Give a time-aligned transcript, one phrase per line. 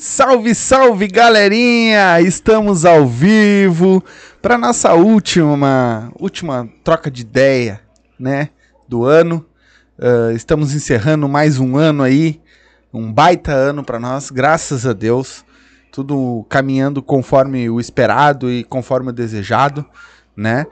[0.00, 2.20] Salve, salve, galerinha!
[2.20, 4.00] Estamos ao vivo
[4.40, 7.80] para nossa última, última troca de ideia,
[8.16, 8.50] né,
[8.86, 9.44] do ano.
[9.98, 12.40] Ah, estamos encerrando mais um ano aí,
[12.94, 15.44] um baita ano para nós, graças a Deus.
[15.90, 19.84] Tudo caminhando conforme o esperado e conforme o desejado,
[20.36, 20.64] né?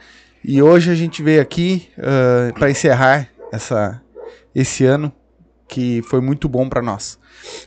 [0.44, 1.88] E hoje a gente veio aqui
[2.54, 4.00] para encerrar essa,
[4.54, 5.12] esse ano
[5.66, 7.18] que foi muito bom para nós.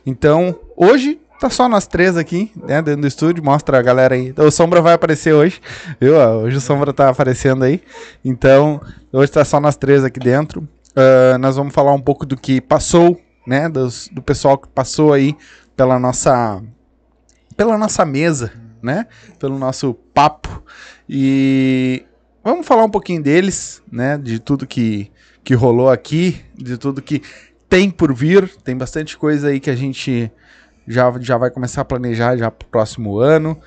[0.06, 4.32] Então, hoje tá só nós três aqui, né, dentro do estúdio, mostra a galera aí.
[4.36, 5.60] O Sombra vai aparecer hoje,
[6.00, 6.14] viu?
[6.16, 7.82] Hoje o Sombra tá aparecendo aí.
[8.24, 8.80] Então,
[9.12, 10.68] hoje tá só nós três aqui dentro.
[10.94, 15.12] Ah, nós vamos falar um pouco do que passou, né, dos- do pessoal que passou
[15.12, 15.36] aí
[15.76, 16.62] pela nossa
[17.56, 18.52] pela nossa mesa,
[18.82, 19.06] né?
[19.38, 20.62] Pelo nosso papo.
[21.06, 22.04] E
[22.42, 24.16] vamos falar um pouquinho deles, né?
[24.16, 25.10] De tudo que,
[25.44, 27.20] que rolou aqui, de tudo que
[27.68, 28.48] tem por vir.
[28.64, 30.32] Tem bastante coisa aí que a gente
[30.90, 33.58] já, já vai começar a planejar já pro próximo ano.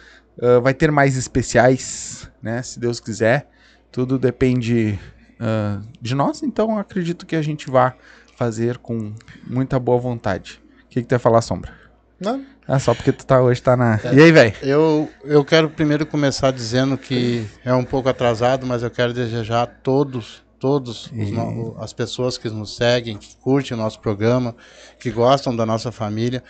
[0.42, 2.62] Ah, vai ter mais especiais, né?
[2.62, 3.48] Se Deus quiser.
[3.92, 5.00] Tudo depende
[5.40, 7.94] ah, de nós, então acredito que a gente vá
[8.36, 9.14] fazer com
[9.48, 10.62] muita boa vontade.
[10.86, 11.72] O que, que tu ia falar, Sombra?
[12.20, 14.00] Não, Ah, só porque tu tá hoje tá na.
[14.14, 14.54] E aí, velho?
[14.62, 19.64] Eu, eu quero primeiro começar dizendo que é um pouco atrasado, mas eu quero desejar
[19.64, 24.56] a todos, todos no- as pessoas que nos seguem, que curtem o nosso programa,
[25.00, 26.42] que gostam da nossa família,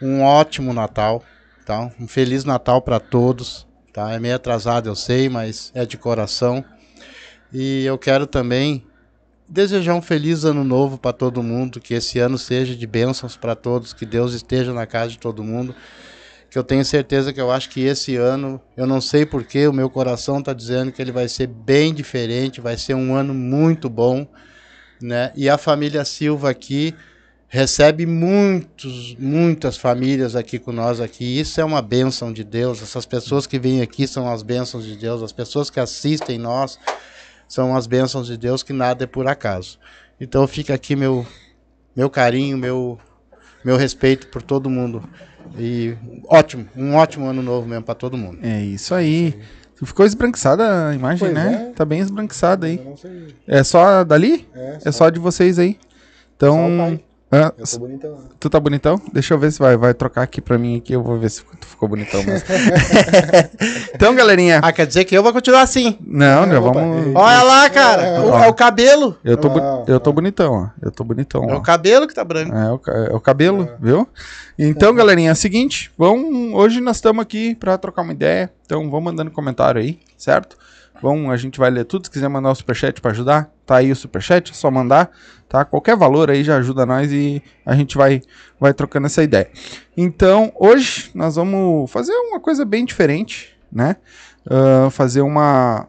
[0.00, 1.22] um ótimo Natal,
[1.64, 1.90] tá?
[1.98, 4.12] Um feliz Natal para todos, tá?
[4.12, 6.64] É meio atrasado, eu sei, mas é de coração.
[7.52, 8.84] E eu quero também
[9.48, 13.54] desejar um feliz ano novo para todo mundo, que esse ano seja de bênçãos para
[13.54, 15.74] todos, que Deus esteja na casa de todo mundo.
[16.50, 19.72] Que eu tenho certeza que eu acho que esse ano, eu não sei porquê, o
[19.72, 23.88] meu coração está dizendo que ele vai ser bem diferente, vai ser um ano muito
[23.88, 24.26] bom,
[25.00, 25.32] né?
[25.34, 26.94] E a família Silva aqui
[27.48, 31.40] recebe muitos, muitas famílias aqui com nós aqui.
[31.40, 32.82] Isso é uma bênção de Deus.
[32.82, 35.22] Essas pessoas que vêm aqui são as bênçãos de Deus.
[35.22, 36.78] As pessoas que assistem nós
[37.48, 39.78] são as bênçãos de Deus que nada é por acaso.
[40.20, 41.26] Então fica aqui meu
[41.96, 42.98] meu carinho, meu
[43.64, 45.02] meu respeito por todo mundo.
[45.58, 45.96] E
[46.28, 48.38] ótimo, um ótimo ano novo mesmo para todo mundo.
[48.42, 49.34] É isso aí.
[49.76, 51.68] Tu ficou esbranquiçada a imagem, Pois né?
[51.70, 51.72] é.
[51.72, 52.80] Tá bem esbranquiçada aí.
[53.46, 54.46] É só dali?
[54.54, 55.78] É, É só de vocês aí.
[56.36, 57.00] Então.
[57.30, 57.36] O.
[57.36, 58.18] Ah, Eu tô bonitão.
[58.40, 59.00] tu tá bonitão?
[59.12, 60.92] Deixa eu ver se vai, vai trocar aqui pra mim aqui.
[60.94, 62.46] Eu vou ver se tu ficou bonitão mesmo.
[63.94, 64.60] então, galerinha.
[64.62, 65.98] Ah, quer dizer que eu vou continuar assim.
[66.00, 67.06] Não, já opa, vamos.
[67.06, 67.12] ei.
[67.14, 68.20] Olha lá, cara.
[68.22, 69.16] o- é o cabelo.
[69.24, 70.12] Eu tô, Ah, eu tô ah.
[70.12, 70.68] bonitão, ó.
[70.82, 71.58] Eu tô bonitão, É ó.
[71.58, 72.54] o cabelo que tá branco.
[72.54, 74.08] É o, ca- é o cabelo, viu?
[74.58, 78.90] Então, galerinha, é o seguinte, vamos, hoje nós estamos aqui pra trocar uma ideia, então
[78.90, 80.56] vão mandando comentário aí, certo?
[81.00, 83.92] Vão, a gente vai ler tudo, se quiser mandar o superchat pra ajudar, tá aí
[83.92, 85.10] o superchat, é só mandar,
[85.48, 85.64] tá?
[85.64, 88.22] Qualquer valor aí já ajuda nós e a gente vai,
[88.58, 89.48] vai trocando essa ideia.
[89.96, 93.96] Então, hoje nós vamos fazer uma coisa bem diferente, né?
[94.48, 95.86] Ah, fazer uma,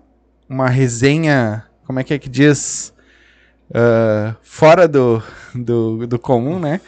[0.48, 2.94] uma resenha, como é que é que diz?
[3.74, 5.22] Ah, fora do,
[5.54, 6.82] do, do comum, né?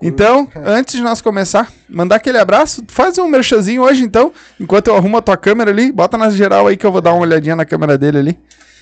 [0.00, 4.96] Então, antes de nós começar, mandar aquele abraço, faz um merchanzinho hoje então, enquanto eu
[4.96, 7.56] arrumo a tua câmera ali, bota na geral aí que eu vou dar uma olhadinha
[7.56, 8.38] na câmera dele ali.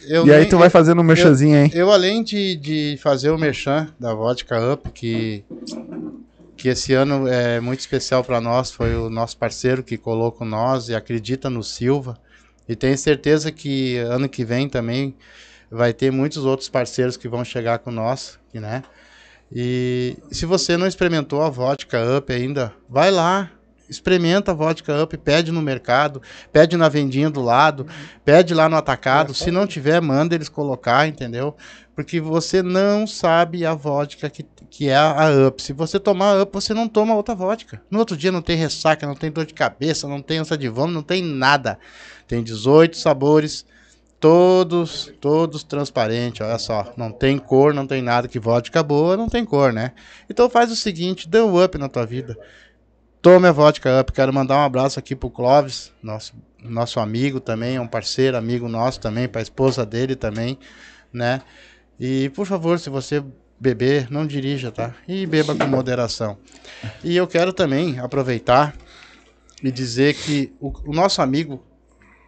[0.06, 1.70] Eu e aí nem- tu vai fazendo um merchanzinho aí.
[1.74, 5.44] Eu, além de, de fazer o merchan da Vodka Up, que
[6.56, 10.44] que esse ano é muito especial para nós, foi o nosso parceiro que colou com
[10.44, 12.16] nós e acredita no Silva.
[12.66, 15.14] E tenho certeza que ano que vem também
[15.70, 18.82] vai ter muitos outros parceiros que vão chegar com nós, né?
[19.52, 23.50] E se você não experimentou a vodka up ainda, vai lá,
[23.88, 26.20] experimenta a vodka up, pede no mercado,
[26.52, 27.86] pede na vendinha do lado,
[28.24, 29.34] pede lá no atacado.
[29.34, 31.56] Se não tiver, manda eles colocar, entendeu?
[31.94, 35.62] Porque você não sabe a vodka que, que é a up.
[35.62, 37.80] Se você tomar a up, você não toma outra vodka.
[37.90, 40.68] No outro dia não tem ressaca, não tem dor de cabeça, não tem ânsia de
[40.68, 41.78] vômito, não tem nada.
[42.26, 43.64] Tem 18 sabores
[44.20, 49.28] todos, todos transparentes, olha só, não tem cor, não tem nada, que vodka boa não
[49.28, 49.92] tem cor, né?
[50.28, 52.36] Então faz o seguinte, dê um up na tua vida.
[53.20, 57.78] Tome a vodka up, quero mandar um abraço aqui pro Clóvis, nosso, nosso amigo também,
[57.78, 60.58] um parceiro, amigo nosso também, pra esposa dele também,
[61.12, 61.42] né?
[61.98, 63.22] E por favor, se você
[63.58, 64.94] beber, não dirija, tá?
[65.08, 66.38] E beba com moderação.
[67.02, 68.74] E eu quero também aproveitar
[69.62, 71.62] e dizer que o, o nosso amigo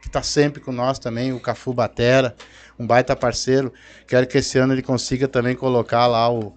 [0.09, 2.35] que está sempre com nós também, o Cafu Batera,
[2.79, 3.73] um baita parceiro.
[4.07, 6.55] Quero que esse ano ele consiga também colocar lá o,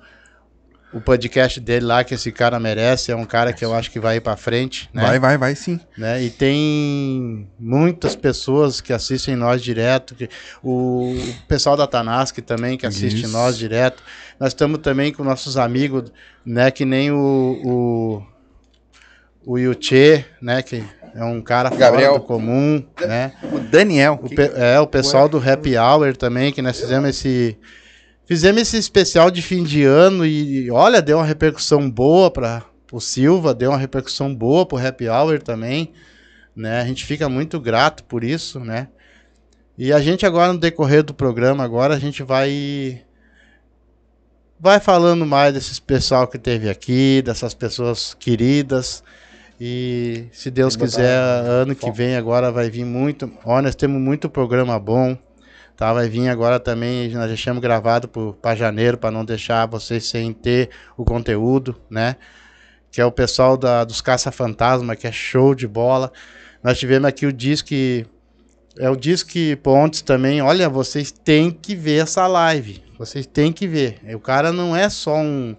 [0.94, 3.12] o podcast dele lá, que esse cara merece.
[3.12, 4.90] É um cara que eu acho que vai ir para frente.
[4.94, 5.02] Né?
[5.02, 5.80] Vai, vai, vai sim.
[5.98, 6.24] Né?
[6.24, 10.16] E tem muitas pessoas que assistem nós direto.
[10.16, 10.30] Que,
[10.64, 13.34] o, o pessoal da Tanask também, que assiste Isso.
[13.34, 14.02] nós direto.
[14.40, 16.12] Nós estamos também com nossos amigos,
[16.46, 16.72] né?
[16.72, 18.24] Que nem o,
[19.46, 20.62] o, o Yuchê, né?
[20.62, 20.84] Que
[21.16, 22.12] é um cara Gabriel.
[22.12, 23.34] fora do comum, né?
[23.52, 24.20] O Daniel.
[24.22, 27.58] O pe, é, o pessoal do Happy Hour também, que nós fizemos esse...
[28.26, 33.00] Fizemos esse especial de fim de ano e, olha, deu uma repercussão boa para o
[33.00, 35.92] Silva, deu uma repercussão boa para o Happy Hour também,
[36.56, 36.80] né?
[36.80, 38.88] A gente fica muito grato por isso, né?
[39.78, 43.02] E a gente agora, no decorrer do programa, agora a gente vai
[44.60, 49.04] vai falando mais desses pessoal que teve aqui, dessas pessoas queridas,
[49.64, 53.32] e se Deus quiser, ano que vem agora vai vir muito.
[53.46, 55.16] Ó, nós temos muito programa bom.
[55.78, 58.10] Tá, vai vir agora também, nós deixamos gravado
[58.42, 62.16] para janeiro, para não deixar vocês sem ter o conteúdo, né?
[62.92, 66.12] Que é o pessoal da, dos Caça-Fantasma, que é show de bola.
[66.64, 68.08] Nós tivemos aqui o Disque.
[68.80, 70.42] É o Disque Pontes também.
[70.42, 72.84] Olha, vocês têm que ver essa live.
[72.98, 74.00] Vocês têm que ver.
[74.16, 75.56] O cara não é só um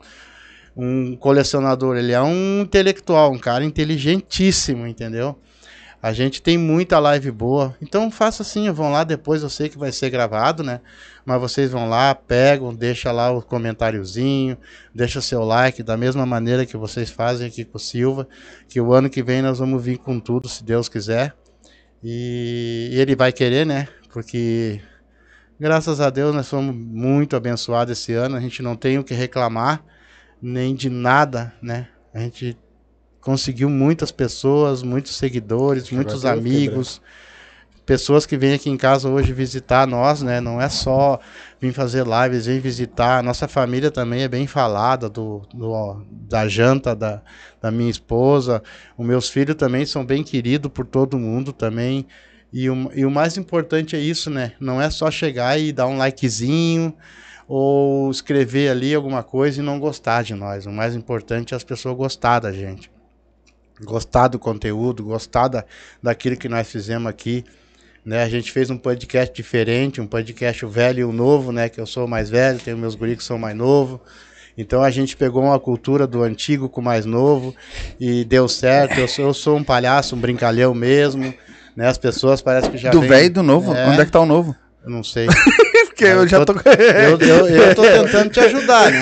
[0.76, 5.38] um colecionador, ele é um intelectual, um cara inteligentíssimo, entendeu?
[6.02, 7.76] A gente tem muita live boa.
[7.80, 10.80] Então faça assim, vão lá depois, eu sei que vai ser gravado, né?
[11.24, 14.58] Mas vocês vão lá, pegam, deixa lá o comentáriozinho,
[14.92, 18.26] deixa seu like, da mesma maneira que vocês fazem aqui com o Silva,
[18.68, 21.34] que o ano que vem nós vamos vir com tudo, se Deus quiser.
[22.02, 23.86] E ele vai querer, né?
[24.12, 24.80] Porque
[25.60, 29.14] graças a Deus nós fomos muito abençoados esse ano, a gente não tem o que
[29.14, 29.84] reclamar
[30.42, 31.86] nem de nada, né?
[32.12, 32.58] A gente
[33.20, 37.00] conseguiu muitas pessoas, muitos seguidores, muitos amigos,
[37.86, 40.40] pessoas que vêm aqui em casa hoje visitar nós, né?
[40.40, 41.20] Não é só
[41.60, 43.18] vir fazer lives, vem visitar.
[43.18, 47.22] A nossa família também é bem falada do, do da janta da,
[47.60, 48.60] da minha esposa.
[48.98, 52.06] Os meus filhos também são bem queridos por todo mundo também.
[52.52, 54.52] E o, e o mais importante é isso, né?
[54.60, 56.94] Não é só chegar e dar um likezinho,
[57.54, 60.64] ou escrever ali alguma coisa e não gostar de nós.
[60.64, 62.90] O mais importante é as pessoas gostar da gente.
[63.84, 65.62] Gostar do conteúdo, gostar da,
[66.02, 67.44] daquilo que nós fizemos aqui.
[68.06, 68.22] Né?
[68.22, 71.68] A gente fez um podcast diferente, um podcast velho e o novo, né?
[71.68, 74.00] Que eu sou mais velho, tenho meus guris que são mais novos.
[74.56, 77.54] Então a gente pegou uma cultura do antigo com o mais novo
[78.00, 78.98] e deu certo.
[78.98, 81.34] Eu sou, eu sou um palhaço, um brincalhão mesmo.
[81.76, 81.86] Né?
[81.86, 82.90] As pessoas parecem que já.
[82.90, 83.74] Do velho e do novo?
[83.74, 83.88] É...
[83.90, 84.56] Onde é que tá o novo?
[84.82, 85.26] Eu não sei.
[86.02, 86.52] Porque eu, eu já tô.
[86.52, 89.00] eu, eu, eu, tô tentando te ajudar, né?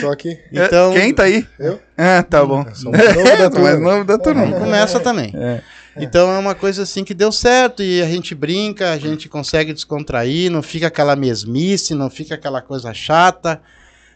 [0.00, 0.38] tô aqui.
[0.52, 0.92] Então...
[0.92, 1.46] Quem tá aí?
[1.58, 1.80] Eu?
[1.98, 2.64] Ah, tá bom.
[2.66, 3.62] Eu sou mais novo da turma.
[3.62, 4.52] mais novo da turma.
[4.52, 5.32] Começa também.
[5.34, 5.60] É.
[5.96, 9.72] Então é uma coisa assim que deu certo e a gente brinca, a gente consegue
[9.72, 13.60] descontrair, não fica aquela mesmice, não fica aquela coisa chata,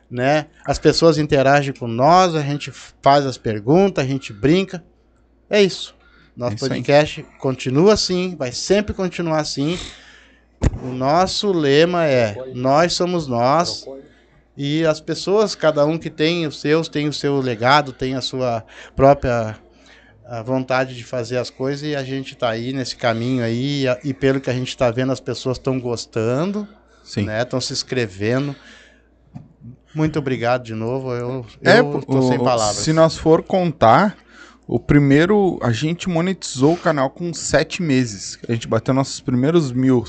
[0.09, 0.47] né?
[0.65, 2.71] As pessoas interagem com nós, a gente
[3.03, 4.85] faz as perguntas, a gente brinca.
[5.51, 5.95] É isso.
[6.37, 7.27] Nosso é isso podcast aí.
[7.39, 9.77] continua assim, vai sempre continuar assim.
[10.83, 13.87] O nosso lema é: nós somos nós.
[14.57, 18.21] E as pessoas, cada um que tem os seus, tem o seu legado, tem a
[18.21, 19.57] sua própria
[20.27, 24.15] a vontade de fazer as coisas e a gente está aí nesse caminho aí e,
[24.15, 26.67] pelo que a gente está vendo as pessoas estão gostando,
[27.03, 27.25] Sim.
[27.25, 27.43] né?
[27.43, 28.57] Estão se inscrevendo.
[29.95, 31.13] Muito obrigado de novo.
[31.13, 32.77] Eu, é, eu tô o, sem palavras.
[32.77, 34.17] Se nós for contar,
[34.67, 38.39] o primeiro a gente monetizou o canal com sete meses.
[38.49, 40.05] A gente bateu nossos primeiros mil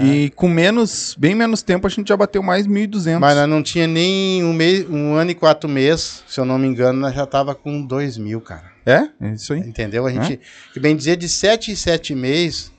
[0.00, 3.18] E com menos, bem menos tempo, a gente já bateu mais 1.200.
[3.18, 6.58] Mas nós não tinha nem um, mês, um ano e quatro meses, se eu não
[6.58, 8.72] me engano, nós já tava com 2 mil, cara.
[8.84, 9.08] É?
[9.20, 9.60] É isso aí.
[9.60, 10.06] Entendeu?
[10.06, 10.38] A gente,
[10.72, 12.70] que bem dizer, de sete em sete meses,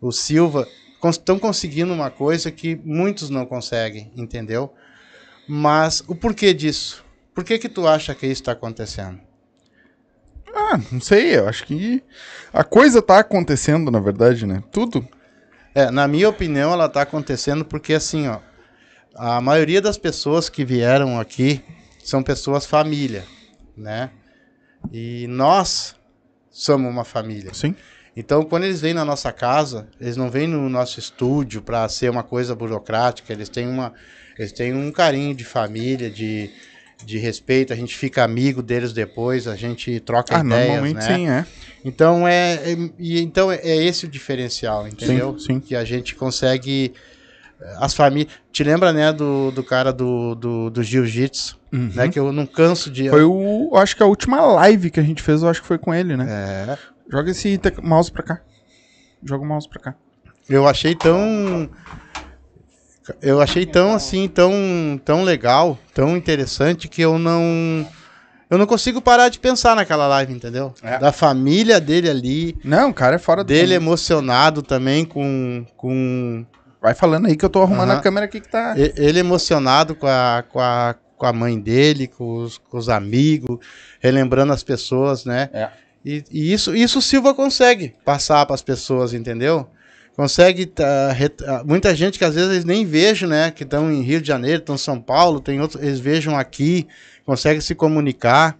[0.00, 0.66] o Silva
[1.04, 4.72] estão conseguindo uma coisa que muitos não conseguem, entendeu?
[5.46, 7.04] Mas o porquê disso?
[7.34, 9.20] Por que que tu acha que isso está acontecendo?
[10.54, 12.02] Ah, não sei, eu acho que
[12.52, 14.62] a coisa tá acontecendo, na verdade, né?
[14.70, 15.06] Tudo.
[15.74, 18.40] É, na minha opinião, ela está acontecendo porque assim, ó,
[19.16, 21.62] a maioria das pessoas que vieram aqui
[22.02, 23.24] são pessoas família,
[23.76, 24.10] né?
[24.92, 25.94] E nós
[26.50, 27.54] somos uma família.
[27.54, 27.74] Sim.
[28.14, 32.10] Então, quando eles vêm na nossa casa, eles não vêm no nosso estúdio para ser
[32.10, 33.94] uma coisa burocrática, eles têm, uma,
[34.38, 36.50] eles têm um carinho de família, de,
[37.06, 41.16] de respeito, a gente fica amigo deles depois, a gente troca Ah, ideias, normalmente né?
[41.16, 41.46] sim, é.
[41.84, 45.38] Então é, é- então é esse o diferencial, entendeu?
[45.38, 45.58] sim.
[45.60, 46.92] Que a gente consegue
[47.60, 48.32] eh, as famílias.
[48.52, 52.08] Te lembra, né, do, do cara do, do, do jiu-jitsu, né?
[52.08, 53.04] Que eu não canso de.
[53.04, 53.10] Uhum.
[53.10, 53.70] Foi o.
[53.76, 56.16] Acho que a última live que a gente fez, eu acho que foi com ele,
[56.16, 56.26] né?
[56.28, 56.78] É,
[57.10, 58.40] Joga esse mouse pra cá.
[59.24, 59.94] Joga o mouse pra cá.
[60.48, 61.68] eu achei tão.
[63.20, 64.52] Eu achei tão assim, tão,
[65.04, 67.84] tão legal, tão interessante que eu não.
[68.52, 70.74] Eu não consigo parar de pensar naquela live, entendeu?
[70.82, 70.98] É.
[70.98, 73.86] Da família dele ali, Não, o cara é fora dele comum.
[73.86, 76.44] emocionado também com, com
[76.78, 77.98] Vai falando aí que eu tô arrumando Aham.
[77.98, 78.74] a câmera aqui que tá.
[78.76, 83.58] Ele emocionado com a, com a, com a mãe dele, com os, com os amigos,
[84.00, 85.48] relembrando as pessoas, né?
[85.50, 85.70] É.
[86.04, 89.66] E, e isso, isso o Silva consegue passar para as pessoas, entendeu?
[90.16, 90.66] Consegue.
[90.66, 91.16] tá,
[91.46, 93.50] ah, muita gente que às vezes eles nem vejam, né?
[93.50, 96.86] Que estão em Rio de Janeiro, estão em São Paulo, tem outros, eles vejam aqui,
[97.24, 98.56] conseguem se comunicar,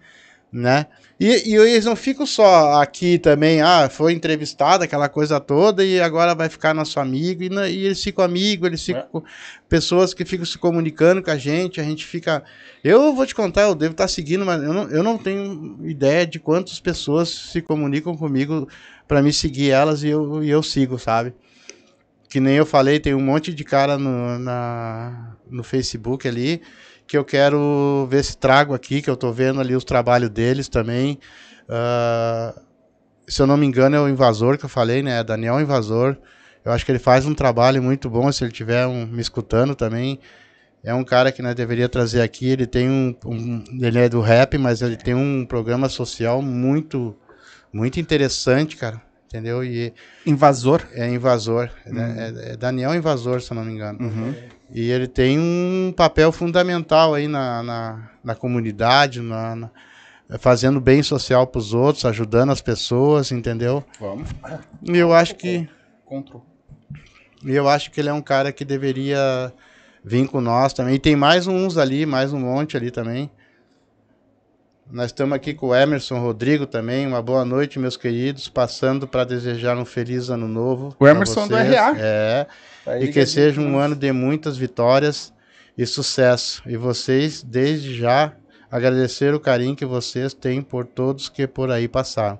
[0.51, 0.87] né?
[1.19, 6.01] E, e eles não ficam só aqui também, ah, foi entrevistado, aquela coisa toda, e
[6.01, 9.23] agora vai ficar nosso amigo, e, na- e eles ficam amigos, eles ficam com
[9.69, 12.43] pessoas que ficam se comunicando com a gente, a gente fica.
[12.83, 16.25] Eu vou te contar, eu devo estar seguindo, mas eu não, eu não tenho ideia
[16.25, 18.67] de quantas pessoas se comunicam comigo
[19.07, 21.33] para me seguir elas e eu, e eu sigo, sabe?
[22.33, 26.63] Que nem eu falei, tem um monte de cara no, na, no Facebook ali
[27.05, 30.67] que eu quero ver se trago aqui, que eu tô vendo ali os trabalhos deles
[30.67, 31.19] também.
[31.69, 32.59] Ah,
[33.27, 35.23] se eu não me engano, é o Invasor que eu falei, né?
[35.23, 36.17] Daniel Invasor.
[36.65, 39.75] Eu acho que ele faz um trabalho muito bom, se ele estiver um, me escutando
[39.75, 40.19] também.
[40.83, 42.47] É um cara que nós deveria trazer aqui.
[42.49, 47.15] Ele tem um, um- Ele é do rap, mas ele tem um programa social muito,
[47.71, 48.99] muito interessante, cara.
[49.33, 49.63] Entendeu?
[49.63, 49.91] E
[50.27, 50.83] Invasor.
[50.93, 51.67] é invasor.
[51.87, 52.31] né?
[52.47, 53.97] É, é Daniel Invasor, se eu não me engano.
[53.99, 54.35] Uhum.
[54.71, 59.69] E ele tem um papel fundamental aí na, na, na comunidade, na, na-
[60.37, 63.83] fazendo bem social para os outros, ajudando as pessoas, entendeu?
[63.99, 64.29] Vamos.
[64.83, 65.67] E eu acho que
[66.05, 66.45] Control.
[67.43, 69.51] e eu acho que ele é um cara que deveria
[70.05, 70.93] vir com nós também.
[70.93, 73.31] E tem mais uns ali, mais um monte ali também.
[74.91, 77.07] Nós estamos aqui com o Emerson Rodrigo também.
[77.07, 78.49] Uma boa noite, meus queridos.
[78.49, 80.95] Passando para desejar um feliz ano novo.
[80.99, 81.73] O Emerson do vocês.
[81.73, 81.93] RA.
[81.97, 82.47] É.
[82.99, 85.33] E que seja um ano de muitas vitórias
[85.77, 86.61] e sucesso.
[86.65, 88.33] E vocês, desde já,
[88.69, 92.39] agradecer o carinho que vocês têm por todos que por aí passaram.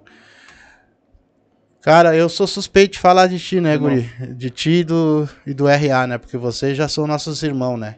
[1.81, 4.09] Cara, eu sou suspeito de falar de ti, né, Guri?
[4.35, 6.17] De ti e do, e do RA, né?
[6.17, 7.95] Porque vocês já são nossos irmãos, né?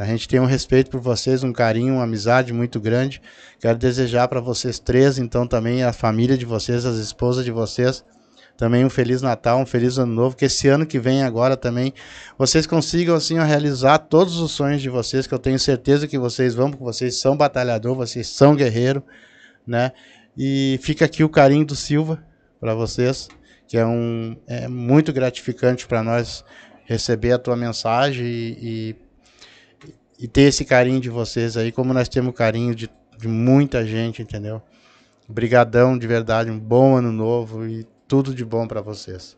[0.00, 3.20] A gente tem um respeito por vocês, um carinho, uma amizade muito grande.
[3.60, 8.02] Quero desejar para vocês três, então também a família de vocês, as esposas de vocês,
[8.56, 11.92] também um feliz Natal, um feliz ano novo, que esse ano que vem agora também
[12.38, 16.54] vocês consigam assim realizar todos os sonhos de vocês, que eu tenho certeza que vocês
[16.54, 19.04] vão, porque vocês são batalhador, vocês são guerreiro,
[19.66, 19.92] né?
[20.34, 22.24] E fica aqui o carinho do Silva
[22.58, 23.28] para vocês,
[23.68, 26.42] que é um é muito gratificante para nós
[26.86, 28.96] receber a tua mensagem e, e,
[30.20, 34.20] e ter esse carinho de vocês aí, como nós temos carinho de, de muita gente,
[34.20, 34.60] entendeu?
[35.26, 39.36] Brigadão de verdade, um bom ano novo e tudo de bom para vocês.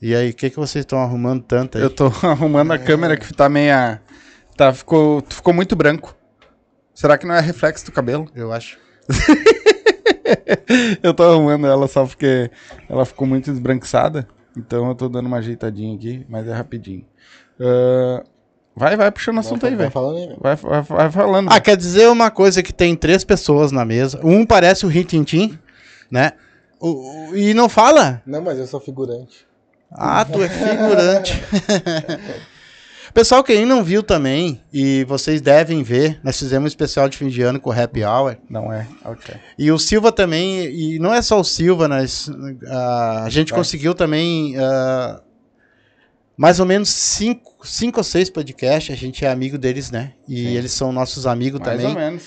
[0.00, 1.82] E aí, o que, que vocês estão arrumando tanto aí?
[1.82, 4.00] Eu tô arrumando a câmera que tá meia.
[4.56, 6.14] Tá, ficou, ficou muito branco.
[6.94, 8.30] Será que não é reflexo do cabelo?
[8.34, 8.78] Eu acho.
[11.02, 12.50] Eu tô arrumando ela só porque
[12.88, 14.26] ela ficou muito esbranquiçada.
[14.56, 17.04] Então eu tô dando uma ajeitadinha aqui, mas é rapidinho.
[17.60, 18.24] Ah,
[18.76, 19.92] vai, vai puxando assunto aí, Vai aí,
[20.26, 20.36] velho.
[20.40, 21.48] Vai, vai, vai falando.
[21.50, 24.20] Ah, quer dizer uma coisa que tem três pessoas na mesa.
[24.22, 25.58] Um parece o Rintintim,
[26.10, 26.32] né?
[26.80, 28.20] O- o- e não fala.
[28.26, 29.46] Não, mas eu sou figurante.
[29.90, 31.32] Ah, tu é figurante.
[33.14, 37.28] Pessoal, quem não viu também, e vocês devem ver, nós fizemos um especial de fim
[37.28, 38.36] de ano com o Happy Hour.
[38.50, 38.88] Não é?
[39.04, 39.32] Ok.
[39.56, 42.28] E o Silva também, e não é só o Silva, nós,
[42.66, 43.60] ah, a gente Vai.
[43.60, 45.20] conseguiu também ah,
[46.36, 50.12] mais ou menos cinco, cinco ou seis podcasts, a gente é amigo deles, né?
[50.28, 50.46] E Sim.
[50.56, 51.86] eles são nossos amigos Mais também.
[51.88, 52.24] ou menos.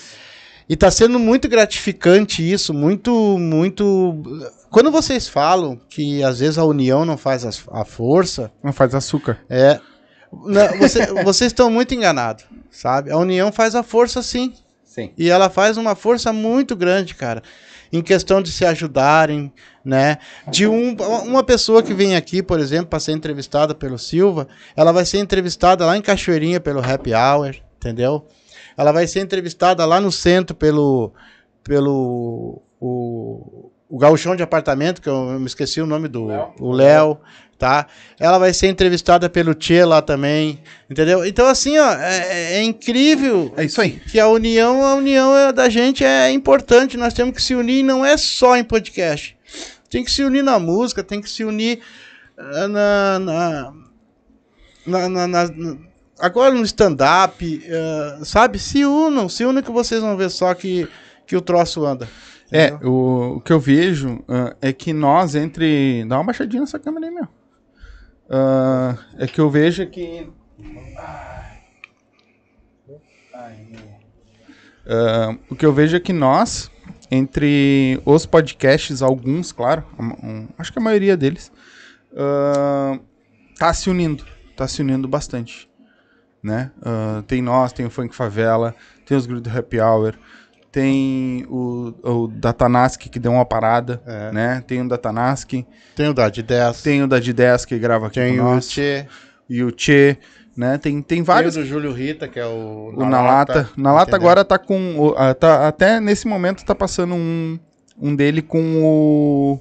[0.68, 4.22] E tá sendo muito gratificante isso, muito, muito.
[4.70, 8.94] Quando vocês falam que às vezes a união não faz as- a força, Não faz
[8.94, 9.38] açúcar.
[9.48, 9.80] é.
[10.30, 13.10] não, você- vocês estão muito enganados, sabe?
[13.10, 14.52] A união faz a força sim.
[14.84, 15.10] Sim.
[15.16, 17.42] E ela faz uma força muito grande, cara.
[17.92, 19.52] Em questão de se ajudarem,
[19.84, 20.18] né?
[20.48, 24.92] De um, uma pessoa que vem aqui, por exemplo, para ser entrevistada pelo Silva, ela
[24.92, 28.26] vai ser entrevistada lá em Cachoeirinha pelo Happy Hour, entendeu?
[28.76, 31.12] Ela vai ser entrevistada lá no centro pelo
[31.64, 36.52] pelo o, o gauchão de apartamento, que eu me esqueci o nome do Léo.
[36.60, 37.18] o Léo,
[37.58, 37.86] tá?
[38.20, 41.24] Ela vai ser entrevistada pelo Tchê lá também, entendeu?
[41.24, 43.92] Então assim, ó, é, é incrível É isso aí.
[44.10, 46.96] que a união, a união é- da gente é importante.
[46.96, 49.36] Nós temos que se unir, não é só em podcast.
[49.90, 51.80] Tem que se unir na música, tem que se unir
[52.36, 53.72] ah, na, na,
[54.86, 55.76] na- na- na-
[56.18, 58.58] agora no stand-up, ah, sabe?
[58.58, 60.86] Se unam, se unam que vocês vão ver só que,
[61.26, 62.08] que o troço anda.
[62.50, 66.04] É, o, o que eu vejo ah, é que nós, entre.
[66.06, 67.28] Dá uma baixadinha nessa câmera aí, meu.
[68.30, 70.30] Ah, é que eu vejo que.
[74.86, 76.70] Ah, o que eu vejo é que nós,
[77.10, 81.52] entre os podcasts, alguns, claro, um- acho que a maioria deles,
[82.16, 82.98] ah,
[83.58, 84.24] tá se unindo.
[84.56, 85.68] Tá se unindo bastante.
[86.42, 86.70] Né?
[86.82, 90.14] Ah, tem nós, tem o Funk Favela, tem os grupos do Happy Hour,
[90.70, 94.32] tem o, o Datanask que deu uma parada, É.
[94.32, 94.64] né?
[94.66, 95.50] Tem o Datanask,
[95.96, 99.06] Tem o da de 10, tem o da D10 que grava aqui tem o Tchê,
[99.48, 100.18] e o Tchê,
[100.56, 100.76] né?
[100.78, 101.54] Tem, tem vários.
[101.54, 102.92] tem o do Júlio Rita, que é o.
[102.96, 103.70] O Na Lata.
[103.76, 104.26] Na Lata entendeu?
[104.28, 105.14] agora tá com.
[105.40, 107.58] tá- até nesse momento tá passando um,
[107.98, 109.60] um dele com o.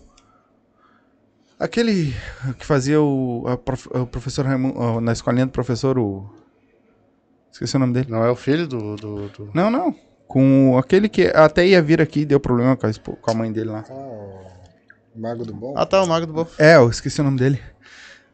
[1.60, 2.14] Aquele
[2.60, 5.02] que fazia o, prof- o professor Raimundo.
[5.02, 6.30] Na escolinha do professor, o.
[7.52, 8.08] Esqueci o nome dele.
[8.10, 8.96] Não é o filho do.
[8.96, 9.96] do, do- Não, não.
[10.28, 13.52] Com aquele que até ia vir aqui e deu problema com a, com a mãe
[13.52, 13.84] dele lá.
[13.90, 15.74] Ah, o Mago do Bom.
[15.76, 16.62] Ah, tá, o Mago do Bofo.
[16.62, 17.60] É, eu esqueci o nome dele.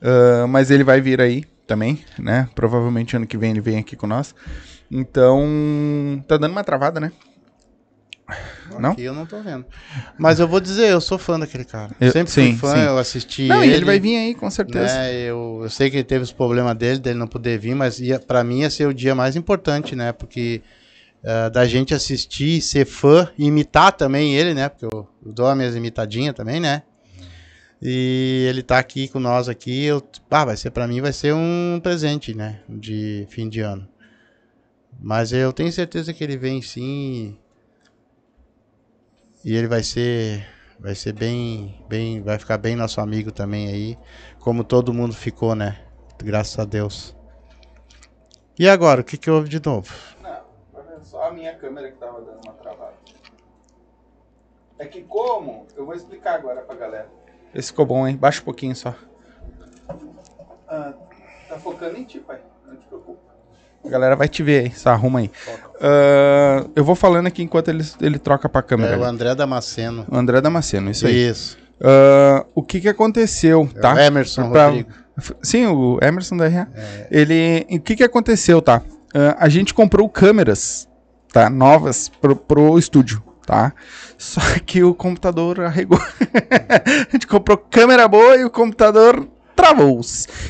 [0.01, 2.49] Ah, mas ele vai vir aí também, né?
[2.56, 4.34] Provavelmente ano que vem ele vem aqui com nós.
[4.91, 7.12] Então, tá dando uma travada, né?
[8.79, 8.91] Não?
[8.91, 9.65] Aqui eu não tô vendo.
[10.17, 11.91] Mas eu vou dizer, eu sou fã daquele cara.
[11.99, 12.86] Eu- Sempre sim, fui fã, sim.
[12.86, 13.75] eu assisti Não, e ele.
[13.77, 14.86] ele vai vir aí, com certeza.
[14.86, 17.99] né, eu, eu sei que ele teve os problemas dele, dele não poder vir, mas
[17.99, 20.12] ia, pra mim ia ser o dia mais importante, né?
[20.12, 20.62] Porque
[21.25, 24.67] ah, da gente assistir, ser fã, imitar também ele, né?
[24.67, 26.83] Porque eu, eu dou as minhas imitadinhas também, né?
[27.81, 31.33] E ele tá aqui com nós aqui, eu, ah, vai ser para mim vai ser
[31.33, 33.88] um presente, né, de fim de ano.
[35.01, 37.38] Mas eu tenho certeza que ele vem sim.
[39.43, 40.47] E ele vai ser
[40.79, 43.97] vai ser bem bem vai ficar bem nosso amigo também aí,
[44.39, 45.77] como todo mundo ficou, né?
[46.23, 47.13] Graças a Deus.
[48.57, 49.93] E agora, o que que houve de novo?
[51.33, 52.93] Minha câmera que tava dando uma travada.
[54.79, 55.65] É que como?
[55.75, 57.07] Eu vou explicar agora pra galera.
[57.53, 58.15] Esse ficou bom, hein?
[58.17, 58.93] Baixa um pouquinho só.
[60.67, 62.39] tá focando em ti, pai.
[62.65, 63.19] Não te preocupa.
[63.85, 65.29] A galera vai te ver aí, só arruma aí.
[65.81, 68.93] Ah, eu vou falando aqui enquanto ele, ele troca pra câmera.
[68.93, 69.09] É o ali.
[69.13, 70.05] André Damasceno.
[70.09, 71.29] O André Damasceno, isso aí.
[71.29, 71.57] Isso.
[71.81, 73.93] Ah, o que que aconteceu, É tá?
[73.93, 74.89] o Emerson Pra- Rodrigo.
[75.43, 76.67] Sim, o Emerson da RA.
[77.11, 77.67] Ele.
[77.69, 78.81] O que que aconteceu, tá?
[79.13, 80.87] Ah, a gente comprou câmeras,
[81.33, 81.49] tá?
[81.49, 83.73] Novas pro, pro estúdio, tá?
[84.17, 85.99] Só que o computador arregou.
[85.99, 89.99] a gente comprou câmera boa e o computador travou.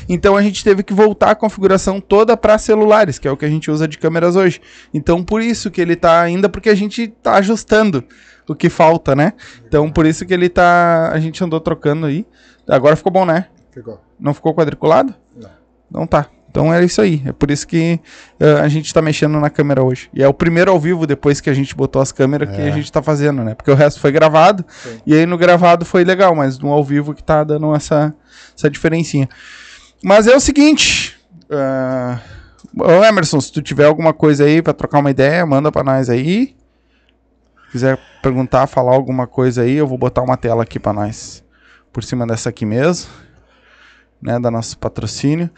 [0.08, 3.46] Então a gente teve que voltar a configuração toda para celulares, que é o que
[3.46, 4.60] a gente usa de câmeras hoje.
[4.92, 8.04] Então por isso que ele tá ainda porque a gente tá ajustando
[8.46, 9.32] o que falta, né?
[9.66, 12.26] Então por isso que ele tá, a gente andou trocando aí.
[12.68, 13.46] Agora ficou bom, né?
[13.72, 14.00] Ficou.
[14.20, 15.14] Não ficou quadriculado?
[15.34, 15.50] Não.
[15.90, 16.28] Não tá.
[16.54, 17.20] Então é isso aí.
[17.26, 17.98] É por isso que
[18.38, 20.08] eh, a gente tá mexendo na câmera hoje.
[20.14, 22.68] E é o primeiro ao vivo depois que a gente botou as câmeras que É.
[22.68, 23.56] a gente tá fazendo, né?
[23.56, 24.64] Porque o resto foi gravado.
[24.68, 25.00] Sim.
[25.04, 28.14] E aí no gravado foi legal, mas no ao vivo que tá dando essa,
[28.56, 29.28] essa diferencinha.
[30.00, 31.18] Mas é o seguinte.
[32.78, 36.08] Ô Emerson, se tu tiver alguma coisa aí pra trocar uma ideia, manda pra nós
[36.08, 36.54] aí.
[37.66, 41.42] Se quiser perguntar, falar alguma coisa aí, eu vou botar uma tela aqui pra nós.
[41.92, 43.10] Por cima dessa aqui mesmo
[44.22, 45.50] né, da nosso patrocínio.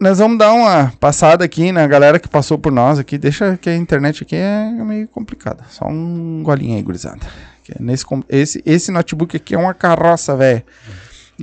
[0.00, 3.18] Nós vamos dar uma passada aqui na galera que passou por nós aqui.
[3.18, 5.64] Deixa que a internet aqui é meio complicada.
[5.68, 7.20] Só um golinho aí, gurizada.
[7.68, 10.62] É nesse, esse, esse notebook aqui é uma carroça, velho.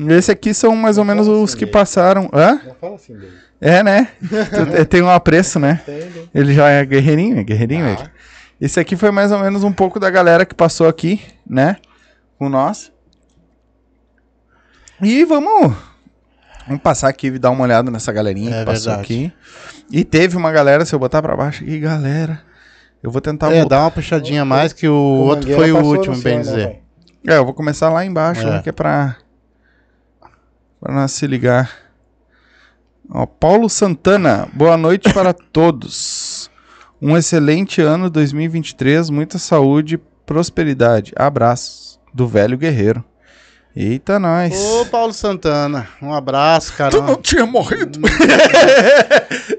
[0.10, 1.72] Esse aqui são mais ou menos fala os assim que dele.
[1.72, 2.30] passaram.
[2.34, 2.60] Hã?
[2.66, 3.32] Não fala assim dele.
[3.62, 4.10] É, né?
[4.90, 5.82] Tem um apreço, né?
[6.34, 7.92] Ele já é guerreirinho, é guerreirinho Ah.
[7.92, 8.10] ele.
[8.60, 11.78] Esse aqui foi mais ou menos um pouco da galera que passou aqui, né?
[12.40, 12.92] Com nós.
[15.02, 15.76] E vamos
[16.68, 19.02] Vamos passar aqui e dar uma olhada nessa galerinha É que passou verdade.
[19.02, 19.34] aqui.
[19.90, 22.42] E teve uma galera, se eu botar pra baixo aqui, galera.
[23.02, 25.86] Eu vou tentar É, dá uma puxadinha a mais que o, outro Mangueira foi o
[25.86, 26.80] último, céu, bem né, dizer.
[27.28, 28.46] É, eu vou começar lá embaixo, É.
[28.52, 29.16] né, que é pra,
[30.82, 31.72] pra nós se ligar.
[33.10, 36.50] Ó, Paulo Santana, boa noite para todos.
[37.02, 41.14] Um excelente ano 2023, muita saúde e prosperidade.
[41.16, 43.06] Abraços do velho guerreiro.
[43.80, 44.56] Eita, nós.
[44.60, 46.90] Ô, Paulo Santana, um abraço, cara.
[46.90, 48.00] Tu não tinha morrido?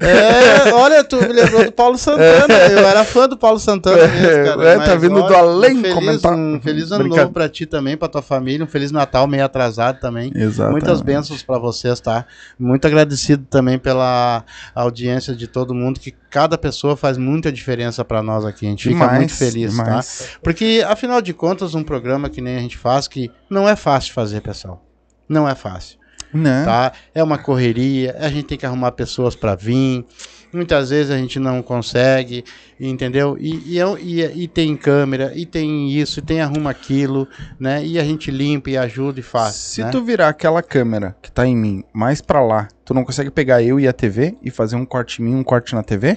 [0.01, 2.55] É, olha, tu me lembrou do Paulo Santana.
[2.71, 4.69] Eu era fã do Paulo Santana mesmo, cara.
[4.69, 6.33] É, tá vindo do olha, além um feliz, comentar.
[6.35, 8.65] Um feliz ano novo pra ti também, pra tua família.
[8.65, 10.31] Um feliz Natal, meio atrasado também.
[10.35, 10.73] Exatamente.
[10.73, 12.27] Muitas bênçãos pra vocês, tá?
[12.59, 18.23] Muito agradecido também pela audiência de todo mundo, que cada pessoa faz muita diferença pra
[18.23, 18.67] nós aqui.
[18.67, 19.83] A gente fica Demais, muito feliz, tá?
[19.85, 20.29] demais.
[20.43, 24.08] Porque, afinal de contas, um programa que nem a gente faz, que não é fácil
[24.09, 24.85] de fazer, pessoal.
[25.29, 25.99] Não é fácil
[26.33, 26.65] Né?
[26.65, 26.93] tá?
[27.15, 30.05] É uma correria, a gente tem que arrumar pessoas para vir.
[30.53, 32.43] Muitas vezes a gente não consegue,
[32.81, 33.37] entendeu?
[33.39, 37.29] E, e, é e- e tem câmera, e tem isso, e tem arruma aquilo,
[37.61, 37.85] né?
[37.85, 39.55] E a gente limpa e ajuda e faz.
[39.55, 39.91] Se né?
[39.91, 43.63] tu virar aquela câmera que tá em mim mais pra lá, tu não consegue pegar
[43.63, 46.17] eu e a TV e fazer um corte em mim, um corte na TV?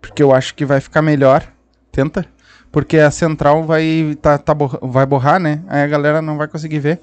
[0.00, 1.44] Porque eu acho que vai ficar melhor.
[1.90, 2.24] Tenta.
[2.72, 5.62] Porque a central vai, tá, tá borra- vai borrar, né?
[5.68, 7.00] Aí a galera não vai conseguir ver.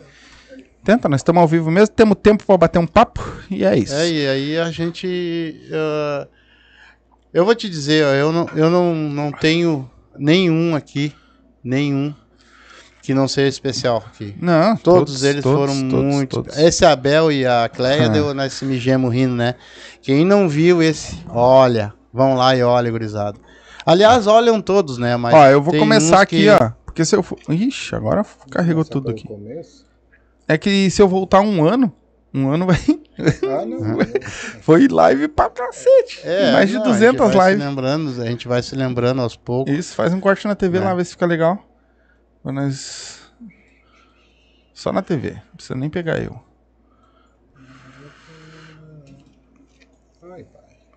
[0.84, 3.94] Tenta, nós estamos ao vivo mesmo, temos tempo pra bater um papo e é isso.
[3.94, 5.62] É, e aí a gente.
[5.72, 6.28] ah,
[7.34, 11.14] eu vou te dizer, ó, eu, não, eu não, não tenho nenhum aqui,
[11.64, 12.14] nenhum
[13.04, 14.36] que não seja especial aqui.
[14.42, 16.38] Não, Todos, eles foram muito.
[16.44, 16.58] todos.
[16.58, 18.10] Esse Abel e a Cleia Ah.
[18.10, 19.56] deu nesse migemo rindo, né?
[20.02, 23.38] Quem não viu esse, olha, vão lá e olha, gurizada.
[23.86, 25.16] Aliás, olham todos, né?
[25.18, 26.72] Mas Ó, eu vou começar aqui, que- ó.
[26.86, 27.38] Porque se eu for.
[27.50, 29.28] Ixi, agora carregou tudo aqui.
[29.28, 29.86] começo?
[30.48, 31.94] É que se eu voltar um ano,
[32.34, 32.78] um ano vai.
[33.44, 33.98] Ah, não.
[34.62, 36.22] Foi live pra cacete.
[36.24, 37.64] É, Mais de não, 200 a gente vai lives.
[37.64, 39.74] Se lembrando, a gente vai se lembrando aos poucos.
[39.74, 40.82] Isso, faz um corte na TV É.
[40.82, 41.58] lá, vê se fica legal.
[42.42, 43.20] Pra nós...
[44.74, 46.42] Só na TV, não precisa nem pegar eu.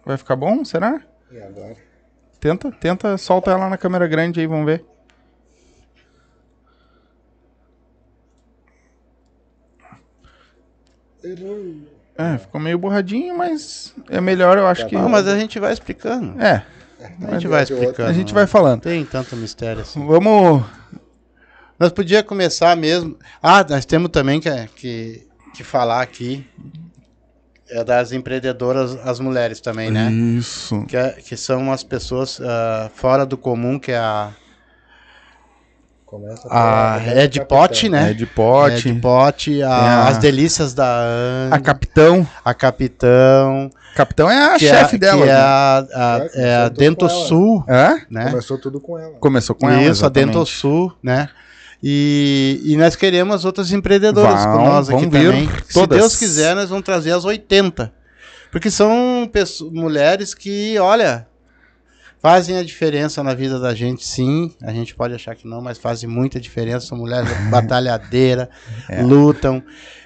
[0.05, 1.01] Vai ficar bom, será?
[1.31, 1.77] E agora?
[2.43, 4.85] Tenta, tenta, solta ela na câmera grande aí, vamos ver.
[12.19, 14.97] É, ficou meio borradinho, mas é melhor, eu acho Tá que...
[14.97, 16.43] Não, mas a gente vai explicando.
[16.43, 16.67] É,
[17.29, 18.11] A gente vai explicando.
[18.11, 18.81] a gente não vai falando.
[18.83, 20.05] Tem tanto mistério assim.
[20.05, 20.65] Vamos...
[21.79, 23.17] Nós podíamos começar mesmo.
[23.41, 26.82] Ah, nós temos também que, que, que falar aqui é
[27.85, 30.11] das empreendedoras, as mulheres também, né?
[30.13, 30.85] Isso.
[30.87, 34.31] Que, é- que são as pessoas ah, fora do comum, que é a,
[36.05, 38.11] Começa a pela- Ed Pot, né?
[38.11, 42.27] É de pote, Ed Pot, a- a- as delícias da Ana, a Capitão.
[42.45, 45.23] a Capitão, Capitão é a chefe é, dela.
[45.23, 45.39] que é né?
[45.41, 47.27] a, a, É, é a começou tudo Dento com ela.
[47.27, 48.01] Sul, Hã?
[48.11, 48.25] né?
[48.31, 49.13] Começou tudo com ela.
[49.19, 50.35] Começou com ela, Isso, a exatamente.
[50.35, 51.29] Dento Sul, né?
[51.83, 55.49] E, e nós queremos outras empreendedoras Vão, com nós aqui também.
[55.67, 55.99] Se todas.
[55.99, 57.93] Deus quiser, nós vamos trazer as 80.
[58.53, 61.27] Porque são pesso- mulheres que, olha,
[62.23, 64.53] fazem a diferença na vida da gente, sim.
[64.63, 66.87] A gente pode achar que não, mas fazem muita diferença.
[66.87, 68.49] São mulheres batalhadeiras,
[68.89, 69.03] É.
[69.03, 69.63] lutam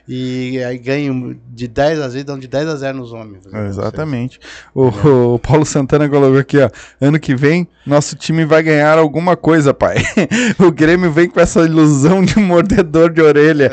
[0.08, 3.42] e aí ganham de 10 a 0, dão de 10 a 0 nos homens.
[3.68, 4.38] Exatamente.
[4.72, 6.70] O, o Paulo Santana colocou aqui, ó.
[7.00, 9.96] Ano que vem, nosso time vai ganhar alguma coisa, pai.
[10.64, 13.68] o Grêmio vem com essa ilusão de mordedor de orelha.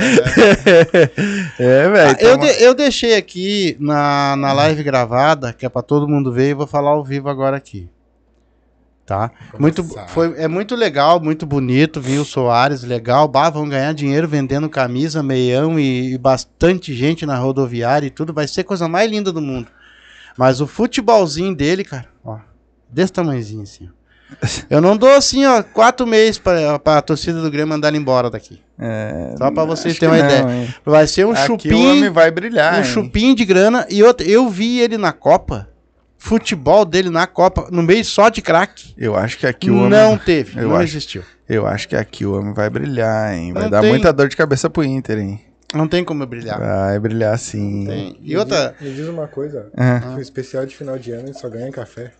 [1.59, 2.09] É, velho.
[2.09, 6.07] Ah, eu, tamo- de- eu deixei aqui na, na live gravada, que é pra todo
[6.07, 7.87] mundo ver, e vou falar ao vivo agora aqui.
[9.05, 9.31] Tá?
[9.59, 12.21] Muito, foi, é muito legal, muito bonito, viu?
[12.21, 13.27] O Soares, legal.
[13.27, 18.31] Bah, vão ganhar dinheiro vendendo camisa, meião e, e bastante gente na rodoviária e tudo.
[18.33, 19.67] Vai ser a coisa mais linda do mundo.
[20.37, 22.37] Mas o futebolzinho dele, cara, ó,
[22.89, 23.89] desse tamanhozinho assim.
[23.89, 24.03] ó.
[24.69, 28.29] Eu não dou assim, ó, quatro meses pra, pra torcida do Grêmio mandar ele embora
[28.31, 28.59] daqui.
[28.79, 30.55] É, Só pra vocês terem uma não, ideia.
[30.63, 30.75] hein.
[30.85, 32.75] Vai ser um Aqui chupim o homem vai brilhar.
[32.75, 32.83] um hein.
[32.85, 35.67] chupim de grana e outra, eu vi ele na Copa,
[36.23, 38.93] futebol dele na Copa, no meio só de craque.
[38.97, 39.89] Eu acho que aqui o homem.
[39.89, 40.85] Não teve, eu não acho.
[40.85, 41.21] existiu.
[41.49, 43.51] Eu acho que aqui o homem vai brilhar, hein?
[43.51, 45.41] Vai Não dar tem- muita dor de cabeça pro Inter, hein?
[45.73, 46.57] Não tem como eu brilhar.
[46.59, 47.85] Vai brilhar sim.
[47.85, 48.17] Tem.
[48.21, 49.69] E Me outra, diz- Me diz uma coisa.
[49.73, 52.13] Que o especial de final de ano ele só ganha café.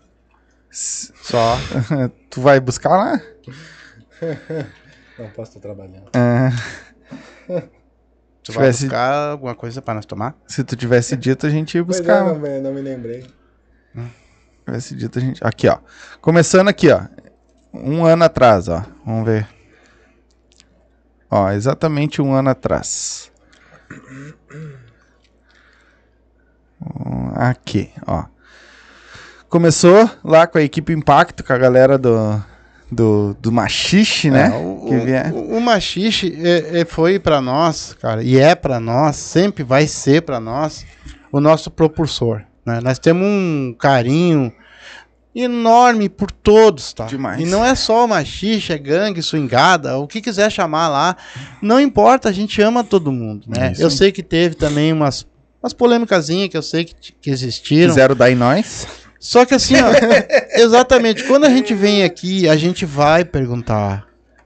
[0.69, 1.57] só.
[2.29, 3.21] tu vai buscar lá?
[5.17, 6.09] Não posso estar trabalhando.
[6.13, 6.49] Ah,
[8.43, 10.35] Tu vai Tivesse- buscar alguma coisa pra nós tomar?
[10.45, 12.17] se tu tivesse dito, a gente ia Pois buscar.
[12.21, 13.25] é, não, me- não me lembrei.
[14.65, 15.41] Tivesse dito, a gente.
[15.45, 15.77] Aqui, ó.
[16.21, 17.01] Começando aqui, ó.
[17.73, 18.83] Um ano atrás, ó.
[19.05, 19.47] Vamos ver.
[21.29, 23.31] Ó, exatamente um ano atrás.
[27.35, 28.25] Aqui, ó.
[29.49, 32.43] Começou lá com a equipe Impacto, com a galera do,
[32.91, 34.47] do, do Machixe, né?
[34.47, 35.31] É, o, que vier.
[35.33, 39.87] o, o machixe é- é- foi pra nós, cara, e é pra nós, sempre vai
[39.87, 40.85] ser pra nós,
[41.31, 42.41] o nosso propulsor.
[42.65, 42.79] Né?
[42.81, 44.51] Nós temos um carinho
[45.35, 47.05] enorme por todos, tá?
[47.05, 47.41] Demais.
[47.41, 51.17] E não é só o machixe, é gangue, swingada, o que quiser chamar lá,
[51.61, 53.73] não importa, a gente ama todo mundo, né?
[53.79, 55.25] Eu sei que teve também umas,
[55.61, 57.89] umas polêmicazinhas que eu sei que, que existiram.
[57.89, 58.87] Quiseram dar em nós.
[59.19, 59.87] Só que assim, ó,
[60.61, 64.05] exatamente, quando a gente vem aqui, a gente vai perguntar.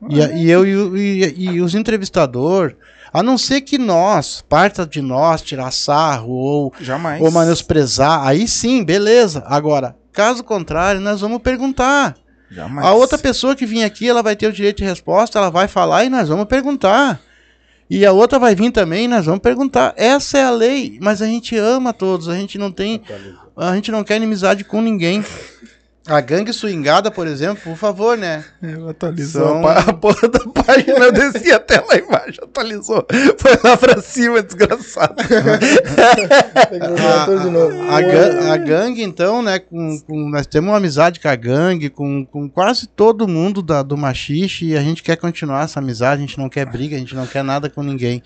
[0.10, 2.76] E, e eu e, e- e os entrevistadores,
[3.18, 7.20] a não ser que nós, parta de nós, tirar sarro ou, Jamais.
[7.20, 9.44] ou menosprezar, aí sim, beleza.
[9.48, 12.16] Agora, caso contrário, nós vamos perguntar.
[12.52, 12.86] Jamais.
[12.86, 15.68] A outra pessoa que vir aqui, ela vai ter o direito de resposta, ela vai
[15.68, 17.20] falar e nós vamos perguntar.
[17.90, 19.96] E a outra vai vir também e nós vamos perguntar.
[19.98, 23.02] Essa é a lei, mas a gente ama todos, a gente não tem
[23.58, 25.26] a gente não quer inimizade com ninguém.
[26.08, 28.44] A gangue swingada, por exemplo, por favor, né?
[28.62, 33.06] Eu atualizou São- a, porra da página, eu desci até lá embaixo, atualizou.
[33.38, 35.16] Foi lá pra cima, desgraçado.
[35.22, 37.82] A, tudo de novo.
[37.92, 39.60] a- a gan- a gangue, então, né?
[39.60, 43.84] Com, com- nós temos uma amizade com a gangue, com, com quase todo mundo da,
[43.84, 47.00] do machixe, e a gente quer continuar essa amizade, a gente não quer briga, a
[47.00, 48.24] gente não quer nada com ninguém.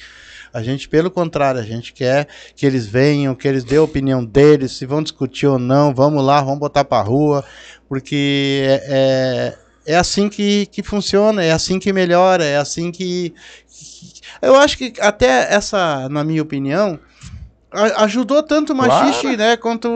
[0.53, 4.23] A gente, pelo contrário, a gente quer que eles venham, que eles dêem a opinião
[4.23, 7.43] deles, se vão discutir ou não, vamos lá, vamos botar pra rua,
[7.87, 13.33] porque é, é, é assim que, que funciona, é assim que melhora, é assim que,
[13.69, 16.99] que- Eu acho que até essa, na minha opinião,
[17.71, 19.37] a- ajudou tanto o machixe, Claro.
[19.37, 19.87] né, quanto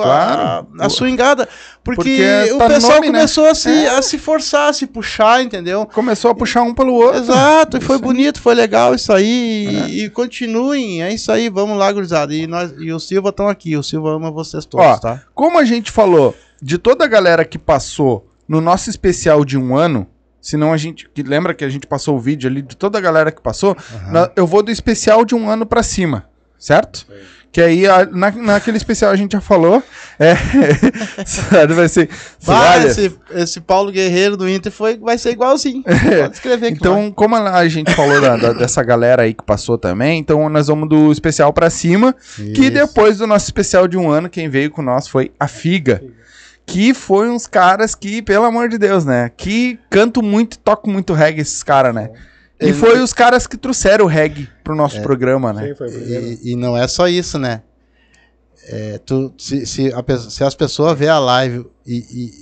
[0.00, 0.66] a, Claro.
[0.80, 1.48] a swingada,
[1.84, 3.12] porque, Porque o tá no pessoal nome, né?
[3.18, 3.88] começou a, se, É.
[3.96, 5.86] a se forçar, a se puxar, entendeu?
[5.86, 7.18] Começou a puxar um pelo outro.
[7.20, 8.02] Exato, e foi aí.
[8.02, 9.86] bonito, foi legal isso aí.
[9.88, 12.34] E, e continuem, é isso aí, vamos lá, gurizada.
[12.34, 15.22] E, nós, e o Silva estão aqui, o Silva ama vocês todos, Ó, tá?
[15.34, 19.76] Como a gente falou, de toda a galera que passou no nosso especial de um
[19.76, 20.06] ano,
[20.40, 21.08] senão a gente.
[21.12, 23.76] Que lembra que a gente passou o vídeo ali de toda a galera que passou?
[24.10, 26.24] na- eu vou do especial de um ano pra cima,
[26.58, 27.06] certo?
[27.50, 29.82] Que aí, na, naquele especial a gente já falou.
[30.18, 30.34] É.
[31.74, 32.08] vai ser.
[32.44, 35.82] Bah, olha, esse, esse Paulo Guerreiro do Inter foi, vai ser igualzinho.
[36.20, 36.76] Pode escrever aqui.
[36.76, 40.48] Então, como a a gente falou da- da- dessa galera aí que passou também, então
[40.48, 42.14] nós vamos do especial pra cima.
[42.54, 46.02] Que depois do nosso especial de um ano, quem veio com nós foi a Figa.
[46.66, 49.30] Que foi uns caras que, pelo amor de Deus, né?
[49.34, 52.10] Que cantam muito e tocam muito reggae, esses caras, né?
[52.60, 55.66] E Ele- foi os caras que trouxeram o reggae pro nosso programa, né?
[55.66, 56.24] Quem foi o primeiro?
[56.42, 57.62] E, e não é só isso, né?
[58.70, 62.32] É, tu, se, se, a se as pessoas vê a live e, e,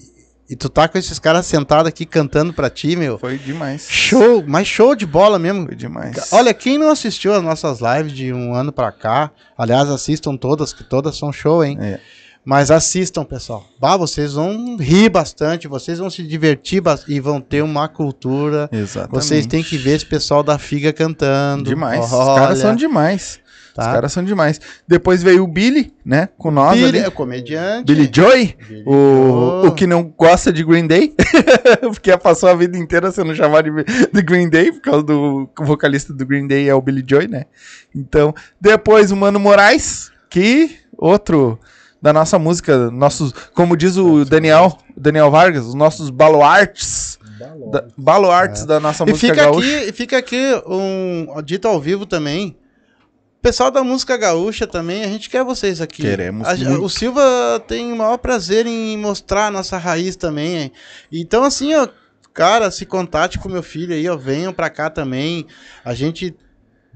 [0.50, 3.86] e tu tá com esses caras sentados aqui cantando pra ti, meu, Foi demais.
[3.88, 5.66] show, mas show de bola mesmo.
[5.66, 6.32] Foi demais.
[6.32, 10.72] Olha, quem não assistiu as nossas lives de um ano pra cá, aliás, assistam todas,
[10.72, 11.78] que todas são show, hein?
[11.80, 12.00] É.
[12.46, 13.66] Mas assistam, pessoal.
[13.80, 18.70] Bah, vocês vão rir bastante, vocês vão se divertir e vão ter uma cultura.
[18.70, 19.10] Exatamente.
[19.12, 21.64] Vocês têm que ver esse pessoal da Figa cantando.
[21.64, 22.04] Demais.
[22.04, 23.40] Os Olha, caras são demais.
[23.74, 23.82] tá?
[23.82, 24.60] Os caras são demais.
[24.86, 26.28] Depois veio o Billy, né?
[26.38, 26.98] Com nós Billy, ali.
[27.00, 27.92] é comediante.
[27.92, 31.16] Billy Joy, Billy o, o que não gosta de Green Day,
[31.82, 36.12] porque passou a vida inteira sendo chamado de, de Green Day, por causa do vocalista
[36.12, 37.46] do Green Day é o Billy Joy, né?
[37.92, 41.58] Então, depois o Mano Moraes, que outro
[42.00, 47.18] da nossa música, nossos, como diz o Daniel, Daniel Vargas, os nossos baluartes,
[47.70, 49.06] da, baluartes da nossa É.
[49.08, 49.78] E música fica gaúcha.
[49.78, 52.56] aqui, fica aqui um dito ao vivo também.
[53.42, 56.02] Pessoal da música gaúcha também, a gente quer vocês aqui.
[56.02, 57.22] Queremos A- o Silva
[57.66, 60.56] tem o maior prazer em mostrar a nossa raiz também.
[60.58, 60.72] hein?
[61.12, 61.86] Então, assim, ó,
[62.34, 65.46] cara, se contate com meu filho aí, ó, venham pra cá também.
[65.84, 66.34] A gente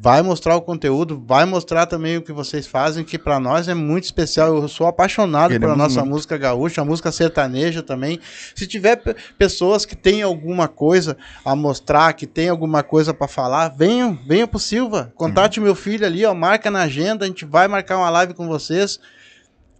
[0.02, 3.74] vai mostrar o conteúdo, vai mostrar também o que vocês fazem, que pra nós é
[3.74, 4.56] muito especial.
[4.56, 6.14] Eu sou apaixonado Queremos pela nossa muito.
[6.14, 8.18] música gaúcha, a música sertaneja também.
[8.54, 13.28] Se tiver pe- pessoas que têm alguma coisa a mostrar, que tem alguma coisa pra
[13.28, 15.12] falar, venham, venham pro Silva.
[15.14, 18.48] Contate meu filho ali, ó, marca na agenda, a gente vai marcar uma live com
[18.48, 18.98] vocês.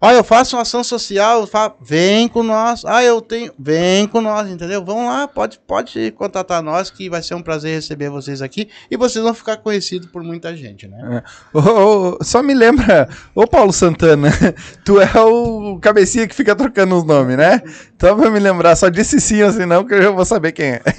[0.03, 2.85] Ah, eu faço uma ação social, fa- vem com nós.
[2.87, 4.83] Ah, eu tenho, vem com nós, entendeu?
[4.83, 8.97] Vão lá, pode, pode contatar nós que vai ser um prazer receber vocês aqui e
[8.97, 11.23] vocês vão ficar conhecidos por muita gente, né?
[11.53, 14.31] Ô, ô, só me lembra, ô Paulo Santana,
[14.87, 17.61] tu é o cabecinha que fica trocando os nomes, né?
[17.95, 20.67] Então pra me lembrar, só disse sim assim não, que eu já vou saber quem
[20.67, 20.83] é.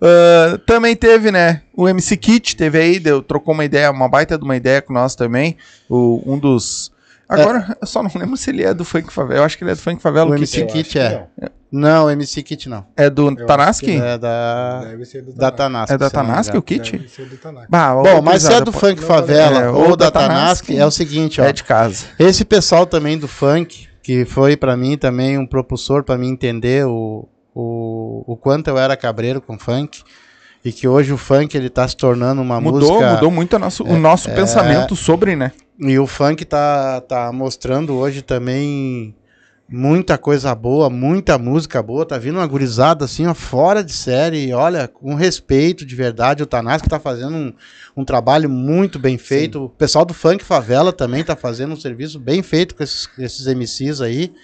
[0.00, 4.38] Ah, também teve, né, o MC Kit teve aí, deu, trocou uma ideia, uma baita
[4.38, 5.56] de uma ideia com nós também,
[5.88, 6.92] o, um dos
[7.28, 9.40] Agora, eu só não lembro se ele é do Funk Favela.
[9.40, 10.30] Eu acho que ele é do Funk Favela.
[10.30, 11.26] O MC acho Kit que é.
[11.70, 12.10] não.
[12.10, 12.86] MC Kit não.
[12.96, 13.96] é do Tanaski?
[13.96, 15.50] É da, Deve ser do da.
[15.50, 15.94] Tanaski.
[15.94, 16.62] É da Tanaski o.
[16.62, 16.92] Kit?
[16.92, 17.66] Deve ser do Tanaka.
[17.68, 20.86] Bah, Bom, mas se é do funk favela é, ou ou da Tanaski, Tanaski, é
[20.86, 21.44] o seguinte, ó.
[21.44, 22.06] É de casa.
[22.18, 26.86] Esse pessoal também do funk, que foi pra mim também um propulsor pra mim entender
[26.86, 30.02] o, o, o quanto eu era cabreiro com funk,
[30.68, 33.14] e que hoje o funk ele tá se tornando uma Mudou, música...
[33.14, 35.50] mudou muito a nosso, o nosso pensamento sobre, né?
[35.80, 39.14] E o funk tá, tá mostrando hoje também
[39.66, 42.04] muita coisa boa, muita música boa.
[42.04, 44.52] Tá vindo uma gurizada assim, ó, fora de série.
[44.52, 46.42] Olha, com respeito de verdade.
[46.42, 47.52] O Tanasco tá fazendo um,
[47.96, 49.64] um trabalho muito bem feito.
[49.64, 53.46] O pessoal do Funk Favela também tá fazendo um serviço bem feito com esses, esses
[53.46, 54.34] MCs aí.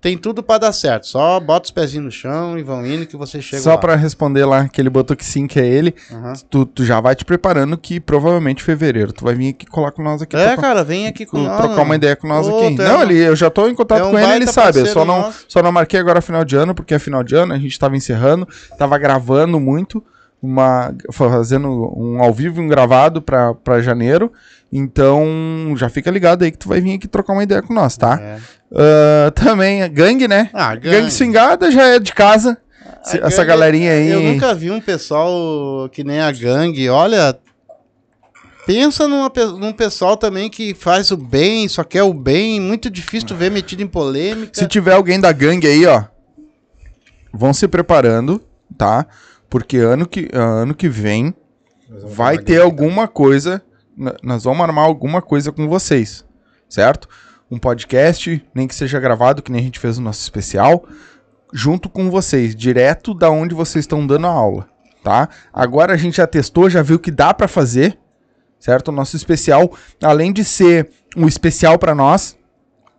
[0.00, 1.08] Tem tudo pra dar certo.
[1.08, 4.44] Só bota os pezinhos no chão e vão indo que você chega Só pra responder
[4.44, 5.92] lá, que ele botou que sim, que é ele.
[6.12, 6.34] Aham.
[6.48, 9.90] Tu, tu já vai te preparando que provavelmente em fevereiro tu vai vir aqui colar
[9.90, 10.36] com nós aqui.
[10.36, 11.60] É, trocar, cara, vem aqui com tu- nós.
[11.60, 12.80] trocar uma ideia com nós Ô, aqui.
[12.80, 14.78] é Não, um- ele, eu já tô em contato é um com ele, ele sabe.
[14.78, 15.44] Eu só não, nosso.
[15.48, 17.96] só não marquei agora final de ano, porque é final de ano, a gente tava
[17.96, 18.46] encerrando,
[18.78, 20.04] tava gravando muito,
[20.40, 24.32] uma, fazendo um ao vivo e um gravado pra janeiro.
[24.70, 27.96] Então, já fica ligado aí que tu vai vir aqui trocar uma ideia com nós,
[27.96, 28.18] tá?
[28.20, 28.38] É.
[28.74, 30.50] Ah, também, a gangue, né?
[30.52, 31.10] Ah, Gangue.
[31.10, 32.58] swingada já é de casa.
[32.84, 34.10] A Essa gangue- galerinha aí.
[34.10, 36.88] Eu nunca vi um pessoal que nem a gangue.
[36.90, 37.38] Olha,
[38.66, 42.60] pensa numa, num pessoal também que faz o bem, só quer o bem.
[42.60, 44.52] Muito difícil tu ver metido em polêmica.
[44.52, 46.04] Se tiver alguém da gangue aí, ó,
[47.32, 48.42] vão se preparando,
[48.76, 49.06] tá?
[49.48, 51.34] Porque ano que, ano que vem
[52.04, 53.62] vai ter alguma coisa.
[54.22, 56.24] Nós vamos armar alguma coisa com vocês,
[56.68, 57.08] certo?
[57.50, 60.86] Um podcast, nem que seja gravado, que nem a gente fez o nosso especial,
[61.52, 64.68] junto com vocês, direto da onde vocês estão dando a aula,
[65.02, 65.28] tá?
[65.52, 67.98] Agora a gente já testou, já viu que dá pra fazer,
[68.60, 68.88] certo?
[68.88, 72.36] O nosso especial, além de ser um especial pra nós,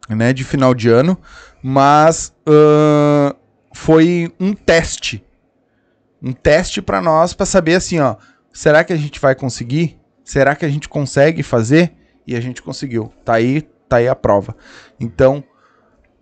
[0.10, 1.18] né, de final de ano,
[1.62, 3.34] mas ahn,
[3.74, 5.24] foi um teste,
[6.22, 8.16] um teste pra nós pra saber assim, ó,
[8.52, 9.99] será que a gente vai conseguir?
[10.30, 11.92] Será que a gente consegue fazer?
[12.28, 13.12] E a gente conseguiu.
[13.26, 14.56] Tá aí, tá aí a prova.
[15.00, 15.44] Então,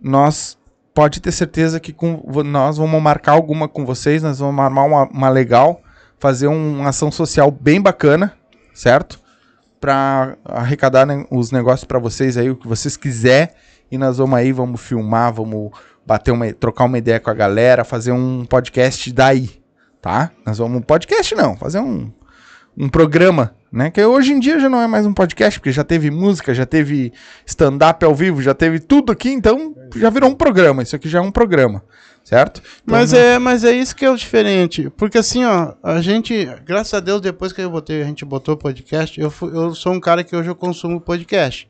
[0.00, 0.56] nós
[0.94, 5.02] pode ter certeza que com, nós vamos marcar alguma com vocês, nós vamos armar uma,
[5.10, 5.82] uma legal,
[6.18, 8.32] fazer um- uma ação social bem bacana,
[8.72, 9.20] certo?
[9.78, 13.56] Pra arrecadar né, os negócios pra vocês aí, o que vocês quiser,
[13.92, 15.70] e nós vamos aí, vamos filmar, vamos
[16.06, 19.62] bater uma, trocar uma ideia com a galera, fazer um podcast daí,
[20.00, 20.30] tá?
[20.46, 22.10] Nós vamos podcast não, fazer um
[22.78, 23.90] um programa, né?
[23.90, 26.64] Que hoje em dia já não é mais um podcast, porque já teve música, já
[26.64, 27.12] teve
[27.44, 30.82] stand-up ao vivo, já teve tudo aqui, então já virou um programa.
[30.82, 31.82] Isso aqui já é um programa,
[32.22, 32.62] certo?
[32.82, 34.88] Então, Mas é, mas é isso que é o diferente.
[34.96, 38.54] Porque assim, ó, a gente, graças a Deus, depois que eu botei, a gente botou
[38.54, 41.68] o podcast, eu, fui- eu sou um cara que hoje eu consumo podcast.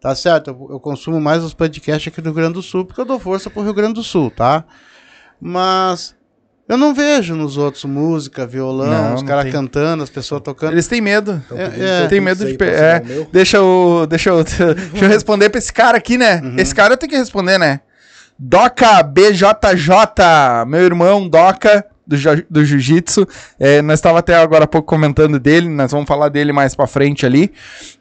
[0.00, 0.48] Tá certo?
[0.50, 3.20] Eu, eu consumo mais os podcasts aqui do Rio Grande do Sul, porque eu dou
[3.20, 4.64] força pro Rio Grande do Sul, tá?
[5.40, 6.14] Mas
[6.68, 10.72] eu não vejo nos outros música, violão, Não, os caras cantando, as pessoas tocando.
[10.72, 11.42] Eles têm medo.
[11.44, 13.02] Então, É, é, tem medo de é.
[13.20, 13.26] o.
[13.32, 16.40] Deixa eu, deixa eu, deixa eu responder pra esse cara aqui, né?
[16.42, 16.56] Uhum.
[16.56, 17.80] Esse cara eu tenho que responder, né?
[18.38, 23.26] Doca BJJ, meu irmão Doca do, Jiu-Jitsu.
[23.58, 26.86] É, nós estávamos até agora há pouco comentando dele, nós vamos falar dele mais pra
[26.86, 27.52] frente ali.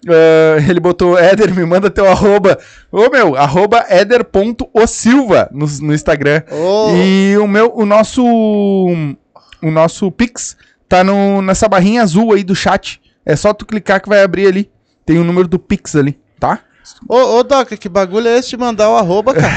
[0.08, 2.58] Ah, ele botou, Éder, me manda teu arroba.
[2.92, 6.42] Ô meu, arroba éder.osilva no, no Instagram.
[6.52, 10.58] Ô, E o meu, o nosso, o nosso Pix
[10.90, 13.00] tá no, nessa barrinha azul aí do chat.
[13.26, 14.70] É só tu clicar que vai abrir ali.
[15.06, 16.60] Tem o número do Pix ali, tá?
[17.08, 19.52] Ô, ô, Doca, que bagulho é esse de mandar o arroba, cara?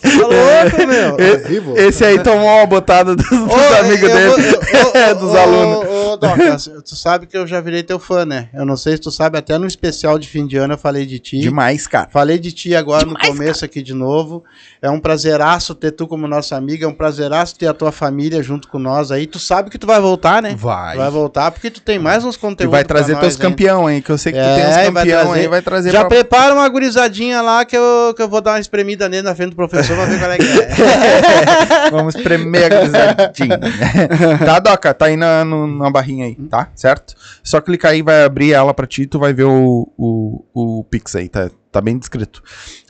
[0.00, 1.16] tá louco, meu?
[1.48, 1.76] Vivo?
[1.78, 5.32] Esse aí tomou uma botada dos, dos Ô, amigos eu dele, eu- É, ô, dos
[5.32, 5.88] ô, alunos.
[5.88, 8.48] Ô, Doca, tu sabe que eu já virei teu fã, né?
[8.54, 11.06] Eu não sei se tu sabe, até no especial de fim de ano eu falei
[11.06, 11.38] de ti.
[11.38, 12.08] Demais, cara.
[12.10, 14.44] Falei de ti agora Demais, no começo aqui de novo.
[14.80, 18.42] É um prazeraço ter tu como nossa amiga, é um prazeraço ter a tua família
[18.42, 19.26] junto com nós aí.
[19.26, 20.54] Tu sabe que tu vai voltar, né?
[20.58, 20.94] Vai.
[20.96, 23.86] Tu vai voltar porque tu tem mais uns Tu conteúdos vai pra trazer teus campeão
[23.86, 25.40] aí, que eu sei que tu É, tem uns vai campeão trazer.
[25.40, 26.08] aí, vai trazer Já pra...
[26.32, 29.50] prepara uma gurizadinha lá que eu, que eu vou dar uma espremida nele na frente
[29.50, 31.90] do professor pra ver qual é que é.
[31.92, 33.60] Vamos espremer a grisadinha.
[34.44, 34.94] tá, Doca?
[34.94, 36.68] Tá aí na, no- na barrinha aí, tá?
[36.74, 37.14] Certo?
[37.44, 41.14] Só clicar aí, vai abrir ela pra ti, tu vai ver o, o, o Pix
[41.16, 42.42] aí, tá, tá bem descrito.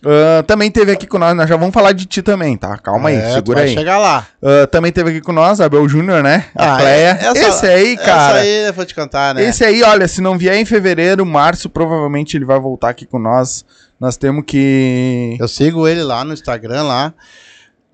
[0.05, 2.77] Ah, também teve aqui com nós, nós já vamos falar de ti também, tá?
[2.77, 3.75] Calma aí, É, tu segura vai aí.
[3.75, 4.27] chegar lá.
[4.43, 6.47] Ah, também teve aqui com nós, Abel Júnior, né?
[6.57, 7.19] A Ah, Cleia.
[7.23, 8.39] essa- Esse aí, cara.
[8.41, 9.45] Essa aí vou te cantar, né?
[9.45, 13.19] Esse aí, olha, se não vier em fevereiro, março, provavelmente ele vai voltar aqui com
[13.19, 13.65] nós.
[14.01, 15.37] Nós temos que.
[15.39, 17.15] Eu sigo ele lá no Instagram lá.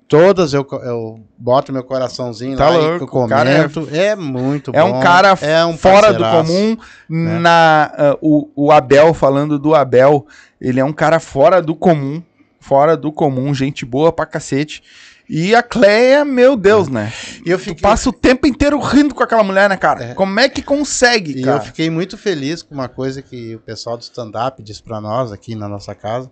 [0.09, 3.89] Todas eu, eu boto meu coraçãozinho Tá lá louco, e o cara é- comento.
[3.93, 4.97] É, muito É bom.
[4.97, 6.77] um cara é um fora do comum.
[7.09, 10.27] Na, ah, o, o Abel, falando do Abel,
[10.59, 12.23] ele é um cara fora do comum.
[12.61, 14.83] Fora do comum, gente boa pra cacete.
[15.31, 17.13] E a Cleia, meu Deus, né?
[17.45, 20.05] E eu Tu fiquei, passa o tempo inteiro rindo com aquela mulher, né, cara?
[20.05, 20.15] É.
[20.15, 21.59] Como é que consegue, e cara?
[21.59, 25.31] eu fiquei muito feliz com uma coisa que o pessoal do stand-up disse pra nós
[25.31, 26.31] aqui na nossa casa.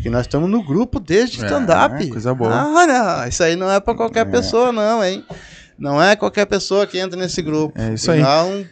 [0.00, 2.08] Que nós estamos no grupo desde É, stand-up.
[2.08, 2.52] coisa boa.
[2.54, 5.24] Ah, não, isso aí não é pra qualquer pessoa, não, hein?
[5.76, 7.76] Não é qualquer pessoa que entra nesse grupo.
[7.80, 8.22] É isso aí.
[8.22, 8.64] Um,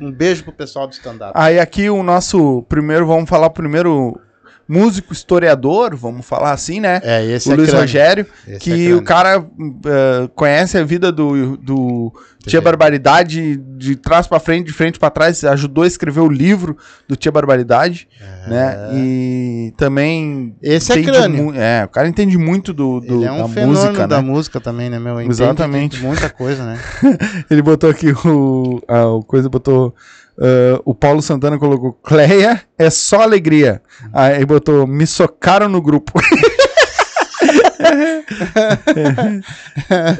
[0.00, 1.32] um beijo pro pessoal do stand-up.
[1.34, 4.18] Aí aqui o nosso primeiro, vamos falar primeiro
[4.68, 7.00] músico historiador, vamos falar assim, né?
[7.02, 7.80] É, esse o é Luiz crânio.
[7.82, 8.98] Rogério, Esse é que crânio.
[8.98, 9.44] o cara
[9.86, 12.12] eh, conhece a vida do, do
[12.46, 12.60] Tia.
[12.60, 17.14] Barbaridade de trás pra frente, de frente pra trás, ajudou a escrever o livro do
[17.16, 18.08] Tia Barbaridade,
[18.48, 18.90] né?
[18.94, 21.54] E também Esse é entende crânio.
[21.54, 24.28] é, o cara entende muito do, do- Ele é um da fenômeno música, da né?
[24.28, 25.14] música também, né, meu?
[25.20, 25.96] Entende Exatamente.
[25.98, 26.78] de Muita coisa, né?
[27.50, 29.94] Ele botou aqui o a, o coisa botou
[30.38, 33.80] ah, o Paulo Santana colocou Cleia é só alegria.
[34.12, 36.12] Aí botou me socaram no grupo.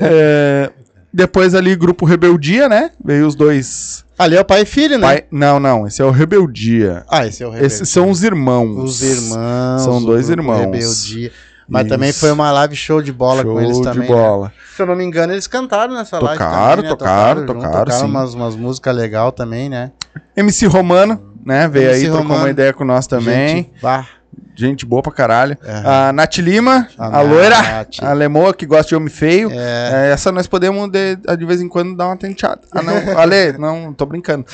[0.01, 0.71] É,
[1.13, 2.91] depois ali grupo Rebeldia, né?
[3.05, 4.05] Veio os dois.
[4.19, 5.07] Ali é o pai e filho, né?
[5.07, 7.05] pai- Não, não, esse é o Rebeldia.
[7.09, 7.75] Ah, esse é o Rebeldia.
[7.77, 8.83] Esses são os irmãos.
[8.83, 9.83] Os irmãos.
[9.83, 10.61] São dois irmãos.
[10.61, 11.33] Rebeldia.
[11.69, 11.95] Mas Isso.
[11.95, 14.01] também foi uma live show de bola Show com eles de também.
[14.09, 14.15] né?
[14.15, 14.53] bola.
[14.77, 16.39] Se eu não me engano, eles cantaram nessa live.
[16.39, 16.97] Tocaram, também, né?
[16.97, 18.05] tocaram, junto, tocaram, sim.
[18.05, 19.93] umas, umas músicas legais também, né?
[20.37, 21.69] MC Romano, né?
[21.69, 22.51] Veio MC aí, trocou uma Romano.
[22.51, 23.49] ideia com nós também.
[23.49, 24.07] Gente, bah,
[24.55, 25.57] Gente boa pra caralho.
[25.65, 25.83] É.
[25.85, 28.03] A Nath Lima, a, A loira, Nath.
[28.03, 29.51] a lemoa que gosta de homem feio.
[29.51, 32.61] é, É, essa nós podemos de, de vez em quando dar uma tenteada.
[32.71, 34.45] Ah, não, Ale, não, tô brincando.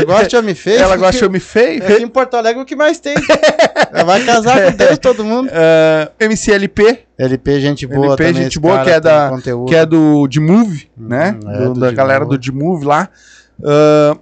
[0.00, 0.80] eu gosto de homem feio.
[0.80, 1.82] Ela gosta de homem feio.
[1.82, 3.14] Aqui em Porto Alegre o que mais tem.
[3.92, 5.48] Ela vai casar com Deus, todo mundo.
[5.52, 8.42] Ah, MCLP, LP, gente boa LP, também.
[8.42, 9.68] gente boa, que é da- conteúdo.
[9.68, 11.36] que é do de Move, né?
[11.46, 13.08] é, Do- do da galera do de Move lá.
[13.64, 14.16] Ah,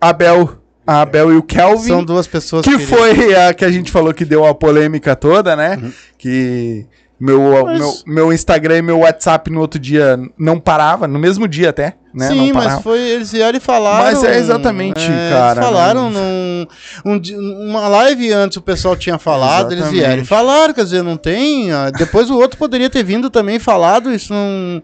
[0.00, 1.88] Abel, a Abel e o Kelvin.
[1.88, 2.98] São duas pessoas que queridas.
[2.98, 5.78] foi a que a gente falou que deu a polêmica toda, né?
[5.82, 5.92] Uhum.
[6.18, 6.86] Que
[7.18, 11.46] meu, Mas- meu, meu Instagram e meu WhatsApp no outro dia não parava, no mesmo
[11.48, 12.26] dia até, né?
[12.28, 14.04] Sim, não mas foi, eles vieram e falaram.
[14.04, 16.66] Mas é exatamente, é, cara, Eles falaram não- num.
[17.04, 20.04] Um, uma live antes o pessoal tinha falado, eles Exatamente.
[20.06, 21.72] vieram e falaram, quer dizer, não tem.
[21.72, 24.82] ah, Depois o outro poderia ter vindo também e falado, isso não.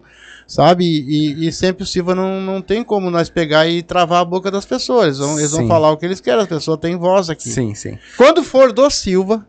[0.51, 0.83] Sabe?
[0.83, 4.51] E, e sempre o Silva não, não tem como nós pegar e travar a boca
[4.51, 5.05] das pessoas.
[5.05, 7.47] Eles vão, eles vão falar o que eles querem, as pessoas têm voz aqui.
[7.47, 7.97] Sim, sim.
[8.17, 9.47] Quando for do Silva,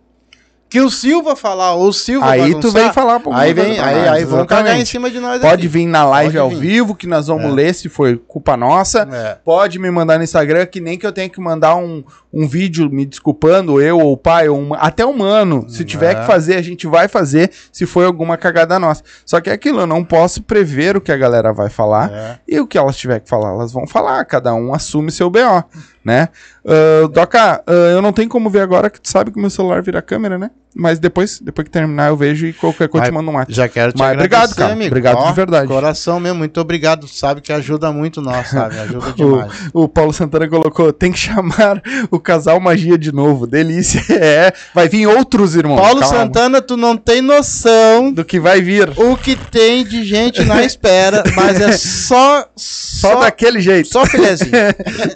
[0.72, 3.78] que o Silva falar, ou o Silva Aí tu bagunçar, vem falar pra Aí vem,
[3.78, 5.68] aí, aí vão cagar em cima de nós Pode aqui.
[5.68, 6.58] vir na live Pode ao vir.
[6.58, 7.48] vivo, que nós vamos É.
[7.50, 9.06] ler se foi culpa nossa.
[9.12, 9.38] É.
[9.44, 12.02] Pode me mandar no Instagram, que nem que eu tenha que mandar um,
[12.32, 15.66] um vídeo me desculpando, eu ou o pai, ou uma- até o mano.
[15.68, 16.14] Se tiver É.
[16.20, 19.02] que fazer, a gente vai fazer, se foi alguma cagada nossa.
[19.26, 22.10] Só que é aquilo, eu não posso prever o que a galera vai falar.
[22.10, 22.38] É.
[22.48, 24.24] E o que elas tiver que falar, elas vão falar.
[24.24, 25.62] Cada um assume seu BO,
[26.04, 26.28] né?
[26.66, 29.50] Ah, Doca, ah, eu não tenho como ver agora, que tu sabe que o meu
[29.50, 30.50] celular vira câmera, né?
[30.74, 33.52] Mas depois, depois que terminar, eu vejo e qualquer coisa Vai- te mando um WhatsApp.
[33.54, 34.72] Já quero te Mas agradecer, obrigado, cara.
[34.72, 34.86] amigo.
[34.88, 35.66] Obrigado de verdade.
[35.68, 37.06] Coração mesmo, muito obrigado.
[37.06, 38.78] Sabe que ajuda muito nós, sabe?
[38.78, 39.52] Ajuda demais.
[39.74, 43.46] O Paulo Santana colocou: tem que chamar o casal magia de novo.
[43.46, 44.02] Delícia.
[44.22, 44.52] É.
[44.74, 45.76] Vai vir outros irmãos.
[45.80, 46.16] Paulo calma.
[46.16, 48.90] Santana, tu não tem noção Do que vai vir.
[48.96, 53.88] o que tem de gente na espera, mas é só Só, daquele jeito.
[53.88, 54.52] só filezinho.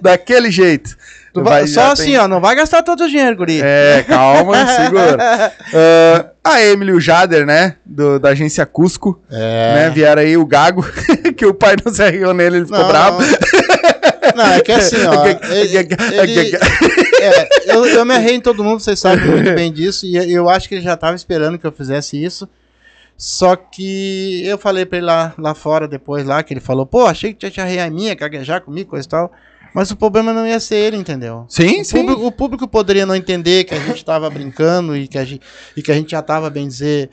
[0.02, 0.96] daquele jeito.
[1.44, 3.60] Vai- só assim, tem- ó, não vai gastar todo o dinheiro, guri.
[3.62, 5.52] É, calma, segura.
[6.44, 7.76] Ah, a Emily e o Jader, né?
[7.84, 9.20] do- da agência Cusco.
[9.30, 9.74] É.
[9.74, 10.84] Né, vieram aí o Gago,
[11.36, 13.18] que o pai não se arriou nele, ele ficou Não, bravo.
[14.34, 15.26] Não, é que assim, ó.
[15.52, 15.76] ele-
[16.12, 16.56] ele-
[17.20, 20.48] é, eu, eu me arrei em todo mundo, vocês sabem muito bem disso, e eu
[20.48, 22.48] acho que ele já estava esperando que eu fizesse isso.
[23.18, 27.06] Só que eu falei pra ele lá, lá fora depois, lá, que ele falou, pô,
[27.06, 29.32] achei que tinha te arrear a minha, caguejar comigo, coisa e tal.
[29.76, 31.44] Mas o problema não ia ser ele, entendeu?
[31.50, 31.98] Sim, O sim.
[31.98, 35.42] público, o público poderia não entender que a gente estava brincando e que, a gente,
[35.76, 37.10] e que a gente já estava, bem dizer,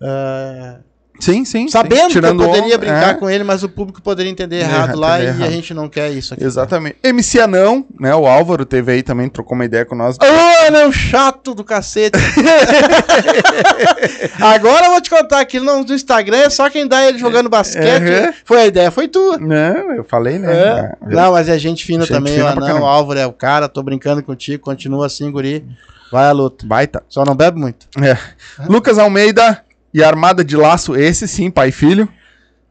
[0.00, 0.78] ah,
[1.20, 1.68] Sim, sim.
[1.68, 2.20] sabendo sim.
[2.20, 3.14] que eu poderia brincar é.
[3.14, 5.48] com ele, mas o público poderia entender Erra- errado lá entender e errado.
[5.48, 6.42] a gente não quer isso aqui.
[6.42, 6.96] Exatamente.
[7.02, 8.14] MC Anão, né?
[8.14, 10.16] O Álvaro teve aí também, trocou uma ideia com nós.
[10.16, 12.18] Ô, meu chato do cacete.
[14.40, 17.48] Agora eu vou te contar aqui no, no Instagram, é só quem dá ele jogando
[17.48, 18.02] basquete.
[18.02, 18.32] Uhum.
[18.44, 19.38] Foi a ideia, foi tu.
[19.38, 20.52] Não, eu falei, né?
[20.52, 20.70] É.
[20.70, 23.32] Ah, Não, mas é gente fina Gente também, fina o Anão, o Álvaro é o
[23.32, 25.64] cara, tô brincando contigo, continua assim, guri.
[26.10, 26.66] Vai à luta.
[26.66, 27.02] Baita.
[27.08, 27.86] Só não bebe muito.
[28.00, 28.16] É.
[28.68, 29.64] Lucas Almeida
[29.94, 32.08] e Armada de Laço, esse sim, pai e filho.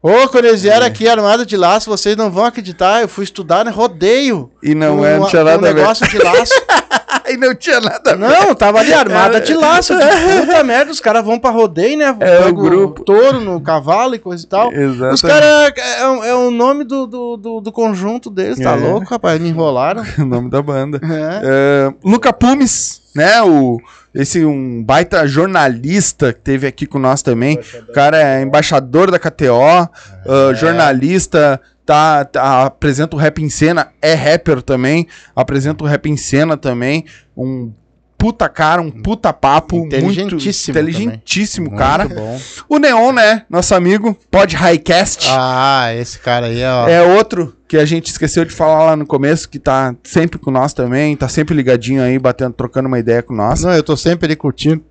[0.02, 0.68] Ô, quando eles É.
[0.68, 3.70] vieram aqui armado de laço, vocês não vão acreditar, eu fui estudar, né?
[3.70, 4.50] Rodeio.
[4.62, 5.74] E não um, é, não tinha um nada a ver.
[5.74, 6.52] negócio de laço.
[7.26, 8.18] e não tinha nada a ver.
[8.18, 9.94] Não, tava ali armada de laço.
[9.94, 12.14] Puta merda, os caras vão pra rodeio, né?
[12.20, 13.02] É, o grupo.
[13.02, 14.70] touro no cavalo e coisa e tal.
[14.70, 15.14] Exatamente.
[15.14, 15.72] Os caras.
[15.74, 18.76] É, o- é o nome do, do, do, do conjunto deles, tá É.
[18.76, 19.40] louco, rapaz?
[19.40, 20.02] Me enrolaram.
[20.18, 21.00] o nome da banda.
[21.02, 21.40] É.
[21.42, 23.40] É, Luca Pumes, né?
[23.40, 23.78] O,
[24.14, 27.58] esse um baita jornalista que teve aqui com nós também.
[27.88, 29.90] O cara é embaixador da KTO, ah,
[30.54, 36.16] jornalista, tá, tá- apresenta o Rap em Cena, é rapper também, apresenta o Rap em
[36.16, 37.04] Cena também.
[37.36, 37.72] Um
[38.24, 39.76] puta cara, um puta papo.
[39.76, 42.08] Muito Inteligentíssimo inteligentíssimo, Muito cara.
[42.08, 42.40] bom.
[42.70, 43.42] O Neon, né?
[43.50, 45.26] Nosso amigo, Pod Highcast.
[45.30, 46.88] Ah, esse cara aí, ó.
[46.88, 50.50] É outro que a gente esqueceu de falar lá no começo, que tá sempre com
[50.50, 53.62] nós também, tá sempre ligadinho aí, batendo, trocando uma ideia com nós.
[53.62, 54.82] Não, eu tô sempre ali curtindo.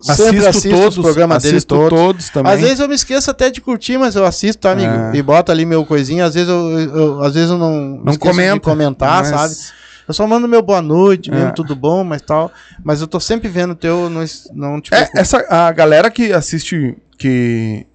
[0.00, 1.90] assisto sempre assisto todos, os programas dele todos.
[1.90, 2.52] todos também.
[2.54, 4.90] Às vezes eu me esqueço até de curtir, mas eu assisto, tá, amigo?
[5.12, 5.16] É.
[5.16, 6.24] E boto ali meu coisinha.
[6.24, 9.78] Às vezes eu, eu- às vezes eu não, não de comentar, mas- sabe?
[10.08, 11.52] Eu só mando meu boa noite, mesmo, É.
[11.52, 12.50] tudo bom, mas tal.
[12.82, 15.20] Mas eu tô sempre vendo o teu, não, não te É, preocupa.
[15.20, 17.86] essa a galera que assiste que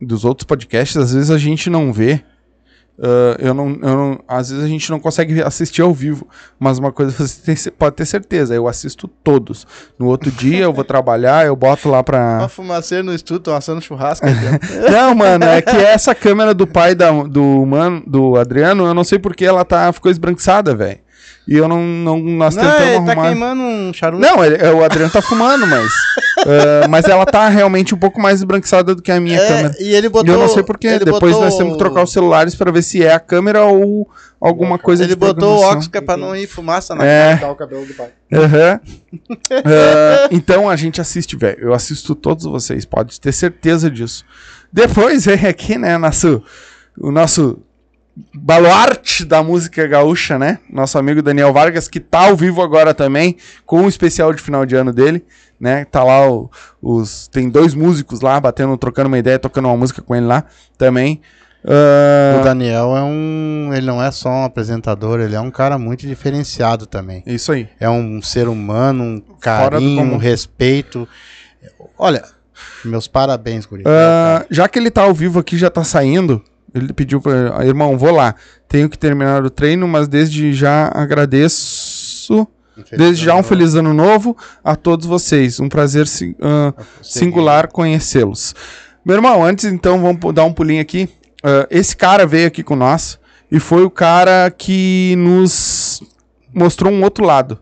[0.00, 2.22] dos outros podcasts, às vezes a gente não vê.
[3.00, 6.26] Ah, eu não, eu não- às vezes a gente não consegue assistir ao vivo,
[6.58, 7.12] mas uma coisa
[7.54, 9.66] você pode ter certeza, eu assisto todos.
[9.98, 12.38] No outro dia eu vou trabalhar, eu boto lá pra.
[12.40, 14.26] Uma fumaceira no estúdio, tô assando churrasco.
[14.90, 19.04] Não, mano, é que essa câmera do pai da, do mano, do Adriano, eu não
[19.04, 20.98] sei porque ela tá, ficou esbranquiçada, velho.
[21.50, 23.28] E eu não, não nós não, tentamos ele tá arrumar.
[23.28, 24.20] queimando um charuto.
[24.20, 25.90] Não, ele- é, o Adriano tá fumando, mas.
[26.46, 29.74] ah, mas ela tá realmente um pouco mais esbranquiçada do que a minha É, câmera.
[29.80, 30.34] E ele E botou.
[30.34, 30.88] eu não sei porquê.
[30.88, 33.64] ele Depois botou- nós temos que trocar os celulares pra ver se é a câmera
[33.64, 34.06] ou
[34.38, 37.36] alguma coisa Ele de botou o óculos pra não ir fumaça na É.
[37.38, 38.08] Tá o cabelo do pai.
[38.30, 38.80] Aham.
[39.50, 41.58] Ah, então a gente assiste, velho.
[41.60, 44.22] Eu assisto todos vocês, pode ter certeza disso.
[44.70, 46.42] Depois vem aqui, né, nosso,
[47.00, 47.58] o nosso
[48.34, 50.58] baluarte da música gaúcha, né?
[50.70, 54.64] Nosso amigo Daniel Vargas, que tá ao vivo agora também, com o especial de final
[54.66, 55.24] de ano dele,
[55.60, 55.84] né?
[55.84, 56.50] Tá lá o-
[56.82, 57.28] os.
[57.28, 60.44] Tem dois músicos lá, batendo, trocando uma ideia, tocando uma música com ele lá
[60.76, 61.20] também.
[61.64, 63.70] Ah, O Daniel é um.
[63.74, 67.22] Ele não é só um apresentador, ele é um cara muito diferenciado também.
[67.26, 67.68] isso aí.
[67.80, 71.06] É um ser humano, um carinho, um respeito.
[71.98, 72.22] Olha,
[72.84, 73.82] meus parabéns, Guri.
[73.86, 76.42] Ah, já que ele tá ao vivo aqui, já tá saindo,
[76.78, 77.64] ele pediu pra.
[77.64, 78.34] Irmão, vou lá.
[78.68, 82.46] Tenho que terminar o treino, mas desde já agradeço.
[82.96, 85.58] Desde já um feliz ano novo a todos vocês.
[85.58, 86.06] Um prazer
[86.40, 86.72] ah,
[87.02, 88.54] singular conhecê-los.
[89.04, 91.08] Meu irmão, antes então, vamos dar um pulinho aqui.
[91.42, 93.18] Ah, esse cara veio aqui com nós
[93.50, 96.02] e foi o cara que nos
[96.54, 97.58] mostrou um outro lado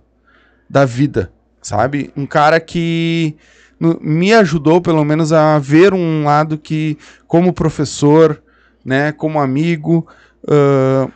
[0.68, 2.10] da vida, sabe?
[2.16, 3.36] Um cara que
[3.80, 8.42] no- me ajudou, pelo menos, a ver um lado que, como professor,
[8.86, 10.06] né, como amigo,
[10.48, 11.08] ah,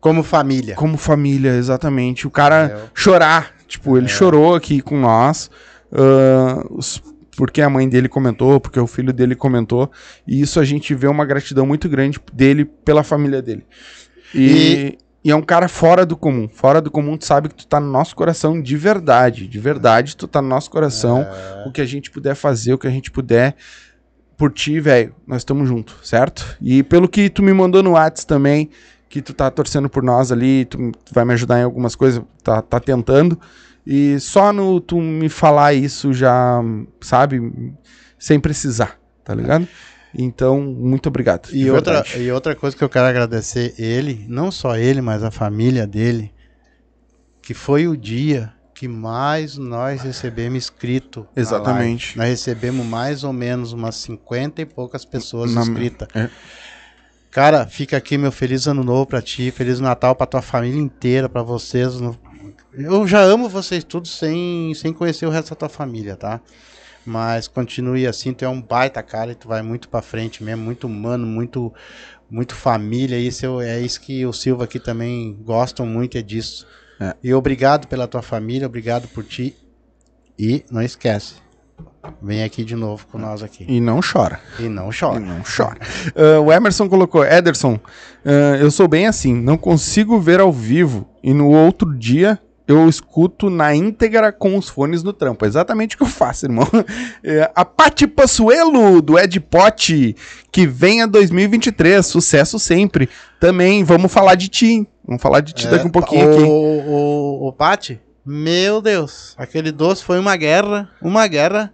[0.00, 0.74] Como família.
[0.74, 2.26] como família, exatamente.
[2.26, 2.90] O cara É.
[2.94, 3.54] chorar.
[3.66, 4.08] Tipo, ele É.
[4.08, 5.50] chorou aqui com nós.
[5.92, 7.00] ah, os-
[7.36, 9.90] porque a mãe dele comentou, porque o filho dele comentou.
[10.26, 13.64] E isso a gente vê uma gratidão muito grande dele pela família dele.
[14.34, 16.48] E, e é um cara fora do comum.
[16.48, 19.46] Fora do comum, tu sabe que tu tá no nosso coração de verdade.
[19.46, 21.22] De verdade, tu tá no nosso coração.
[21.22, 21.68] É.
[21.68, 23.54] O que a gente puder fazer, o que a gente puder
[24.36, 26.56] por ti, velho, nós estamos juntos, certo?
[26.60, 28.70] E pelo que tu me mandou no Whats também,
[29.08, 32.60] que tu tá torcendo por nós ali, tu, vai me ajudar em algumas coisas, tá,
[32.60, 33.40] tá tentando.
[33.86, 36.60] E só no tu me falar isso já,
[37.00, 37.74] sabe,
[38.18, 39.66] sem precisar, tá ligado?
[40.18, 41.48] Então, muito obrigado.
[41.52, 45.30] E outra, e outra coisa que eu quero agradecer ele, não só ele, mas a
[45.30, 46.32] família dele,
[47.40, 51.26] que foi o dia que mais nós recebemos inscrito.
[51.34, 52.16] na Exatamente.
[52.16, 56.06] Nós recebemos mais ou menos umas 50 e poucas pessoas Na- inscritas.
[56.14, 56.28] é.
[57.30, 61.28] Cara, fica aqui meu feliz ano novo pra ti, feliz Natal pra tua família inteira,
[61.28, 61.94] pra vocês.
[62.72, 66.40] Eu já amo vocês todos sem, sem conhecer o resto da tua família, tá?
[67.04, 70.62] Mas continue assim, tu é um baita cara e tu vai muito pra frente mesmo,
[70.64, 71.72] muito humano, muito
[72.28, 73.16] muito família.
[73.18, 76.66] Isso eu- é isso que o Silva aqui também gostam muito, é disso.
[77.00, 77.14] É.
[77.22, 79.54] E obrigado pela tua família, obrigado por ti.
[80.38, 81.34] E não esquece,
[82.22, 83.64] vem aqui de novo com nós aqui.
[83.68, 84.38] E não chora.
[84.58, 85.18] E não E chora.
[85.20, 85.78] não chora.
[86.14, 87.78] Ah, o Emerson colocou, Ederson,
[88.24, 92.88] ah, eu sou bem assim, não consigo ver ao vivo e no outro dia eu
[92.88, 95.44] escuto na íntegra com os fones no trampo.
[95.44, 96.66] É exatamente o que eu faço, irmão.
[97.22, 100.14] É, a Pati Passuelo, do Ed Pote,
[100.52, 103.08] que venha 2023, sucesso sempre.
[103.40, 104.86] Também, vamos falar de ti.
[105.04, 106.42] Vamos falar de ti daqui um pouquinho o, aqui.
[106.42, 111.72] O, o, o Pati, meu Deus, aquele doce foi uma guerra, uma guerra.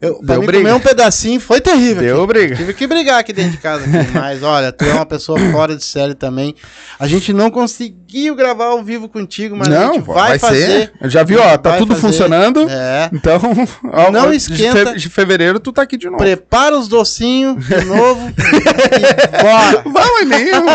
[0.00, 0.62] Eu, pra Deu mim, briga.
[0.64, 2.02] comer um pedacinho foi terrível.
[2.02, 2.26] Deu aqui.
[2.26, 2.56] briga.
[2.56, 3.84] Tive que brigar aqui dentro de casa.
[3.84, 6.54] aqui, Mas olha, tu é uma pessoa fora de série também.
[6.98, 10.66] A gente não conseguiu gravar ao vivo contigo, mas a Não, gente pô, vai, fazer.
[10.66, 10.92] ser.
[11.02, 12.00] Eu já vi, ó, tá Vai tudo fazer.
[12.06, 12.66] funcionando.
[12.70, 13.10] É.
[13.12, 13.38] Então,
[13.92, 14.94] ó, Não esquenta.
[14.94, 16.16] De fevereiro tu tá aqui de novo.
[16.16, 19.82] Prepara os docinhos de novo e bora.
[19.84, 20.70] Vamos mesmo.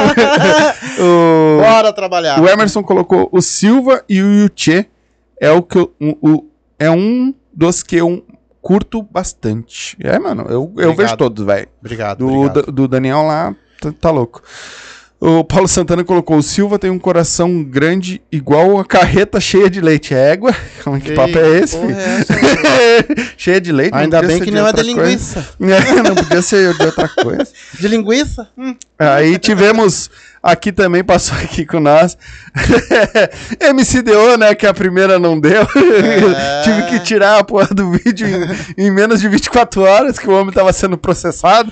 [0.99, 2.39] o, Bora trabalhar.
[2.41, 4.85] o Emerson colocou o Silva e o Yuchê
[5.39, 6.45] é o que o, o-
[6.77, 8.24] é um dos que eu
[8.65, 9.95] curto bastante.
[9.99, 11.67] É, mano, eu, eu vejo todos, velho.
[11.79, 12.17] Obrigado.
[12.17, 12.71] Do, obrigado.
[12.71, 14.41] do, Daniel lá, tá, tá louco.
[15.19, 19.79] O Paulo Santana colocou: o Silva tem um coração grande, igual a carreta cheia de
[19.79, 20.15] leite.
[20.15, 20.51] É égua?
[20.83, 21.77] Como é que Ei, papo é esse?
[21.77, 23.05] é
[23.37, 23.93] cheia de leite?
[23.93, 25.47] Ainda bem que não é de linguiça.
[25.61, 27.47] É, não podia ser de outra coisa.
[27.79, 28.49] De linguiça?
[28.57, 28.75] Hum.
[28.97, 30.09] Aí tivemos
[30.45, 32.15] aqui também, passou aqui com nós,
[33.73, 35.63] MCDO, né, que a primeira não deu.
[35.63, 36.61] É.
[36.63, 38.27] Tive que tirar a porra do vídeo
[38.77, 41.71] em, em menos de 24 horas, que o homem tava sendo processado.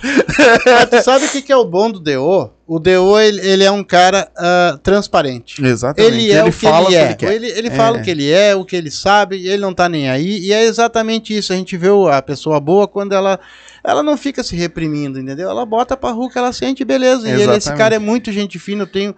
[0.65, 2.51] Mas tu sabe o que, que é o bom do DO?
[2.66, 5.61] O DO, ele, ele é um cara ah, transparente.
[5.64, 6.14] Exatamente.
[6.14, 7.05] Ele é o que fala ele é.
[7.05, 7.34] ele quer.
[7.34, 7.99] Ele, ele fala É.
[7.99, 10.39] o que ele é, o que ele sabe, ele não tá nem aí.
[10.39, 11.51] E é exatamente isso.
[11.51, 13.38] A gente vê a pessoa boa quando ela,
[13.84, 15.49] ela não fica se reprimindo, entendeu?
[15.49, 17.28] Ela bota pra rua que ela sente, beleza.
[17.28, 17.78] E ele, esse Exatamente.
[17.78, 19.14] cara é muito gente fina, eu tenho.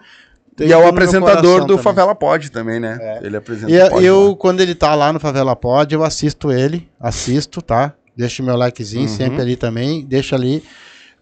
[0.58, 1.82] E é o apresentador do também.
[1.84, 2.98] Favela Pod também, né?
[3.00, 3.20] É.
[3.26, 4.36] Ele apresenta E o eu, lá.
[4.36, 7.92] quando ele tá lá no Favela Pod, eu assisto ele, assisto, tá?
[8.16, 9.08] Deixo meu likezinho Uhum.
[9.16, 10.64] sempre ali também, deixa ali,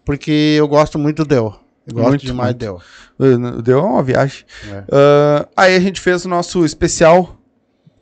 [0.05, 1.57] porque eu gosto muito do Deo.
[1.87, 2.59] Eu gosto Muito, demais muito.
[2.59, 2.81] Deo.
[3.19, 4.45] Uh, Deu uma viagem.
[4.71, 4.85] É.
[4.91, 7.37] Ah, aí a gente fez o nosso especial.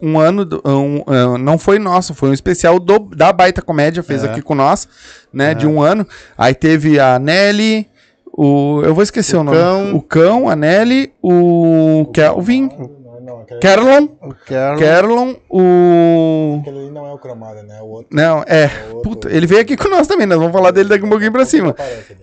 [0.01, 0.45] Um ano.
[0.45, 4.29] do- um, ah, não foi nosso, foi um especial do, da Baita Comédia, fez É.
[4.31, 4.89] aqui com nós,
[5.33, 5.53] né?
[5.53, 5.55] É.
[5.55, 6.07] De um ano.
[6.37, 7.89] Aí teve a Nelly,
[8.33, 8.83] o.
[8.85, 9.57] Eu vou esquecer o, O nome.
[9.59, 9.95] Cão.
[9.97, 12.91] O Cão, a Nelly, o Kelvin, Não,
[13.23, 14.81] não, aquele, Carlon, O Carlos.
[14.83, 16.59] Carlon, o.
[16.61, 17.81] aquele ali não é o cromado, né?
[17.81, 18.09] O outro.
[18.11, 18.65] Não, é.
[18.65, 21.09] é outro- Puta, ele veio aqui com nós também, nós vamos falar dele daqui um
[21.09, 21.75] pouquinho pra cima.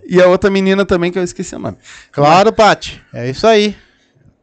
[0.06, 1.76] E a outra menina também, que eu esqueci o nome.
[2.12, 3.00] Claro, Pati.
[3.12, 3.74] É isso aí.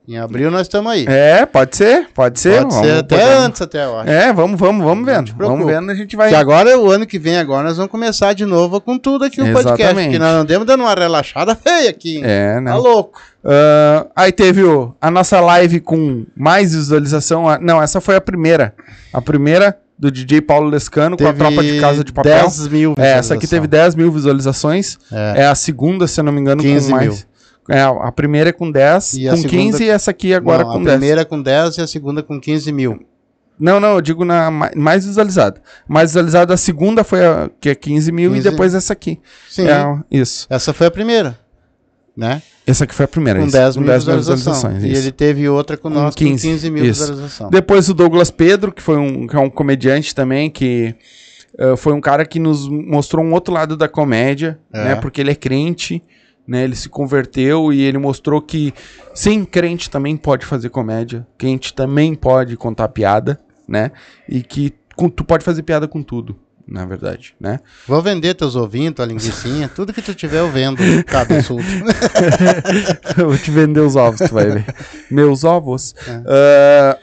[0.09, 1.05] Em abril nós estamos aí.
[1.05, 2.61] É, pode ser, pode ser.
[2.63, 4.09] Pode vamos- ser até podemos- antes, até eu acho.
[4.09, 5.33] É, vamos, vamos, vamos vendo.
[5.37, 6.29] Vamos vendo, a gente vai.
[6.29, 9.41] Que agora, o ano que vem, agora, nós vamos começar de novo com tudo aqui
[9.41, 9.81] o podcast.
[9.81, 10.05] Exatamente.
[10.05, 12.19] Porque nós andamos dando uma relaxada feia aqui.
[12.19, 12.23] hein?
[12.23, 12.71] É, né?
[12.71, 13.19] Tá louco.
[13.49, 17.47] Ah, aí teve o- a nossa live com mais visualização.
[17.47, 18.73] Ah, Não, essa foi a primeira.
[19.13, 22.41] A primeira do DJ Paulo Lescano com a tropa de casa de papel.
[22.41, 24.97] 10 mil É, essa aqui teve 10 mil visualizações.
[25.11, 25.41] É.
[25.43, 27.25] É a segunda, se eu não me engano, 15 com mais.
[27.69, 30.63] É, a primeira é com 10, E a com segunda- 15 e essa aqui agora
[30.63, 30.97] Não, com a 10.
[30.97, 32.99] primeira com 10 e a segunda com 15 mil.
[33.59, 35.59] Não, não, eu digo na ma- mais visualizada.
[35.87, 38.47] Mais visualizada, a segunda foi a que é 15 mil 15.
[38.47, 39.19] e depois essa aqui.
[39.49, 39.67] Sim.
[39.67, 40.45] É, isso.
[40.49, 41.37] Essa foi a primeira.
[42.17, 42.41] Né?
[42.65, 43.39] Essa aqui foi a primeira.
[43.39, 44.83] Com isso, 10 com mil 10 mil visualizações.
[44.83, 47.01] E ele teve outra com nós 15, com 15 mil isso.
[47.01, 47.51] visualizações.
[47.51, 50.95] Depois o Douglas Pedro, que foi um, que é um comediante também, que
[51.59, 54.83] eh, foi um cara que nos mostrou um outro lado da comédia, É.
[54.83, 54.95] né?
[54.95, 56.01] Porque ele é crente,
[56.47, 56.63] né?
[56.63, 58.73] Ele se converteu e ele mostrou que,
[59.13, 63.91] sim, crente também pode fazer comédia, crente também pode contar piada, né?
[64.27, 66.35] E que com- tu pode fazer piada com tudo,
[66.67, 67.59] na verdade, né?
[67.87, 71.63] Vou vender teus ovinhos, tua linguicinha, tudo que tu tiver eu vendo, cabeçudo.
[73.17, 74.65] Eu vou te vender os ovos, tu vai ver.
[75.09, 75.95] Meus ovos.
[76.07, 76.21] É.
[76.27, 76.97] Ah,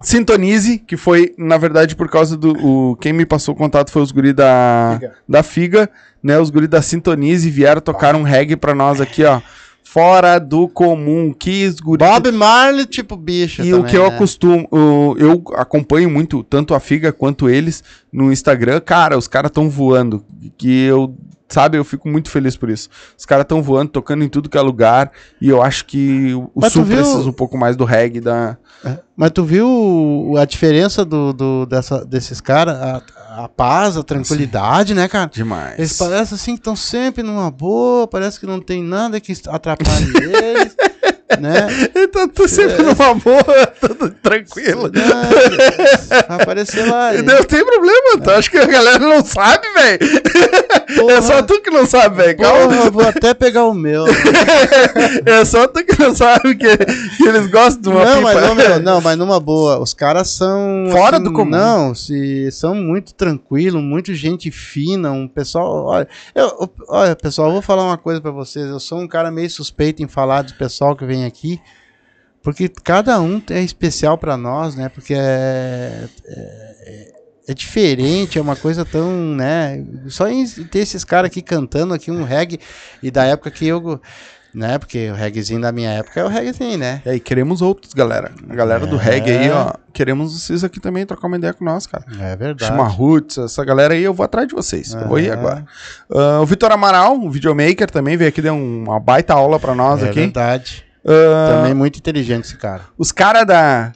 [0.00, 2.52] Sintonize, que foi, na verdade, por causa do.
[2.52, 5.14] O, quem me passou o contato foi os guri da Figa.
[5.28, 5.90] da Figa,
[6.22, 6.38] né?
[6.38, 9.40] Os guri da Sintonize vieram tocar um reggae pra nós aqui, ó.
[9.90, 11.32] Fora do comum.
[11.32, 11.98] Que guri.
[12.04, 13.62] Bob Marley, tipo bicho.
[13.62, 14.14] E o também, que eu né?
[14.14, 17.82] acostumo, o- eu acompanho muito, tanto a Figa quanto eles
[18.12, 18.80] no Instagram.
[18.80, 20.22] Cara, os caras estão voando.
[20.58, 21.16] Que eu,
[21.48, 22.88] sabe, eu fico muito feliz por isso.
[23.16, 25.10] Os caras estão voando, tocando em tudo que é lugar.
[25.40, 28.56] E eu acho que o Mas Sul viu- precisa um pouco mais do reggae da.
[29.16, 32.76] Mas tu viu a diferença do, do- dessa, desses caras?
[32.76, 33.02] A,
[33.44, 35.30] a paz, a tranquilidade, né, cara?
[35.32, 35.78] Demais.
[35.78, 40.06] Eles parecem assim que estão sempre numa boa, parece que não tem nada que atrapalhe
[40.16, 40.76] eles,
[41.40, 41.66] né?
[42.08, 44.90] Então, tô sempre numa boa, tudo tranquilo.
[44.92, 47.14] Não, aparecer lá.
[47.16, 49.98] e- Não tem problema, tu acha que a galera não sabe, velho?
[51.10, 52.38] É só tu que não sabe, velho.
[52.38, 52.90] Calma.
[52.90, 54.04] Vou até pegar o meu.
[55.26, 58.34] É só tu que não sabe que, que eles gostam de uma Não, pipa.
[58.34, 60.84] mas, ô, meu, não, mas numa boa, os caras são.
[60.86, 61.50] assim, Fora do comum.
[61.50, 65.86] Não, se, são muito tranquilos, muito gente fina, um pessoal.
[65.86, 68.66] Olha, eu- olha, pessoal, eu vou falar uma coisa pra vocês.
[68.66, 71.60] Eu sou um cara meio suspeito em falar do pessoal que vem aqui,
[72.42, 74.88] porque cada um é especial pra nós, né?
[74.88, 76.04] Porque é.
[76.26, 77.18] é
[77.50, 79.82] é diferente, é uma coisa tão, né?
[80.08, 82.60] Só em ter esses caras aqui cantando aqui um reggae
[83.02, 83.98] e da época que eu
[84.52, 84.76] né?
[84.78, 87.00] Porque o reggaezinho da minha época é o reggaezinho, né?
[87.06, 88.32] E aí, queremos outros, galera.
[88.50, 89.02] A galera do É.
[89.02, 89.72] reggae aí, ó.
[89.94, 92.04] Queremos vocês aqui também trocar uma ideia com nós, cara.
[92.20, 92.66] É verdade.
[92.70, 94.92] Chama Roots, essa galera aí, eu vou atrás de vocês.
[94.92, 95.32] Eu vou ir É.
[95.32, 95.64] agora.
[96.14, 99.74] Ah, o Vitor Amaral, um videomaker também, veio aqui, deu um- uma baita aula pra
[99.74, 100.20] nós é aqui.
[100.20, 100.84] verdade.
[101.06, 102.82] Ah, Também muito inteligente esse cara.
[102.98, 103.92] os caras da,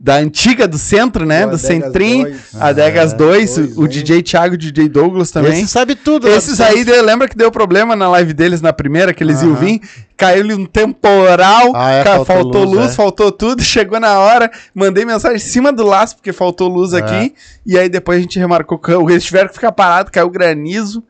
[0.00, 1.44] da antiga do centro, né?
[1.46, 2.54] O do Centrim, 2.
[2.60, 3.88] Adegas É, 2, dois, o hein?
[3.88, 5.52] DJ Thiago e o DJ Douglas também.
[5.52, 6.28] Esse sabe tudo.
[6.28, 9.42] lá Esses aí, deu- lembra que deu problema na live deles na primeira, que eles
[9.42, 9.60] iam Aham.
[9.60, 9.80] vir?
[10.16, 12.94] Caiu-lhe um temporal, Ah, é, faltou, faltou luz, luz, é.
[12.94, 16.98] faltou tudo, chegou na hora, mandei mensagem em cima do laço, porque faltou luz É.
[16.98, 17.34] aqui,
[17.66, 21.02] e aí depois a gente remarcou, que eles tiveram que ficar parados, caiu granizo,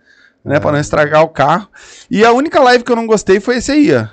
[0.45, 0.61] né, É.
[0.61, 1.69] pra não estragar o carro.
[2.11, 4.07] E a única live que eu não gostei foi esse aí, ó.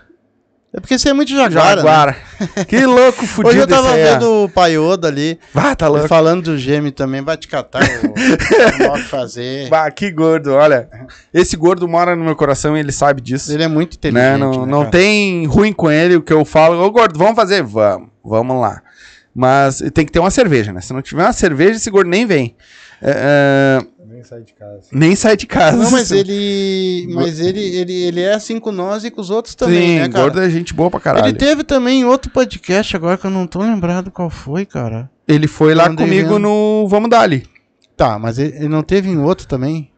[0.76, 1.76] É porque você é muito jaguara.
[1.78, 1.78] né?
[1.78, 2.18] Jaguara.
[2.68, 6.06] que louco, fudido Hoje eu tava vendo o Paioda ali, Ah, tá louco.
[6.10, 8.12] falando do gêmeo também, vai te catar o,
[8.94, 9.70] o fazer.
[9.70, 10.90] Bah, que gordo, olha.
[11.34, 13.54] Esse gordo mora no meu coração e ele sabe disso.
[13.54, 14.36] Ele é muito né?
[14.36, 14.40] inteligente.
[14.40, 16.84] Não, né, não tem ruim com ele o que eu falo.
[16.84, 17.64] Ô, gordo, vamos fazer?
[17.64, 18.82] Vamos, vamos lá.
[19.34, 20.82] Mas tem que ter uma cerveja, né?
[20.82, 22.54] Se não tiver uma cerveja, esse gordo nem vem.
[23.02, 23.88] É, é,
[24.26, 24.82] sai de casa.
[24.92, 25.78] nem sai de casa.
[25.78, 27.08] Não, mas ele.
[27.14, 30.10] Mas ele, ele, ele é assim com nós e com os outros também, Sim, né,
[30.10, 30.24] cara?
[30.26, 31.24] gordo é gente boa pra caralho.
[31.26, 35.10] Ele Ele, teve também outro podcast agora que eu não tô lembrado qual foi, cara.
[35.48, 36.40] foi lá Eu comigo vendo.
[36.40, 37.48] no Vamos Dali.
[37.96, 39.90] Tá, mas ele, ele não teve em outro também?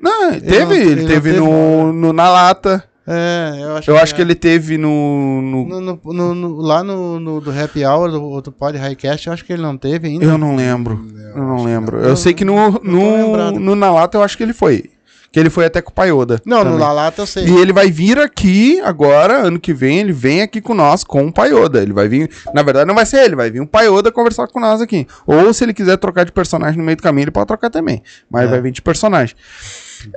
[0.00, 2.84] Não, ele Ele teve, não- ele, ele teve, teve no, no Na Lata.
[3.06, 4.24] É, eu acho Eu acho que é.
[4.24, 5.40] ele teve no.
[5.42, 9.26] no- No, no- no- no- lá no, no- do Happy Hour, do, do Pod Highcast,
[9.26, 10.24] eu acho que ele não teve ainda.
[10.24, 11.04] Eu não lembro.
[11.34, 11.98] Eu não lembro.
[11.98, 14.90] Eu sei que no, Eu no, no Na Lata eu acho que ele foi.
[15.32, 16.42] Que ele foi até com o Paioda.
[16.44, 16.80] Não, no também.
[16.80, 17.44] Lalata eu sei.
[17.46, 21.24] E ele vai vir aqui agora, ano que vem, ele vem aqui com nós com
[21.28, 21.80] o Paioda.
[21.80, 22.28] Ele vai vir.
[22.52, 25.06] Na verdade, não vai ser ele, vai vir um Paioda conversar com nós aqui.
[25.24, 28.02] Ou se ele quiser trocar de personagem no meio do caminho, ele pode trocar também.
[28.28, 28.46] Mas É.
[28.48, 29.36] vai vir de personagem.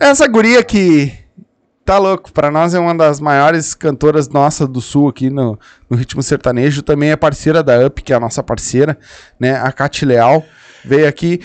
[0.01, 1.13] Essa guria que.
[1.85, 5.59] Tá louco, pra nós é uma das maiores cantoras nossa do sul aqui no,
[5.89, 6.81] no ritmo sertanejo.
[6.81, 8.97] Também é parceira da UP, que é a nossa parceira,
[9.37, 9.57] né?
[9.57, 10.45] A Cati Leal.
[10.85, 11.41] Veio aqui.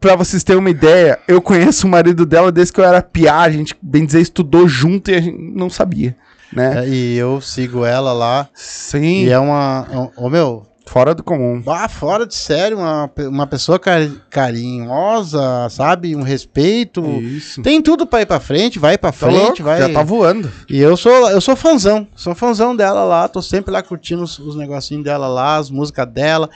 [0.00, 3.40] Pra vocês terem uma ideia, eu conheço o marido dela desde que eu era piá.
[3.40, 6.16] A gente, bem dizer, estudou junto e a gente não sabia,
[6.52, 6.84] né?
[6.84, 8.48] É, e eu sigo ela lá.
[8.54, 9.86] Sim, E é uma.
[9.90, 11.62] é Ô, meu, fora do comum.
[11.66, 16.14] ah, fora de sério, uma, uma pessoa cari- carinhosa, sabe?
[16.16, 17.02] Um respeito.
[17.20, 17.62] Isso.
[17.62, 19.78] Tem tudo pra ir pra frente, vai pra Tá frente, louco, vai.
[19.80, 20.50] Já tá voando.
[20.68, 24.38] E eu sou, eu sou fãzão, sou fãzão dela lá, tô sempre lá curtindo os,
[24.38, 26.50] os negocinhos dela lá, as músicas dela,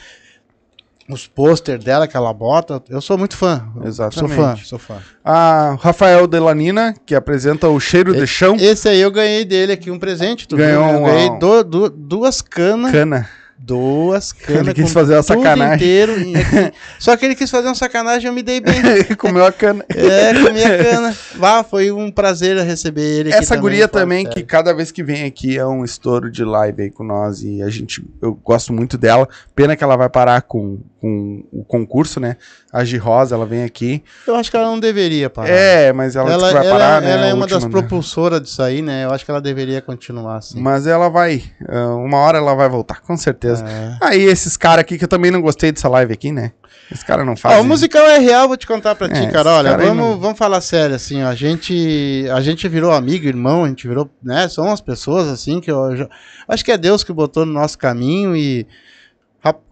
[1.08, 2.82] os pôster dela que ela bota.
[2.88, 3.64] Eu sou muito fã.
[3.84, 4.34] Exatamente.
[4.34, 4.96] Sou fã, sou fã.
[5.24, 8.56] A Rafael Delanina, que apresenta o Cheiro de Chão.
[8.58, 10.92] Esse aí eu ganhei dele aqui um presente, tu Ganhou viu?
[10.94, 13.28] Eu uma- ganhei du- du- duas canas, Cana.
[13.58, 14.62] Duas canas.
[14.66, 15.74] Ele quis fazer uma sacanagem.
[15.76, 16.12] inteiro.
[16.98, 18.82] Só que ele quis fazer uma sacanagem, eu me dei bem.
[19.18, 19.84] Comeu a cana.
[19.88, 21.16] É, comi a cana.
[21.34, 25.24] Vá, foi um prazer receber ele Essa guria também, de que cada vez que vem
[25.24, 28.98] aqui é um estouro de live aí com nós e a gente, eu gosto muito
[28.98, 29.28] dela.
[29.54, 32.36] Pena que ela vai parar com, com o concurso, né?
[32.72, 34.02] A Gi Rosa, ela vem aqui.
[34.26, 35.48] Eu acho que ela não deveria parar.
[35.48, 37.10] É, mas ela, Ela, vai ela- parar, né?
[37.12, 37.70] ela é uma última, das né?
[37.70, 39.04] propulsoras disso aí, né?
[39.04, 40.60] Eu acho que ela deveria continuar assim.
[40.60, 43.64] Mas ela vai, ah, uma hora ela vai voltar, com certeza.
[43.66, 43.96] É.
[44.02, 46.52] Aí esses caras aqui, que eu também não gostei dessa live aqui, né?
[46.92, 47.58] Esse cara não faz.
[47.60, 49.50] o musical é real, vou te contar pra ti, É, cara.
[49.54, 51.28] Olha, cara vamos, não- vamos falar sério, assim, ó.
[51.28, 54.48] A gente, a gente virou amigo, irmão, a gente virou, né?
[54.48, 56.08] São as pessoas, assim, que eu já-
[56.46, 58.66] acho que é Deus que botou no nosso caminho e.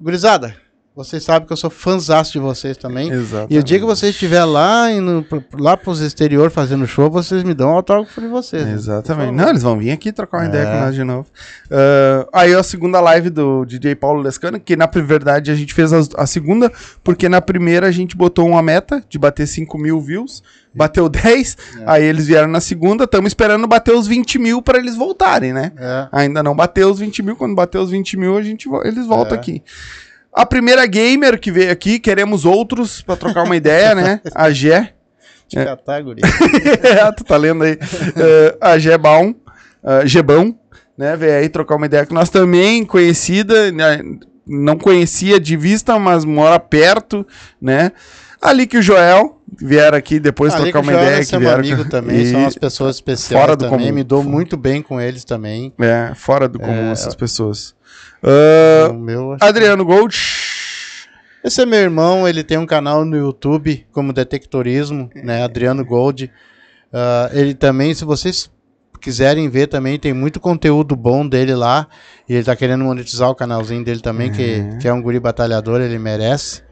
[0.01, 0.55] Gurizada,
[0.97, 3.11] vocês sabem que eu sou fãzaço de vocês também.
[3.11, 3.49] Exato.
[3.53, 5.27] E o dia que você estiver lá, indo
[5.59, 8.65] lá pros exterior fazendo show, vocês me dão um autógrafo de vocês.
[8.65, 8.75] né?
[8.75, 9.33] Exatamente.
[9.33, 10.49] Não, eles vão vir aqui trocar uma É.
[10.49, 11.27] ideia com nós de novo.
[11.71, 15.93] Ah, aí a segunda live do DJ Paulo Lescano, que na verdade a gente fez
[15.93, 16.71] as- a, segunda,
[17.03, 20.43] porque na primeira a gente botou uma meta de bater 5 mil views,
[20.73, 21.85] bateu 10, É.
[21.87, 25.73] aí eles vieram na segunda, estamos esperando bater os 20 mil para eles voltarem, né?
[25.77, 26.07] É.
[26.13, 29.37] Ainda não bateu os 20 mil, quando bater os 20 mil a gente, eles voltam
[29.37, 29.41] É.
[29.41, 29.61] aqui.
[30.35, 34.21] A primeira gamer que veio aqui, queremos outros para trocar uma ideia, né?
[34.35, 34.93] A Gé.
[35.49, 36.23] Te catar, guri.
[36.83, 37.79] É, tu tá lendo aí.
[38.17, 39.35] Eh, a Gebão,
[39.83, 40.57] uh, Gebão,
[40.99, 41.17] né?
[41.17, 44.01] Veio aí trocar uma ideia com nós também, conhecida, né,
[44.47, 47.27] não conhecia de vista, mas mora perto,
[47.61, 47.93] né?
[48.43, 51.59] Ali que o Joel vieram aqui depois Ali trocar uma Joel ideia é que vieram.
[51.61, 53.93] amigo também, e- são umas pessoas especiais fora do também, comum.
[53.95, 55.73] me dou muito bem com eles também.
[55.79, 56.93] É, fora do comum É.
[56.93, 57.75] essas pessoas.
[58.91, 60.17] O meu, que- Adriano Gold.
[61.43, 65.43] Esse é meu irmão, ele tem um canal no YouTube como Detectorismo, né?
[65.45, 66.31] Adriano Gold.
[66.93, 68.51] Ah, ele também, se vocês
[69.01, 71.87] quiserem ver também, tem muito conteúdo bom dele lá.
[72.27, 75.83] E ele tá querendo monetizar o canalzinho dele também, que, que é um guri batalhador,
[75.83, 76.63] ele merece,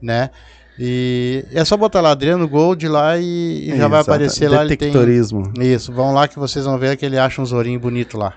[0.00, 0.30] né?
[0.78, 4.10] E é só botar lá Adriano Gold lá e, e já vai Exato.
[4.10, 4.64] aparecer lá.
[4.64, 4.88] Ele tem...
[4.88, 5.52] Detectorismo.
[5.60, 8.34] Isso, vão lá que vocês vão ver que ele acha uns ourinhos bonitos lá.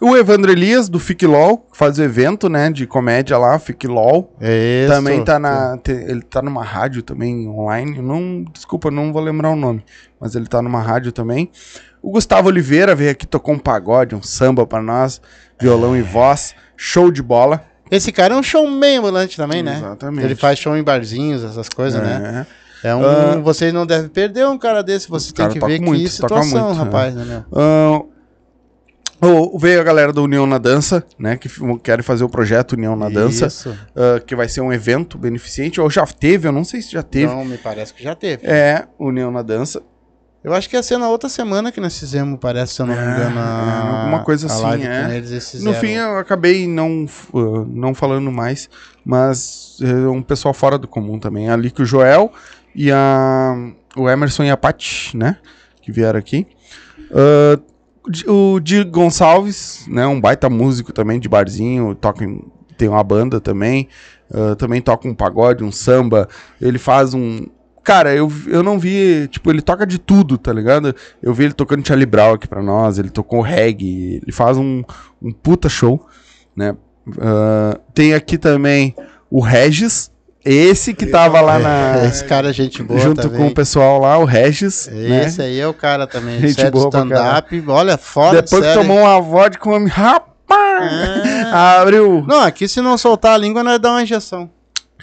[0.00, 4.34] O Evandro Elias, do Fique LOL, faz o evento, né, de comédia lá, Fique LOL.
[4.40, 4.92] É isso.
[4.92, 5.78] Também tá na.
[5.86, 8.02] ele tá numa rádio também online.
[8.02, 9.84] Não, desculpa, não vou lembrar o nome.
[10.20, 11.50] Mas ele tá numa rádio também.
[12.02, 15.22] O Gustavo Oliveira veio aqui, tocou um pagode, um samba pra nós,
[15.58, 16.54] violão e voz.
[16.76, 17.64] Show de bola.
[17.94, 19.76] Esse cara é um showman ambulante também, né?
[19.78, 20.24] Exatamente.
[20.24, 22.46] Ele faz show em barzinhos, essas coisas, né?
[22.50, 22.64] É.
[22.88, 23.02] É um.
[23.04, 23.36] Ah.
[23.42, 25.08] Vocês não devem perder um cara desse.
[25.08, 27.44] Você tem que ver muito, que situação, muito, rapaz, né?
[27.50, 28.00] Ah,
[29.22, 31.36] o- veio a galera da União na Dança, né?
[31.38, 31.48] Que
[31.82, 33.46] querem fazer o projeto União na Dança,
[33.96, 35.80] ah, que vai ser um evento beneficente.
[35.80, 37.26] Ou já teve, eu não sei se já teve.
[37.32, 38.46] Não, me parece que já teve.
[38.46, 39.80] É, União na Dança.
[40.44, 42.94] Eu acho que ia ser na outra semana que nós fizemos, parece, se eu não
[42.94, 43.40] me É, engano.
[43.40, 45.02] a- é, alguma coisa assim, é.
[45.64, 48.68] No fim, eu acabei não, uh, não falando mais,
[49.02, 51.48] mas é um pessoal fora do comum também.
[51.48, 52.30] Ali que o Joel
[52.74, 53.54] e a,
[53.96, 55.38] o Emerson e a Paty, né?
[55.80, 56.46] Que vieram aqui.
[57.10, 57.62] Uh,
[58.06, 60.06] o Di- o Di Gonçalves, né?
[60.06, 62.44] Um baita músico também de barzinho, toca em-
[62.76, 63.88] tem uma banda também.
[64.30, 66.28] uh, também toca um pagode, um samba.
[66.60, 67.46] Ele faz um.
[67.84, 69.28] Cara, eu, eu não vi.
[69.28, 70.96] Tipo, ele toca de tudo, tá ligado?
[71.22, 72.98] Eu vi ele tocando Charlie Brown aqui pra nós.
[72.98, 74.20] Ele tocou reggae.
[74.22, 74.82] Ele faz um,
[75.22, 76.04] um puta show,
[76.56, 76.74] né?
[77.20, 78.94] Ah, tem aqui também
[79.30, 80.10] o Regis.
[80.42, 82.04] Esse que tava lá na.
[82.06, 83.38] Esse cara é gente boa junto também.
[83.38, 84.88] com o pessoal lá, o Regis.
[84.92, 85.24] né?
[85.24, 86.38] Esse aí é o cara também.
[86.40, 87.64] Gente boa stand-up.
[87.66, 89.88] Olha, fora Depois de que tomou uma vodka com homem.
[89.88, 90.32] Rapaz!
[91.50, 91.80] Ah.
[91.80, 92.24] Abriu.
[92.26, 94.50] Não, aqui se não soltar a língua, nós dá uma injeção.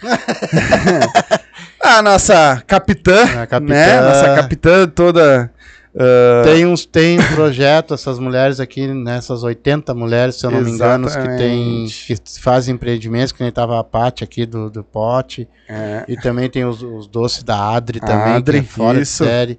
[1.84, 3.74] A nossa capitã, A capitã.
[3.74, 4.00] né?
[4.02, 5.50] Nossa capitã toda.
[5.96, 10.60] ah, Tem, uns, tem um projeto, essas mulheres aqui, nessas 80 mulheres, se eu não
[10.60, 12.06] me engano, que, tem, Exatamente.
[12.06, 15.48] que fazem empreendimentos, que nem tava a Paty aqui do, do Pote.
[15.68, 19.24] é, E também tem os, os doces da Adri também, Adri, que é fora isso.
[19.24, 19.58] de série.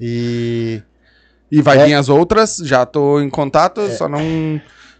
[0.00, 0.82] E
[1.50, 1.84] E vai É.
[1.86, 4.20] vir as outras, já tô em contato, só não,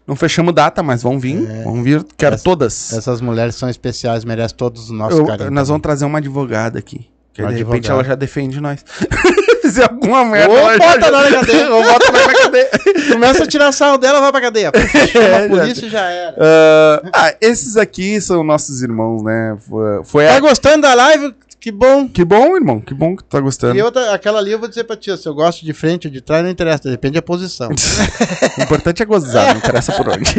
[0.09, 2.93] não fechamos data, mas vão vir, vão vir, quero Essa- todas.
[2.95, 5.53] essas mulheres são especiais, merecem todos os nossos carinhos.
[5.53, 7.07] nós vamos trazer uma advogada aqui.
[7.35, 7.95] Que Uma de repente advogada.
[8.01, 8.85] ela já defende nós.
[9.63, 11.11] Fizer alguma merda, Ou ela bota já...
[11.31, 11.71] na cadeia.
[11.75, 12.71] Ou bota na cadeia.
[13.13, 14.73] Começa a tirar sarro dela, vai pra cadeia.
[15.13, 16.35] Chama a polícia e já era.
[16.37, 19.57] Ah, ah, esses aqui são nossos irmãos, né?
[19.69, 20.41] Foi, foi Tá a...
[20.41, 21.33] gostando da live?
[21.69, 22.09] Que bom.
[22.09, 23.77] Que bom, irmão, que bom que tu tá gostando.
[23.77, 26.13] E outra, aquela ali eu vou dizer pra ti, se eu gosto de frente ou
[26.13, 27.69] de trás, não interessa, depende da posição.
[28.59, 30.35] O importante é gozar, não interessa por onde.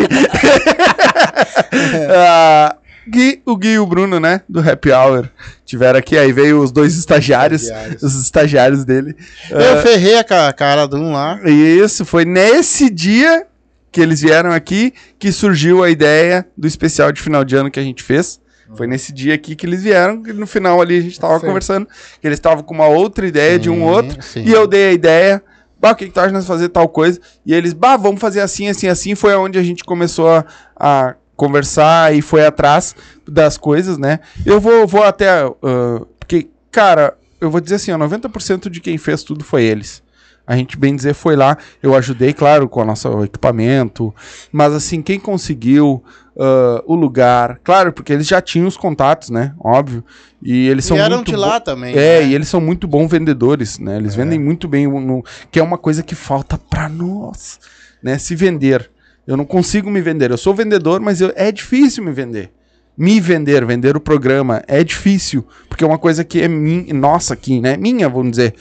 [2.11, 2.75] Ah,
[3.07, 4.41] Gui, o Gui e o Bruno, né?
[4.49, 5.29] Do Happy Hour.
[5.65, 7.63] Tiveram aqui, aí veio os dois estagiários.
[7.63, 8.03] Estagiários.
[8.03, 9.15] Os estagiários dele.
[9.49, 11.39] Eu ferrei a ca- cara de um lá.
[11.47, 13.45] Isso, foi nesse dia
[13.91, 17.79] que eles vieram aqui que surgiu a ideia do especial de final de ano que
[17.79, 18.39] a gente fez.
[18.75, 21.47] Foi nesse dia aqui que eles vieram, que no final ali a gente tava Sim.
[21.47, 21.87] conversando,
[22.21, 24.43] que eles estavam com uma outra ideia de um Sim, outro, sim.
[24.45, 25.43] e eu dei a ideia,
[25.79, 27.19] bah, o que que tu acha nós fazer tal coisa?
[27.45, 30.45] E eles, bah, vamos fazer assim, assim, assim, foi onde a gente começou a,
[30.75, 32.95] a conversar e foi atrás
[33.27, 34.19] das coisas, né?
[34.45, 38.97] Eu vou, vou até, ah, porque, cara, eu vou dizer assim, ó, 90% de quem
[38.97, 40.03] fez tudo foi eles.
[40.45, 41.57] A gente, bem dizer, foi lá.
[41.81, 44.11] Eu ajudei, claro, com o nosso equipamento.
[44.51, 46.03] Mas, assim, quem conseguiu
[46.39, 47.59] ah, o lugar.
[47.63, 49.53] Claro, porque eles já tinham os contatos, né?
[49.59, 50.03] Óbvio.
[50.41, 51.93] E eles são e eram muito de lá também.
[51.95, 52.27] É, né?
[52.27, 53.97] e eles são muito bons vendedores, né?
[53.97, 57.59] Eles vendem muito bem, no, que é uma coisa que falta pra nós,
[58.01, 58.17] né?
[58.17, 58.89] Se vender.
[59.27, 60.31] Eu não consigo me vender.
[60.31, 62.51] Eu sou vendedor, mas eu- é difícil me vender.
[62.97, 67.33] Me vender, vender o programa, é difícil, porque é uma coisa que é minha, nossa
[67.33, 67.77] aqui, né?
[67.77, 68.55] Minha, vamos dizer,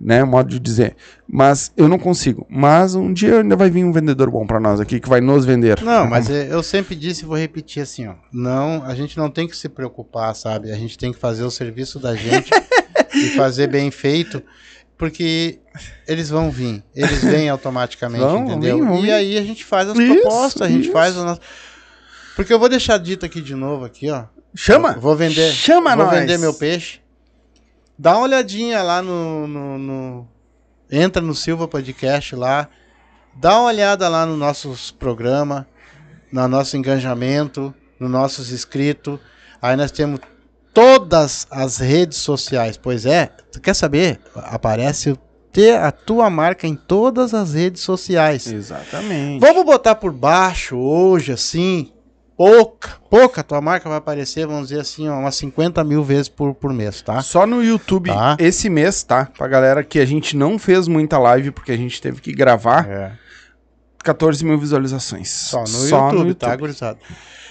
[0.00, 0.24] né?
[0.24, 0.96] Modo de dizer.
[1.28, 2.46] Mas eu não consigo.
[2.48, 5.44] Mas um dia ainda vai vir um vendedor bom pra nós aqui, que vai nos
[5.44, 5.80] vender.
[5.82, 8.14] Não, mas é- eu sempre disse e vou repetir assim, ó.
[8.32, 10.72] Não, a gente não tem que se preocupar, sabe?
[10.72, 12.50] A gente tem que fazer o serviço da gente
[13.14, 14.42] e fazer bem feito,
[14.96, 15.58] porque
[16.08, 16.82] eles vão vir.
[16.94, 18.76] Eles vêm automaticamente, Vão, entendeu?
[18.78, 19.12] vêm, vão e vir.
[19.12, 20.92] aí a gente faz as Isso, propostas, a gente isso.
[20.92, 21.40] faz o nosso.
[22.36, 24.24] Porque eu vou deixar dito aqui de novo aqui, ó.
[24.54, 24.94] Chama!
[24.94, 25.52] Vou vender.
[25.52, 26.18] Chama vou nós!
[26.18, 26.98] vender meu peixe.
[28.00, 30.28] Dá uma olhadinha lá no, no- no-
[30.90, 32.66] Entra no Silva Podcast lá.
[33.36, 35.66] Dá uma olhada lá no nossos programa,
[36.32, 39.18] no nosso engajamento, nos nossos inscritos.
[39.60, 40.18] Aí nós temos
[40.72, 42.78] todas as redes sociais.
[42.78, 44.18] Pois é, tu quer saber?
[44.34, 45.18] Aparece o-
[45.52, 48.46] ter a tua marca em todas as redes sociais.
[48.50, 49.40] Exatamente.
[49.40, 51.92] Vamos botar por baixo hoje, assim,
[52.40, 56.54] pouca, pouca, tua marca vai aparecer, vamos dizer assim, ó, umas 50 mil vezes por,
[56.54, 57.20] por mês, tá?
[57.20, 58.34] Só no YouTube Tá.
[58.38, 59.26] esse mês, tá?
[59.26, 62.88] Pra galera que a gente não fez muita live porque a gente teve que gravar,
[62.88, 63.12] É.
[64.02, 65.28] 14 mil visualizações.
[65.28, 66.98] Só no YouTube, tá, gurizada?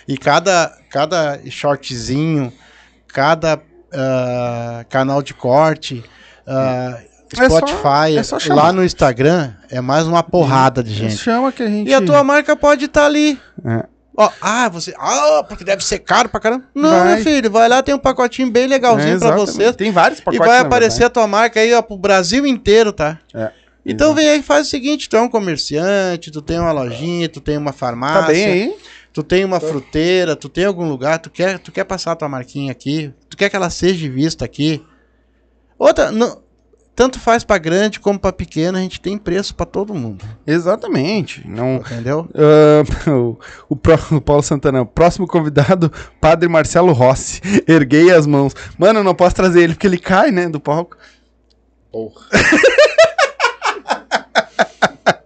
[0.08, 2.52] E cada, cada shortzinho,
[3.10, 3.62] cada
[3.94, 6.04] ah, canal de corte,
[6.48, 6.98] ah,
[7.32, 11.16] É só- Spotify, é só lá no Instagram é mais uma porrada de gente.
[11.16, 11.88] Chama que a gente.
[11.88, 13.40] E a tua marca pode estar ali.
[13.64, 13.99] É.
[14.22, 14.94] Ó, ah, você.
[15.00, 16.66] Ah, porque deve ser caro pra caramba.
[16.76, 17.16] Não, Vai.
[17.16, 19.72] meu filho, vai lá, tem um pacotinho bem legalzinho É, pra você.
[19.72, 20.46] Tem vários E pacotes.
[20.46, 23.18] vai na aparecer a tua marca aí, ó, pro Brasil inteiro, tá?
[23.34, 23.50] É.
[23.86, 27.30] Então vem aí e faz o seguinte: tu é um comerciante, tu tem uma lojinha,
[27.30, 28.22] tu tem uma farmácia.
[28.22, 28.76] Tá bem aí?
[29.14, 32.28] Tu tem uma fruteira, tu tem algum lugar, tu quer, tu quer passar a tua
[32.28, 34.84] marquinha aqui, tu quer que ela seja vista aqui.
[35.78, 36.42] Outra, não,
[37.00, 41.48] tanto faz pra grande como pra pequeno, a gente tem preço pra todo mundo, Exatamente.
[41.48, 41.78] Não.
[41.78, 42.28] entendeu?
[42.36, 43.40] Ah, o,
[43.70, 45.90] o o Paulo Santana, próximo convidado,
[46.20, 47.40] Padre Marcelo Rossi.
[47.66, 48.54] Erguei as mãos.
[48.78, 50.98] Mano, eu não posso trazer ele porque ele cai, né, do palco.
[51.90, 52.22] Porra.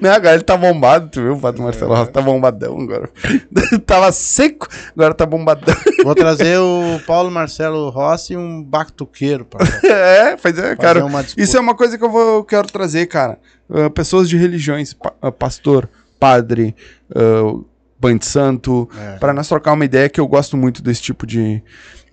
[0.00, 1.34] Não, agora ele tá bombado, tu viu?
[1.34, 3.10] O Padre Marcelo Rossi tá bombadão agora.
[3.86, 4.66] Tava seco,
[4.96, 5.74] agora tá bombadão.
[6.04, 11.02] Vou trazer o Paulo Marcelo Rossi e um batuqueiro pra é, pois é, cara.
[11.36, 13.38] Isso é uma coisa que eu vou, quero trazer, cara.
[13.70, 16.74] Ah, pessoas de religiões, pa- ah, pastor, padre,
[17.14, 17.64] uh,
[18.00, 19.18] banho de santo, É.
[19.18, 21.62] Pra nós trocar uma ideia que eu gosto muito desse tipo de.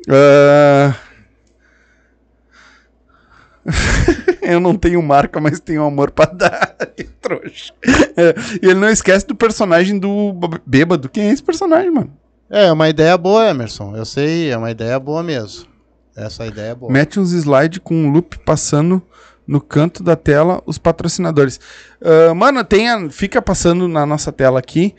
[0.10, 0.94] Ah,
[4.46, 6.76] eu não tenho marca, mas tenho amor pra dar.
[7.22, 7.74] Trouxa.
[8.16, 10.34] É, E ele não esquece do personagem do
[10.66, 11.10] bêbado.
[11.10, 12.12] Quem é esse personagem, mano?
[12.50, 13.96] É uma ideia boa, Emerson.
[13.96, 15.66] Eu sei, é uma ideia boa mesmo.
[16.16, 16.92] Essa ideia é boa.
[16.92, 19.02] Mete uns slides com um loop passando
[19.48, 21.60] no canto da tela os patrocinadores.
[22.02, 24.96] Ah, mano, tem a- fica passando na nossa tela aqui.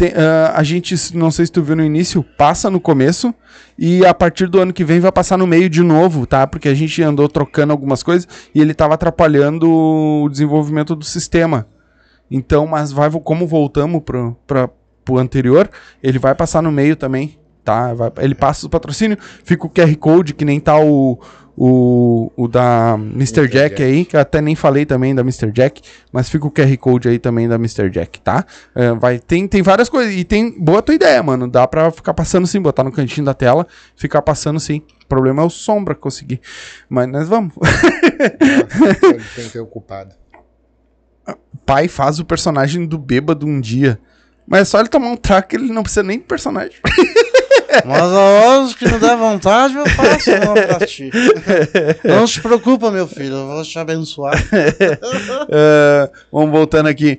[0.00, 3.34] Tem, ah, a gente, não sei se tu viu no início, passa no começo
[3.78, 6.46] e a partir do ano que vem vai passar no meio de novo, tá?
[6.46, 11.66] Porque a gente andou trocando algumas coisas e ele tava atrapalhando o desenvolvimento do sistema.
[12.30, 14.70] Então, mas vai, como voltamos pro, pra,
[15.04, 15.68] pro anterior,
[16.02, 17.92] ele vai passar no meio também, tá?
[17.92, 21.20] Vai- ele passa o patrocínio, fica o QR Code, que nem tá o,
[21.62, 23.46] o, o da Mr.
[23.46, 23.82] Jack, Jack.
[23.82, 25.52] aí, que eu até nem falei também da Mr.
[25.52, 27.90] Jack, mas fica o QR Code aí também da Mr.
[27.90, 28.46] Jack, tá?
[28.74, 32.14] É, vai, tem, tem várias coisas, e tem, boa tua ideia, mano, dá pra ficar
[32.14, 34.80] passando sim, botar no cantinho da tela, ficar passando sim.
[35.04, 36.40] O problema é o sombra conseguir,
[36.88, 37.52] mas nós vamos.
[39.36, 40.14] Tem que ter ocupado.
[41.66, 44.00] pai faz o personagem do bêbado um dia.
[44.46, 46.78] Mas é só ele tomar um track, ele não precisa nem de personagem.
[47.84, 51.10] Mas a horas que não der vontade, eu faço uma pra ti.
[52.04, 54.34] Não se preocupa, meu filho, eu vou te abençoar.
[55.50, 57.18] É, vamos voltando aqui.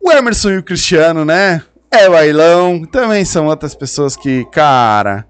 [0.00, 1.62] O Emerson e o Cristiano, né?
[1.90, 2.84] É bailão.
[2.84, 5.24] Também são outras pessoas que, cara.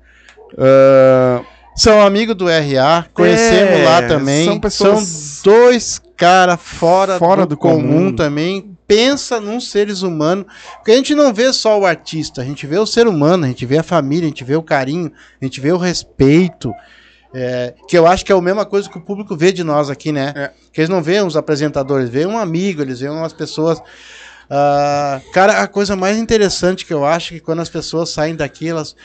[0.57, 1.41] é,
[1.77, 4.45] São amigos do RA, conhecemos É, lá também.
[4.45, 8.17] são São, pessoas- dois caras fora, Fora do, do comum, comum.
[8.17, 8.77] também.
[8.89, 10.47] Pensa num seres humanos.
[10.77, 13.49] Porque a gente não vê só o artista, a gente vê o ser humano, a
[13.49, 16.73] gente vê a família, a gente vê o carinho, a gente vê o respeito.
[17.35, 19.91] é, que eu acho que é a mesma coisa que o público vê de nós
[19.91, 20.33] aqui, né?
[20.35, 20.51] É.
[20.73, 23.79] Que eles não veem os apresentadores, veem um amigo, eles veem umas pessoas.
[24.51, 28.35] Ah, cara, a coisa mais interessante que eu acho é que quando as pessoas saem
[28.35, 28.97] daqui, elas,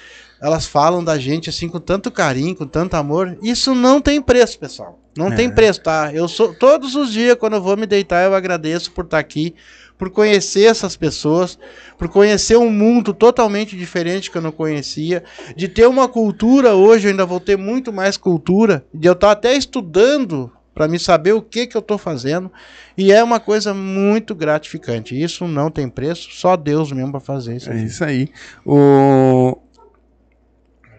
[0.42, 3.38] elas falam da gente assim com tanto carinho, com tanto amor.
[3.42, 5.03] Isso não tem preço, pessoal.
[5.18, 5.36] Não É.
[5.36, 6.12] tem preço, tá?
[6.14, 9.54] Eu sou todos os dias quando eu vou me deitar, eu agradeço por estar aqui,
[9.98, 11.58] por conhecer essas pessoas,
[11.98, 15.24] por conhecer um mundo totalmente diferente que eu não conhecia,
[15.56, 19.32] de ter uma cultura hoje, eu ainda vou ter muito mais cultura, de eu estar
[19.32, 22.52] até estudando para me saber o que que eu estou fazendo,
[22.98, 25.20] e é uma coisa muito gratificante.
[25.22, 27.70] Isso não tem preço, só Deus mesmo para fazer isso.
[27.70, 27.84] É aqui.
[27.86, 28.28] isso aí.
[28.66, 29.56] O.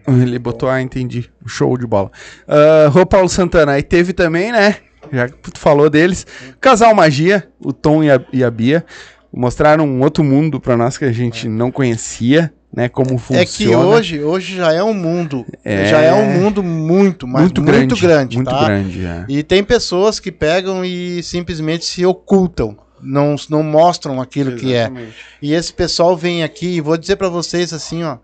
[0.21, 1.29] Ele botou, ah, entendi.
[1.45, 2.11] Show de bola.
[2.47, 4.77] Ah, Rô Paulo Santana, aí teve também, né?
[5.11, 6.25] Já que tu falou deles.
[6.59, 8.83] Casal Magia, o Tom e a, e a Bia.
[9.31, 12.87] Mostraram um outro mundo pra nós que a gente não conhecia, né?
[12.87, 13.41] Como funciona.
[13.41, 15.85] É que hoje, hoje já é um mundo, É.
[15.87, 18.65] já é um mundo muito, mas muito, muito, grande, Muito tá?
[18.65, 19.25] grande, é.
[19.27, 24.83] E tem pessoas que pegam e simplesmente se ocultam, não, não mostram aquilo que é.
[24.83, 25.15] Exatamente.
[25.41, 28.17] E esse pessoal vem aqui, e vou dizer pra vocês assim, ó,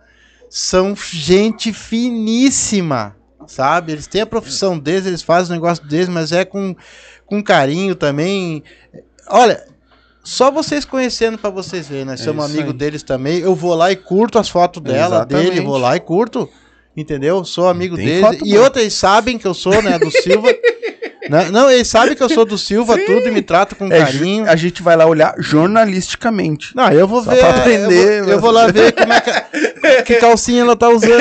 [0.53, 3.15] são gente finíssima,
[3.47, 3.93] sabe?
[3.93, 6.75] Eles têm a profissão deles, eles fazem o negócio deles, mas é com,
[7.25, 8.61] com carinho também.
[9.29, 9.63] Olha,
[10.21, 12.73] só vocês conhecendo pra vocês verem, nós É somos amigo aí.
[12.73, 13.39] deles também.
[13.39, 15.49] Eu vou lá e curto as fotos dela, Exatamente.
[15.51, 16.49] dele, vou lá e curto.
[16.97, 17.45] Entendeu?
[17.45, 18.39] Sou amigo deles.
[18.43, 20.49] E outras sabem que eu sou, né, do Silva.
[21.31, 23.99] Não, não, ele sabe que eu sou do Silva, tudo, e me trata com É,
[23.99, 24.49] carinho.
[24.49, 26.75] a gente vai lá olhar jornalisticamente.
[26.75, 27.39] Não, eu vou Só ver.
[27.39, 30.89] pra aprender, eu, vou, eu vou lá ver como é que, que calcinha ela tá
[30.89, 31.11] usando.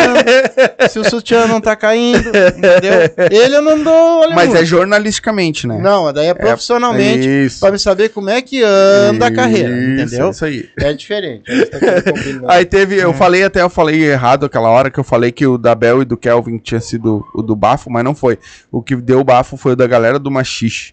[0.91, 2.29] se o sutiã não tá caindo.
[2.29, 3.29] Entendeu?
[3.31, 4.31] Ele eu não dou.
[4.33, 4.57] Mas nu.
[4.57, 5.79] é jornalisticamente, né?
[5.81, 7.29] Não, daí é profissionalmente.
[7.47, 7.61] Isso.
[7.61, 9.71] Pra me saber como é que anda a carreira.
[9.71, 10.31] Isso, Entendeu?
[10.31, 10.69] Isso aí.
[10.79, 11.45] É diferente.
[12.49, 15.57] Aí teve, eu falei até, eu falei errado aquela hora que eu falei que o
[15.57, 18.39] da Bel e do Kelvin tinha sido o do bafo, mas não foi.
[18.73, 20.93] O que deu o bafo foi o da galera do Machixe,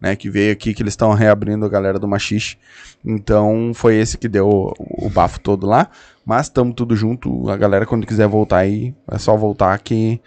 [0.00, 0.16] né?
[0.16, 2.56] Que veio aqui, que eles estão reabrindo a galera do Machixe.
[3.04, 5.88] Então foi esse que deu o, o bafo todo lá.
[6.26, 7.48] Mas estamos tudo junto.
[7.48, 10.20] A galera, quando quiser voltar aí, é só voltar que.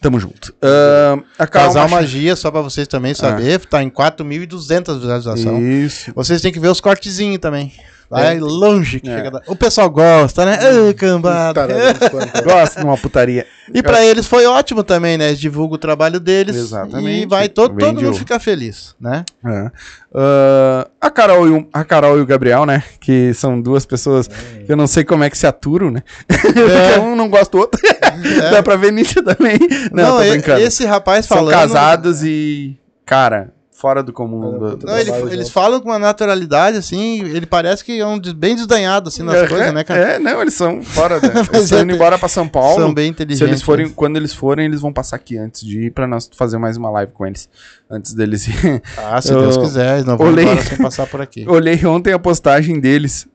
[0.00, 0.54] Tamo junto.
[0.62, 5.62] Ahn, a Carol Casal Machi- Magia, só pra vocês também saber, tá em 4.200 visualizações.
[5.62, 6.12] Isso.
[6.14, 7.72] Vocês têm que ver os cortezinhos também.
[8.10, 8.40] Vai É.
[8.40, 9.00] longe.
[9.00, 9.16] que É.
[9.16, 10.58] chega da- O pessoal gosta, né?
[10.60, 11.66] Ai, cambada.
[12.44, 13.46] Gosto de uma putaria.
[13.72, 15.28] E pra eles foi ótimo também, né?
[15.28, 16.54] Eles divulgam o trabalho deles.
[16.54, 17.22] Exatamente.
[17.22, 19.24] E vai todo, todo mundo ficar feliz, né?
[19.44, 19.70] É.
[20.14, 22.82] Ah, a, Carol e o, a Carol e o Gabriel, né?
[23.00, 26.02] Que são duas pessoas que eu não sei como é que se aturam, né?
[26.28, 27.80] Porque um não gosta do outro.
[28.52, 29.66] Dá pra ver nitidamente.
[29.92, 30.60] Não, tô e- brincando.
[30.60, 31.54] esse rapaz São falando...
[31.54, 33.50] casados e, cara,
[33.84, 34.58] fora do comum.
[34.58, 35.52] do- do- Não, ele- eles junto.
[35.52, 39.46] falam com uma naturalidade, assim, ele parece que é um bem desdanhado, assim, nas é,
[39.46, 40.00] coisas, né, cara?
[40.14, 41.28] É, não, eles são fora da.
[41.52, 42.80] Eles estão é, indo embora pra São Paulo.
[42.80, 43.46] São bem Se inteligentes.
[43.46, 46.56] eles forem, quando eles forem, eles vão passar aqui antes de ir pra nós fazer
[46.56, 47.46] mais uma live com eles.
[47.90, 48.82] Antes deles ir.
[48.96, 51.44] Ah, se Eu- Deus quiser, eles não vão Olhei- sem passar por aqui.
[51.46, 53.26] Olhei ontem a postagem deles.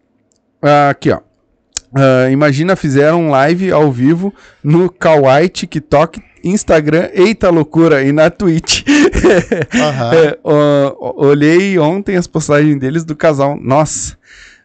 [0.64, 1.20] Ah, aqui, ó.
[1.96, 4.34] Ah, imagina, fizeram um live ao vivo
[4.64, 8.84] no Kawaii, TikTok, Instagram, eita loucura, e na Twitch.
[9.74, 10.12] Aham.
[10.14, 10.38] É,
[11.00, 13.58] olhei ontem as postagens deles do casal.
[13.62, 14.18] Nossa.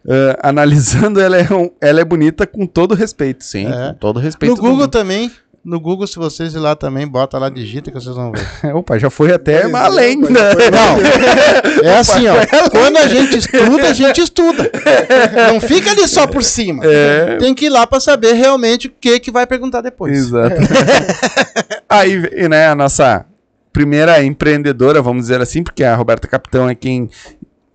[0.07, 3.43] Ah, analisando, ela é, um- ela é bonita com todo respeito.
[3.43, 3.89] Sim, É.
[3.89, 4.55] com todo respeito.
[4.57, 5.31] No Google também,
[5.65, 8.45] no Google, se vocês ir lá também, bota lá, digita que vocês vão ver.
[8.77, 10.17] Opa, já foi até Pois é, além.
[10.19, 10.29] né?
[10.71, 12.35] Não, é assim, ó.
[12.71, 14.71] Quando a gente estuda, a gente estuda.
[15.53, 16.85] Não fica ali só por cima.
[16.85, 17.39] É.
[17.39, 20.17] Tem que ir lá pra saber realmente o que que vai perguntar depois.
[20.17, 20.57] Exato.
[21.89, 23.25] Aí, né, a nossa
[23.73, 27.09] primeira empreendedora, vamos dizer assim, porque a Roberta Capitão é quem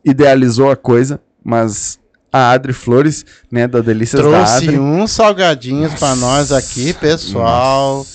[0.05, 1.99] idealizou a coisa, mas
[2.31, 4.79] a Adri Flores, né, da Delícias da Trouxe Adri.
[4.79, 8.05] uns salgadinhos pra nós aqui, pessoal.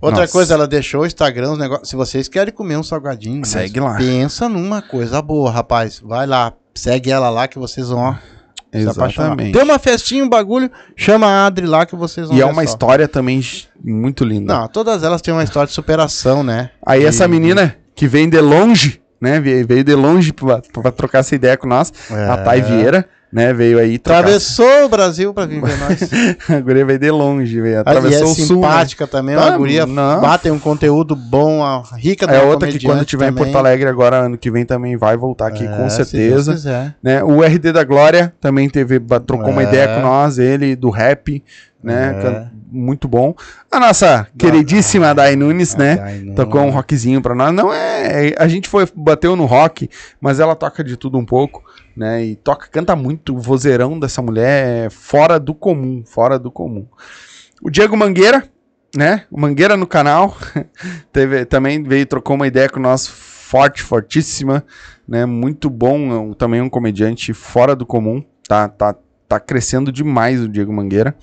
[0.00, 0.32] Outra Nossa.
[0.32, 1.88] coisa, ela deixou o Instagram, os negócios.
[1.88, 3.96] Se vocês querem comer um salgadinho, Segue lá.
[3.96, 6.00] pensa numa coisa boa, rapaz.
[6.04, 8.14] Vai lá, segue ela lá que vocês vão ó.
[8.72, 9.52] Exatamente.
[9.52, 12.56] Tem uma festinha, um bagulho, chama a Adri lá que vocês vão E é uma
[12.56, 12.70] só.
[12.72, 13.40] história também
[13.82, 14.52] muito linda.
[14.54, 16.70] Não, todas elas têm uma história de superação, né?
[16.84, 20.60] Aí E- essa menina que vem de longe, né, veio de longe pra
[20.94, 22.28] trocar essa ideia com nós, É.
[22.30, 24.20] a Thay Vieira, né, veio aí trocar.
[24.20, 26.10] Atravessou o Brasil pra vir ver nós.
[26.48, 28.46] A guria veio de longe, veio, e é atravessou o sul, né?
[28.68, 30.20] simpática também, uma Ah, guria não.
[30.20, 33.44] batem um conteúdo bom, a rica É uma outra que quando tiver em também.
[33.44, 36.94] Porto Alegre agora, ano que vem, também vai voltar aqui, É, com certeza.
[37.02, 37.22] Né?
[37.24, 39.66] O RD da Glória também teve, trocou uma É.
[39.66, 41.42] ideia com nós, ele do rap,
[41.86, 42.10] né?
[42.18, 42.22] É.
[42.22, 43.34] can- Muito bom.
[43.70, 45.96] A nossa queridíssima Dai Nunes, né?
[46.34, 47.54] Tocou um rockzinho pra nós.
[47.54, 48.34] Não é.
[48.36, 49.88] A gente foi, bateu no rock,
[50.20, 51.62] mas ela toca de tudo um pouco,
[51.96, 52.24] né?
[52.24, 53.34] E toca, canta muito.
[53.34, 56.02] O vozeirão dessa mulher é fora do comum.
[56.04, 56.86] Fora do comum.
[57.62, 58.42] O Diego Mangueira,
[58.96, 59.24] né?
[59.30, 60.36] O Mangueira no canal.
[61.12, 64.64] Teve, também veio e trocou uma ideia com nós forte, fortíssima,
[65.08, 65.24] né?
[65.24, 66.12] Muito bom.
[66.12, 68.22] é um- também um comediante fora do comum.
[68.46, 68.94] Tá, tá,
[69.28, 71.14] tá crescendo demais o Diego Mangueira.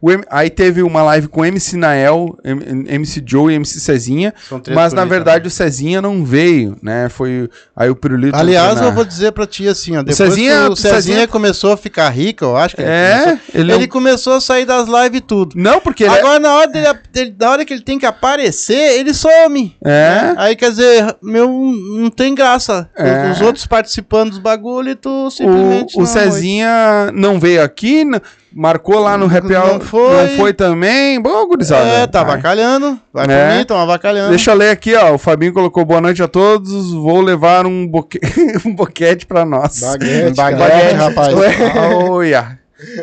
[0.00, 4.34] O M- aí teve uma live com MC Nael, M- MC Joe e MC Cezinha,
[4.74, 7.08] mas na verdade o Cezinha não veio, né?
[7.08, 8.32] Foi aí o Pirulito.
[8.32, 8.54] também.
[8.54, 11.28] Aliás, na- eu vou dizer pra ti assim, ó, depois Cezinha- que o Cezinha, Cezinha-
[11.28, 14.66] começou a ficar rico, eu acho que ele É, começou, ele, ele começou a sair
[14.66, 15.54] das lives e tudo.
[15.56, 16.66] não porque ele é- Agora, na hora,
[17.10, 19.74] dele, na hora que ele tem que aparecer, ele some.
[19.82, 22.90] é, Aí, quer dizer, meu, não tem graça.
[22.94, 23.30] É.
[23.30, 28.04] Os outros participando dos bagulho e tu simplesmente o, o não, Cezinha não veio aqui,
[28.04, 28.20] n-
[28.54, 30.16] marcou lá no Happy Não Hour, foi.
[30.16, 31.20] não foi também.
[31.20, 31.84] Bom, gurizada.
[31.88, 32.34] É, tá vai.
[32.34, 32.98] avacalhando.
[33.12, 33.48] Vai É.
[33.48, 34.30] por mim, tão avacalhando.
[34.30, 35.14] Deixa eu ler aqui, ó.
[35.14, 36.92] O Fabinho colocou boa noite a todos.
[36.92, 38.20] Vou levar um, boque...
[38.64, 39.80] um boquete pra nós.
[39.80, 41.08] Baguete, Baguete, cara.
[41.08, 41.34] rapaz.
[41.34, 41.54] Ué,
[42.08, 42.58] Olha.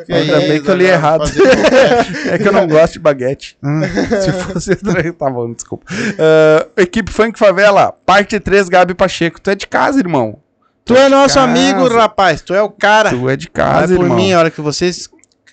[0.06, 1.32] Que Ainda bem que eu li agora errado.
[2.32, 3.58] É que eu não gosto de baguete.
[3.64, 3.82] Hum.
[4.22, 4.76] Se fosse.
[5.18, 5.86] tá bom, desculpa.
[6.20, 9.42] Ah, equipe Funk Favela, parte 3, Gabi Pacheco.
[9.42, 10.38] Tu é de casa, irmão.
[10.86, 11.42] Tu é nosso Casa.
[11.50, 12.42] amigo, rapaz.
[12.42, 13.10] Tu é o cara.
[13.10, 14.18] Tu é de Vai casa, por irmão.
[14.18, 15.10] mim, a hora que vocês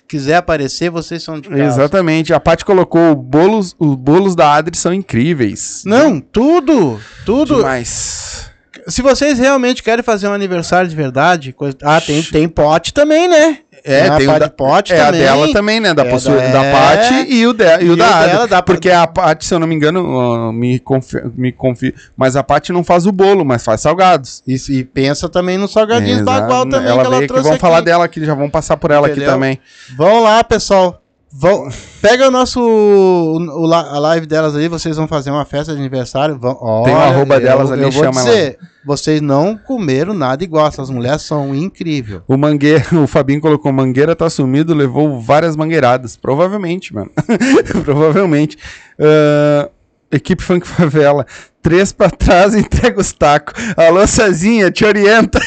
[0.09, 1.63] quiser aparecer, vocês são de casa.
[1.63, 2.33] Exatamente.
[2.33, 5.83] A Paty colocou bolos, os bolos da Adri são incríveis.
[5.85, 7.57] Não, tudo, tudo.
[7.57, 8.49] Demais.
[8.87, 13.27] Se vocês realmente querem fazer um aniversário de verdade, coisa- ah, tem, tem pote também,
[13.27, 13.59] né?
[13.83, 15.21] É, Tem a tem o da, Pote é a também.
[15.21, 15.93] dela também, né?
[15.93, 16.71] Da, É possu- da- da é.
[16.71, 18.47] Paty e o, de, e o E da Ada.
[18.47, 22.35] dela Porque a Paty, se eu não me engano, ó, me confi, me confi, mas
[22.35, 24.43] a Paty não faz o bolo, mas faz salgados.
[24.47, 26.41] E, e pensa também nos salgadinhos Exato.
[26.41, 27.59] bagual também ela que ela trouxe vamos aqui.
[27.61, 29.25] falar dela aqui, já vamos passar por ela Entendeu?
[29.25, 29.59] aqui também.
[29.97, 31.01] Vão lá, pessoal.
[31.31, 31.69] Vão,
[32.01, 33.37] pega o nosso o,
[33.67, 36.37] o a live delas aí, vocês vão fazer uma festa de aniversário.
[36.39, 40.13] Vão, Tem o olha, arroba eu- delas ali, eu vou chama dizer, vocês não comeram
[40.13, 42.21] nada igual, essas mulheres são incríveis.
[42.27, 46.17] O Mangueira, o Fabinho colocou, Mangueira tá sumido, levou várias mangueiradas.
[46.17, 47.11] Provavelmente, mano.
[47.85, 48.57] Provavelmente.
[48.99, 49.69] Ah,
[50.11, 51.27] equipe Funk Favela.
[51.61, 53.53] Três pra trás, entrega os tacos.
[53.77, 55.39] Alô, Cezinha, te orienta.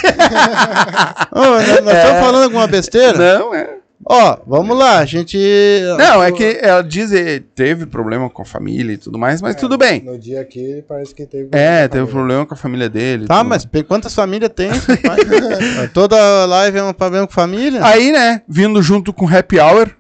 [1.32, 3.38] Ô, nós nós estamos falando alguma besteira?
[3.40, 3.81] Não, é.
[4.04, 5.38] Ó, vamos lá, a gente.
[5.96, 9.54] Não, é que ela diz que teve problema com a família e tudo mais, mas
[9.56, 10.02] tudo bem.
[10.02, 11.48] No dia aqui, parece que teve.
[11.52, 13.26] É, teve problema com a família dele.
[13.26, 13.48] Tá, tudo.
[13.48, 14.70] mas pe- quantas famílias tem?
[15.92, 17.84] Toda live é um problema com família?
[17.84, 19.90] Aí, né, vindo junto com o Happy Hour,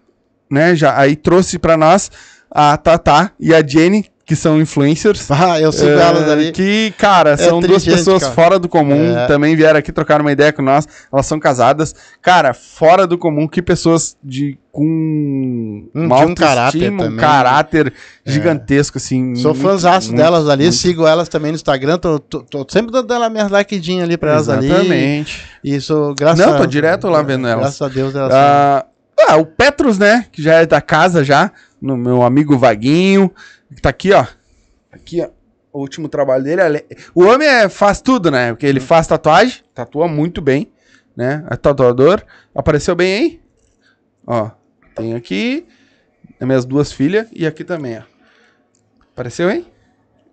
[0.50, 2.10] né, já, aí trouxe pra nós
[2.50, 5.28] a Tatá e a Jenny, que são influencers.
[5.30, 6.52] Ah, eu sigo É, elas ali.
[6.52, 8.34] Que, cara, são duas triste, pessoas cara.
[8.34, 9.16] fora do comum.
[9.18, 9.26] É.
[9.26, 10.86] Também vieram aqui trocar uma ideia com nós.
[11.12, 11.94] Elas são casadas.
[12.20, 13.48] Cara, fora do comum.
[13.48, 17.92] Que pessoas de com Hum, uma um caráter um caráter
[18.24, 19.34] gigantesco, assim.
[19.36, 20.76] Sou fãzaço muito, delas ali, muito.
[20.76, 24.30] sigo elas também no Instagram, tô, tô- tô sempre dando ela minhas likedinhas ali pra
[24.32, 24.66] elas ali.
[24.66, 25.44] Exatamente.
[25.62, 27.60] Isso, graças Não, a tô direto lá vendo elas.
[27.64, 28.86] Graças a Deus elas Ah,
[29.28, 30.24] ah, o Petros, né?
[30.32, 31.50] Que já é da casa já.
[31.80, 33.30] No meu amigo Vaguinho.
[33.80, 34.26] Tá aqui, ó.
[34.92, 35.28] Aqui, ó.
[35.72, 36.84] O último trabalho dele.
[37.14, 38.52] O homem é, faz tudo, né?
[38.52, 39.62] Porque ele faz tatuagem.
[39.74, 40.70] Tatua muito bem.
[41.16, 41.44] Né?
[41.50, 42.22] É tatuador.
[42.54, 43.40] Apareceu bem aí?
[44.26, 44.50] Ó.
[44.94, 45.66] Tem aqui.
[46.38, 47.26] As minhas duas filhas.
[47.32, 48.02] E aqui também, ó.
[49.12, 49.66] Apareceu, hein?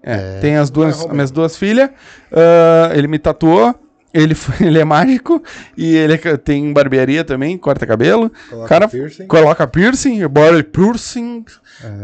[0.03, 0.39] É, É.
[0.39, 1.89] tem as duas, as minhas duas filhas.
[2.31, 3.73] Ah, ele me tatuou.
[4.13, 5.41] Ele, ele é mágico.
[5.77, 8.31] E ele é- tem barbearia também, corta cabelo.
[8.49, 9.27] Coloca Cara, piercing.
[9.27, 11.45] Coloca piercing, body piercing.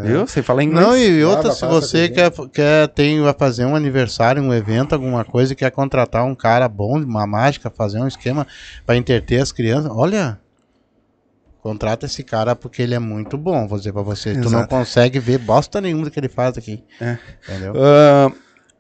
[0.04, 0.26] Viu?
[0.26, 0.86] Você fala inglês.
[0.88, 4.94] Não, e Lava, outra, se você quer, quer tem, vai fazer um aniversário, um evento,
[4.94, 8.48] alguma coisa, e quer contratar um cara bom, uma mágica, fazer um esquema
[8.86, 10.40] pra entreter as crianças, olha,
[11.62, 14.34] contrata esse cara porque ele é muito bom, vou dizer pra você.
[14.34, 14.70] Tu não Exato.
[14.70, 16.84] consegue ver bosta nenhuma do que ele faz aqui.
[17.02, 17.18] É.
[17.44, 17.74] Entendeu?
[17.76, 18.32] Ah,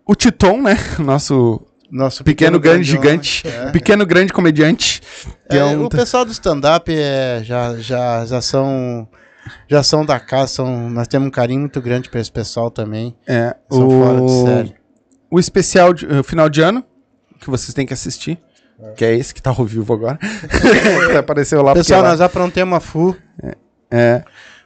[0.05, 0.77] o Titon, né?
[0.99, 1.61] Nosso
[1.91, 3.01] Nosso pequeno, grande, homem.
[3.07, 3.47] gigante.
[3.47, 3.71] É.
[3.71, 5.01] Pequeno grande comediante.
[5.49, 9.07] É, é um- O pessoal do stand-up é, já, já, já são.
[9.69, 13.15] Já são da casa, são, nós temos um carinho muito grande pra esse pessoal também.
[13.27, 14.75] é, São fora de o, série.
[15.29, 16.83] o especial de, eh, final de ano,
[17.39, 18.39] que vocês têm que assistir.
[18.97, 20.17] Que é esse que tá ao vivo agora.
[21.19, 21.73] apareceu lá.
[21.75, 23.15] Pessoal, lá- nós aprontemos a FU.
[23.91, 24.23] É.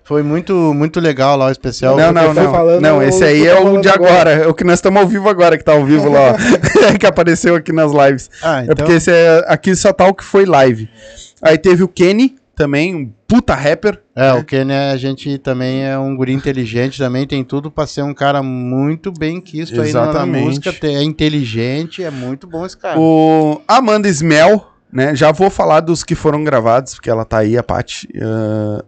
[0.10, 1.96] Foi muito, muito legal lá o especial.
[1.96, 2.52] Não, não, não.
[2.52, 4.12] falando não, esse aí é tô o de agora.
[4.12, 4.32] agora.
[4.32, 6.36] É o que nós estamos ao vivo agora, que tá ao vivo lá.
[7.00, 8.28] que apareceu aqui nas lives.
[8.42, 10.90] Ah, É então, porque esse é, aqui só tá o que foi live.
[11.44, 14.02] Aí teve o Kenny também, um puta rapper.
[14.16, 18.02] é, o Kenny, a gente também é um guri inteligente, também tem tudo pra ser
[18.02, 20.74] um cara muito bem quisto aí na- na música.
[20.82, 23.00] É inteligente, é muito bom esse cara.
[23.00, 25.16] O Amanda Smell, né?
[25.16, 28.10] Já vou falar dos que foram gravados, porque ela tá aí, a Paty.
[28.20, 28.84] ah,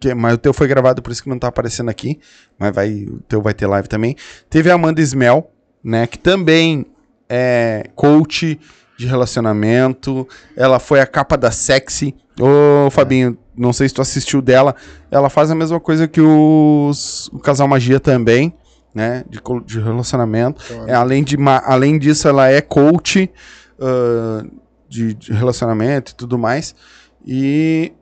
[0.00, 2.18] que- mas o teu foi gravado, por isso que não tá aparecendo aqui.
[2.58, 4.16] Mas vai, o teu vai ter live também.
[4.48, 5.50] Teve a Amanda Smell,
[5.82, 6.06] né?
[6.06, 6.86] Que também
[7.28, 8.58] é coach
[8.98, 10.28] de relacionamento.
[10.56, 12.14] Ela foi a capa da Sexy.
[12.40, 14.74] Ô, Fabinho, não sei se tu assistiu dela.
[15.10, 18.54] Ela faz a mesma coisa que os, o Casal Magia também,
[18.94, 19.24] né?
[19.28, 20.62] De, de relacionamento.
[20.64, 23.30] Então, É, além, de, além disso, ela é coach
[23.80, 24.44] ah,
[24.88, 26.74] de, de relacionamento e tudo mais.
[27.26, 27.92] E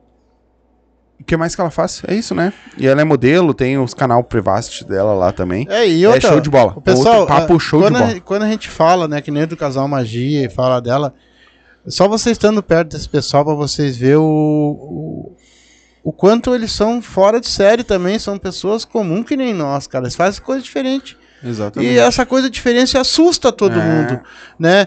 [1.20, 2.02] o que mais que ela faz?
[2.08, 2.52] É isso, né?
[2.78, 5.66] E ela é modelo, tem os canal Privast dela lá também.
[5.68, 6.72] É, e é outra, show de bola.
[6.76, 8.12] O pessoal, Outro papo ah, show quando, de a, bola.
[8.14, 11.12] gente- quando a gente fala, né, que nem do casal magia e fala dela,
[11.86, 15.36] só você estando perto desse pessoal pra vocês ver o, o,
[16.04, 20.04] o quanto eles são fora de série também, são pessoas comuns que nem nós, cara,
[20.04, 21.16] eles fazem coisa diferente.
[21.42, 21.90] Exatamente.
[21.94, 23.82] E essa coisa diferente assusta todo É.
[23.82, 24.20] mundo,
[24.58, 24.86] né?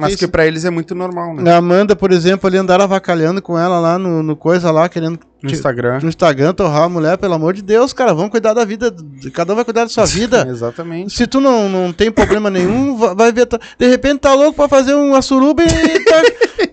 [0.00, 1.52] Mas que pra eles é muito normal, né?
[1.52, 5.16] A Amanda, por exemplo, ali andaram avacalhando com ela lá no, no coisa lá, querendo
[5.42, 6.00] No Instagram.
[6.02, 8.92] no Instagram torrar a mulher, pelo amor de Deus, cara, vamos cuidar da vida,
[9.34, 10.46] cada um vai cuidar da sua vida.
[10.48, 11.12] Exatamente.
[11.14, 13.46] Se tu não, não tem problema nenhum, va- vai ver.
[13.46, 16.22] tá- De repente tá louco pra fazer uma suruba e tá,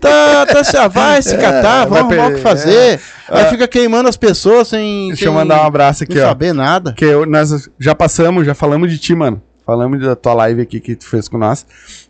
[0.00, 3.00] tá, tá se, ah, vai se catar, vai vamos arrumar o que fazer.
[3.28, 3.46] Aí Ah.
[3.46, 6.28] fica queimando as pessoas sem, Deixa sem eu mandar um abraço aqui, sem ó.
[6.28, 6.92] saber nada.
[6.94, 9.40] Que eu- nós já passamos, já falamos de ti, mano.
[9.66, 11.64] Falamos da tua live aqui que tu fez com nós.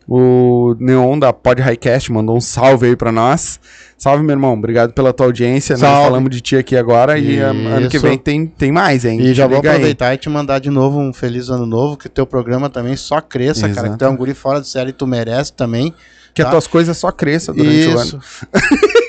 [0.09, 3.61] O Neon da Pod Highcast mandou um salve aí pra nós.
[3.97, 4.53] Salve, meu irmão.
[4.55, 5.75] Obrigado pela tua audiência.
[5.75, 6.05] Nós Salve.
[6.05, 8.07] falamos de ti aqui agora e ah, ano que Isso.
[8.07, 9.21] vem tem, tem mais, hein?
[9.21, 9.77] E já vou Liga aí.
[9.77, 13.21] aproveitar e te mandar de novo um feliz ano novo, que teu programa também só
[13.21, 13.91] cresça, cara.
[13.91, 15.95] Que tu é um guri fora de série, tu merece também.
[16.35, 16.49] Que tá?
[16.49, 18.03] as tuas coisas só cresçam durante o ano.
[18.03, 18.21] Isso.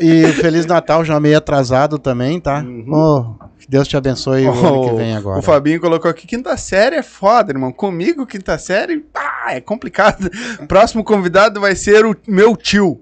[0.00, 2.64] E o Feliz Natal já meio atrasado também, tá?
[2.88, 5.40] Oh, que Deus te abençoe o ano que vem agora.
[5.40, 7.72] O Fabinho colocou aqui, quinta série é foda, irmão.
[7.72, 10.30] Comigo, quinta série, pá, é complicado.
[10.68, 13.00] Próximo convidado vai ser o meu tio.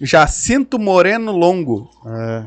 [0.00, 1.88] Jacinto Moreno Longo.
[2.06, 2.44] É.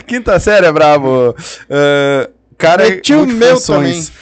[0.06, 1.34] Quinta série é bravo.
[1.70, 4.12] Ah, cara, tio muito meu funções.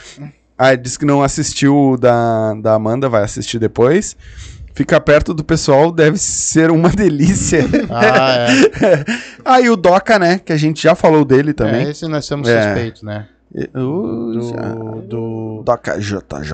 [0.57, 4.15] Ah, disse que não assistiu o da, da Amanda, vai assistir depois.
[4.75, 7.63] Fica perto do pessoal, deve ser uma delícia.
[7.91, 9.05] Ah, é.
[9.45, 10.39] Aí o Doca, né?
[10.39, 11.85] Que a gente já falou dele também.
[11.85, 12.63] É, esse nós somos É.
[12.63, 13.27] suspeitos, né?
[13.75, 14.61] Uh, já.
[14.73, 16.53] Do, do, Doca JJ.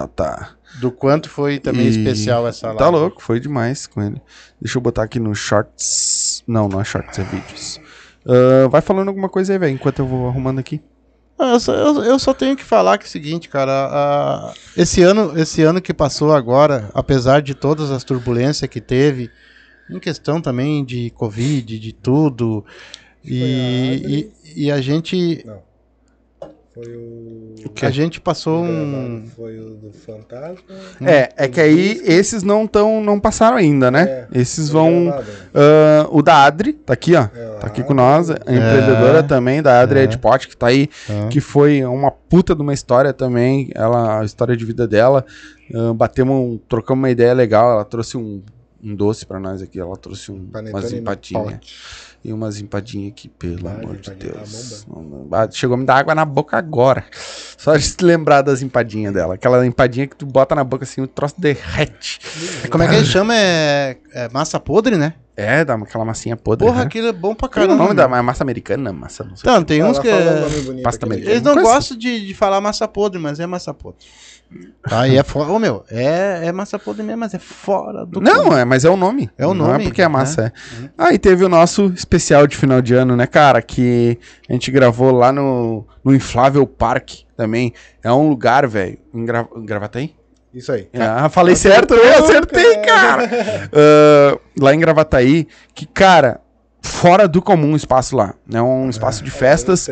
[0.79, 2.79] Do quanto foi também E- especial essa live.
[2.79, 4.21] Tá louco, foi demais com ele.
[4.61, 6.43] Deixa eu botar aqui no shorts.
[6.47, 7.79] Não, não é shorts, é vídeos.
[8.25, 10.81] Ah, vai falando alguma coisa aí, velho, enquanto eu vou arrumando aqui.
[11.37, 14.53] Ah, Eu só, eu- eu só tenho que falar que é o seguinte, cara, a-
[14.75, 19.31] esse ano, esse ano que passou agora, apesar de todas as turbulências que teve,
[19.89, 22.63] em questão também de Covid, de tudo,
[23.23, 25.45] e, e, e a gente,
[26.83, 27.69] Foi o.
[27.75, 27.85] quê?
[27.85, 30.57] a gente passou um, Foi o do Fantasma.
[31.01, 34.27] É, é que aí esses não tão, não passaram ainda, né?
[34.33, 35.09] É, esses vão.
[35.53, 37.23] ah, o da Adri, tá aqui, ó.
[37.35, 38.35] É, Tá aqui com nós, a É.
[38.55, 40.03] empreendedora também, da Adri É.
[40.03, 41.27] Edpot, que tá aí, É.
[41.27, 45.25] que foi uma puta de uma história também, ela, a história de vida dela.
[45.73, 48.41] Ah, batemos, um- trocamos uma ideia legal, ela trouxe um,
[48.81, 51.59] um doce pra nós aqui, ela trouxe um, umas empadinhas.
[52.23, 54.85] E umas empadinhas aqui, pelo Vai, amor de Deus.
[54.87, 57.05] Não, não, ah, Chegou a me dar água na boca agora.
[57.57, 59.35] Só de se lembrar das empadinhas dela.
[59.35, 62.19] Aquela empadinha que tu bota na boca assim, o troço derrete.
[62.69, 63.33] como é que ele chama?
[63.35, 65.13] É, é massa podre, né?
[65.37, 66.65] É, dá aquela massinha podre.
[66.67, 66.85] Porra, né?
[66.87, 67.75] aquilo é bom pra é o caramba.
[67.77, 68.91] nome da ma- massa americana?
[68.91, 69.49] Massa, não sei.
[69.49, 70.09] Então, tem uns que...
[70.09, 71.31] é- Pasta americana.
[71.31, 74.05] Eles não gostam de, de falar massa podre, mas é massa podre.
[74.81, 75.51] Tá, e é fora.
[75.51, 78.19] Ô, meu, é, é massa podre mesmo, mas é fora do.
[78.19, 79.29] Não, é, mas é o nome.
[79.37, 80.09] É o Não nome, é porque é né?
[80.09, 80.89] massa, é.
[80.97, 83.61] Aí teve o nosso especial de final de ano, né, cara?
[83.61, 84.17] Que
[84.49, 87.73] a gente gravou lá no, no Inflável Park também.
[88.03, 88.97] É um lugar, velho.
[89.13, 89.47] Em Gra...
[89.57, 90.15] Gravataí?
[90.51, 90.89] Isso aí.
[90.99, 93.29] Ah, falei certo, eu acertei, cara.
[93.71, 96.41] Ah, lá em Gravataí, que, cara,
[96.81, 98.33] fora do comum o espaço lá.
[98.51, 99.87] É um espaço de festas.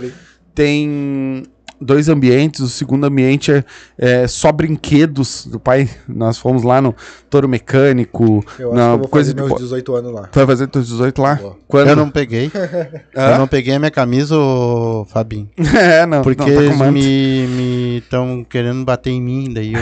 [0.55, 1.43] Tem
[1.80, 2.60] dois ambientes.
[2.62, 3.64] O segundo ambiente é,
[3.98, 5.90] é só brinquedos do pai.
[6.08, 6.95] Nós fomos lá no
[7.30, 8.44] Touro Mecânico.
[8.60, 9.41] Eu acho na que eu vou coisa fazer de.
[9.41, 10.22] meus bo- 18 anos lá.
[10.28, 11.36] Tu vai fazer teus 18 lá?
[11.36, 11.60] Vou.
[11.68, 11.88] Quando?
[11.90, 12.52] Eu não peguei.
[13.16, 13.32] Hã?
[13.34, 15.49] Eu não peguei a minha camisa, ô Fabinho.
[15.76, 16.22] é, não.
[16.22, 19.80] Porque não, tá eles me estão querendo bater em mim, daí eu,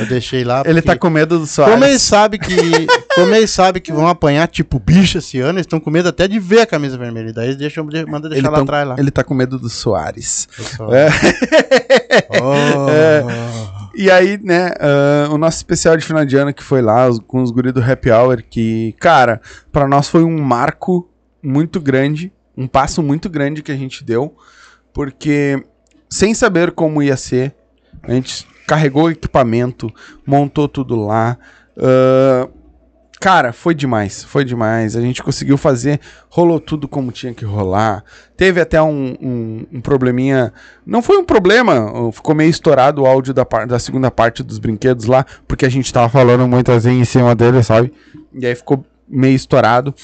[0.00, 0.62] eu deixei lá.
[0.66, 1.74] Ele tá com medo do Soares.
[1.74, 2.54] Como eles sabem que,
[3.14, 6.26] como eles sabem que vão apanhar tipo bicho esse ano, eles estão com medo até
[6.28, 7.32] de ver a camisa vermelha.
[7.32, 8.96] Daí eles deixam, mandam deixar Ele, lá tão- atrás lá.
[8.98, 10.48] ele tá com medo do Soares.
[10.92, 11.08] É.
[12.40, 13.88] Oh.
[13.94, 17.42] E aí, né, ah, o nosso especial de final de ano que foi lá com
[17.42, 19.40] os guris do Happy Hour, que, cara,
[19.72, 21.08] pra nós foi um marco
[21.42, 24.36] muito grande, um passo muito grande que a gente deu,
[24.92, 25.62] porque
[26.08, 27.54] sem saber como ia ser,
[28.02, 29.92] a gente carregou o equipamento,
[30.24, 31.36] montou tudo lá.
[31.76, 32.48] ah,
[33.20, 34.96] cara, foi demais, foi demais.
[34.96, 38.04] A gente conseguiu fazer, rolou tudo como tinha que rolar.
[38.36, 40.52] Teve até um, um, um probleminha.
[40.86, 45.06] Não foi um problema, ficou meio estourado o áudio da, da segunda parte dos brinquedos
[45.06, 47.92] lá, porque a gente tava falando muito assim em cima dele, sabe?
[48.32, 49.94] E aí ficou meio estourado.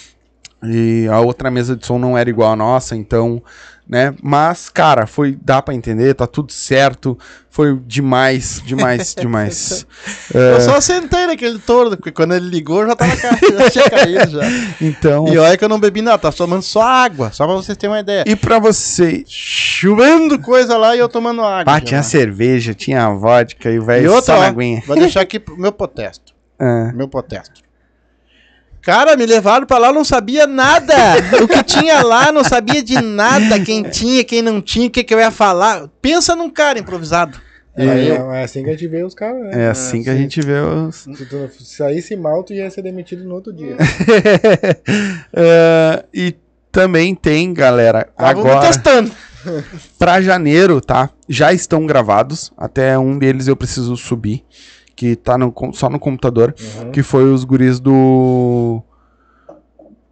[0.67, 3.43] E a outra mesa de som não era igual a nossa, então,
[3.89, 4.15] né?
[4.23, 7.19] Mas, cara, foi, dá pra entender, tá tudo certo.
[7.51, 9.87] Foi demais, demais, demais.
[10.33, 14.31] Eu só sentei naquele tordo, porque quando ele ligou já tava caindo, já tinha caído
[14.33, 14.43] já.
[14.81, 17.77] Então, E olha que eu não bebi nada, tava tomando só água, só pra vocês
[17.79, 18.25] terem uma ideia.
[18.27, 21.75] e pra você, Chovendo coisa lá e eu tomando água.
[21.75, 21.81] Já.
[21.81, 24.83] tinha cerveja, tinha vodka e o velho outra, só na aguinha.
[24.87, 26.33] vou deixar aqui pro meu protesto.
[26.59, 26.93] É.
[26.95, 27.64] Meu protesto.
[28.85, 30.95] Cara, me levaram pra lá, eu não sabia nada.
[31.43, 33.59] o que tinha lá, não sabia de nada.
[33.61, 35.89] Quem tinha, quem não tinha, o que, que eu ia falar.
[36.03, 37.39] Pensa num cara improvisado.
[37.77, 39.65] É, E- é assim que a gente vê os caras, né?
[39.65, 40.95] É assim que a gente vê os.
[40.97, 43.77] Se tu saísse mal, tu ia ser demitido no outro dia.
[45.33, 46.35] É, e
[46.71, 49.11] também tem, galera, me agora testando.
[49.99, 51.11] pra janeiro, tá?
[51.29, 52.53] Já estão gravados.
[52.57, 54.45] Até um deles eu preciso subir,
[54.97, 56.91] que tá no, só no computador, Uhum.
[56.93, 58.83] que foi os guris do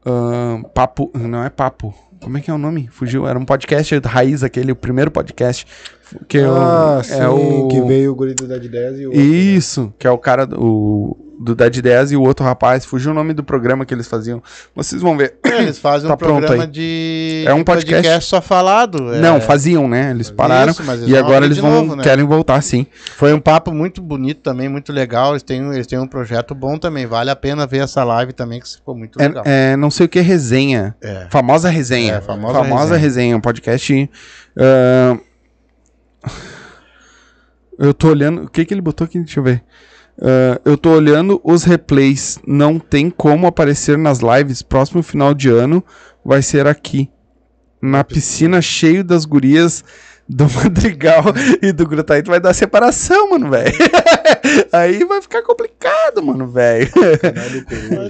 [0.04, 1.94] ahn, Papo, não é Papo.
[2.22, 2.88] Como é que é o nome?
[2.92, 5.66] Fugiu, era um podcast raiz aquele, o primeiro podcast
[6.28, 9.06] que é o- ah, é sim, o que veio o guri do Dead 10 e
[9.06, 9.12] o...
[9.12, 13.10] Isso, que é o cara do, o do Dead 10 e o outro rapaz, fugiu
[13.10, 14.42] o nome do programa que eles faziam.
[14.74, 15.34] Vocês vão ver.
[15.44, 18.24] Eles fazem Tá um programa de, É um de podcast.
[18.24, 19.14] só falado.
[19.14, 19.20] é.
[19.20, 20.10] Não, faziam, né?
[20.10, 22.02] Eles pararam Isso, eles e agora eles vão novo, né?
[22.02, 22.86] querem voltar sim.
[23.16, 25.32] Foi um papo muito bonito também, muito legal.
[25.32, 27.06] Eles têm, eles têm um projeto bom também.
[27.06, 29.42] Vale a pena ver essa live também, que ficou muito legal.
[29.46, 30.94] É, é, não sei o que resenha.
[31.00, 31.26] É.
[31.30, 32.14] Famosa resenha.
[32.14, 32.98] É, famosa resenha.
[32.98, 33.36] resenha.
[33.36, 34.10] um podcast.
[34.58, 35.18] ah,
[37.78, 38.44] eu tô olhando.
[38.44, 39.18] O que que ele botou aqui?
[39.18, 39.62] Deixa eu ver.
[40.20, 42.38] Ah, eu tô olhando os replays.
[42.46, 44.62] Não tem como aparecer nas lives.
[44.62, 45.84] Próximo final de ano
[46.24, 47.10] vai ser aqui.
[47.80, 49.82] Na piscina cheio das gurias
[50.28, 51.24] do Madrigal
[51.60, 53.74] e do Grutaíto vai dar separação, mano, velho.
[54.72, 56.88] Aí vai ficar complicado, mano, velho.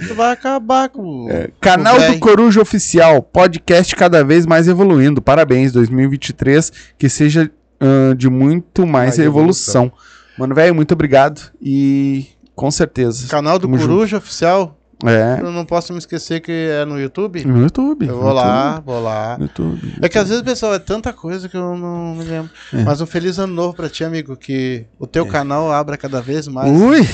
[0.07, 1.27] Tu vai acabar com.
[1.59, 2.19] Canal O do.
[2.19, 5.21] Coruja Oficial, podcast cada vez mais evoluindo.
[5.21, 7.49] Parabéns, 2023, que seja
[7.79, 9.91] ah, de muito mais, Mais evolução.
[10.37, 13.27] Mano, velho, muito obrigado e com certeza.
[13.27, 14.77] Canal do Tamo Coruja Oficial.
[15.05, 17.43] É, Eu não posso me esquecer que é no YouTube.
[17.45, 18.07] no YouTube.
[18.07, 19.37] Eu vou lá, YouTube, vou lá.
[19.37, 19.93] no YouTube.
[20.01, 22.49] É que às vezes, pessoal, é tanta coisa que eu não me lembro.
[22.73, 22.83] É.
[22.83, 24.35] Mas um feliz ano novo pra ti, amigo.
[24.35, 27.07] Que o teu canal abra cada vez mais Ui,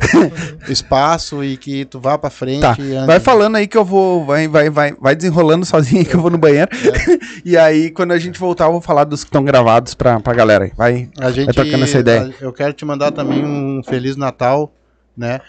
[0.68, 2.60] espaço e que tu vá pra frente.
[2.60, 2.76] tá.
[3.06, 4.24] Vai falando aí que eu vou.
[4.24, 6.70] Vai, vai, vai, vai desenrolando sozinho que eu vou no banheiro.
[6.72, 7.18] É.
[7.44, 10.34] e aí, quando a gente voltar, eu vou falar dos que estão gravados pra, pra
[10.34, 10.72] galera aí.
[10.76, 11.08] Vai.
[11.18, 12.34] A gente, trocando essa ideia.
[12.40, 14.72] Eu quero te mandar também um Feliz Natal,
[15.16, 15.40] né?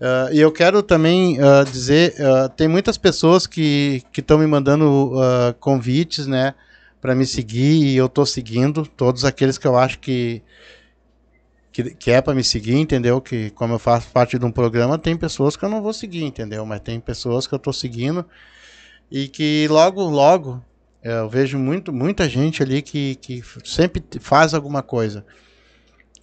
[0.00, 5.12] Ah, e eu quero também ah, dizer, ah, tem muitas pessoas que estão me mandando
[5.60, 6.54] convites, né,
[7.00, 10.42] para me seguir e eu tô seguindo todos aqueles que eu acho que
[11.72, 13.20] que, que é para me seguir, entendeu?
[13.20, 16.24] Que como eu faço parte de um programa, tem pessoas que eu não vou seguir,
[16.24, 16.66] entendeu?
[16.66, 18.24] Mas tem pessoas que eu tô seguindo
[19.10, 20.62] e que logo, logo
[21.02, 25.24] é, eu vejo muito, muita gente ali que, que sempre faz alguma coisa.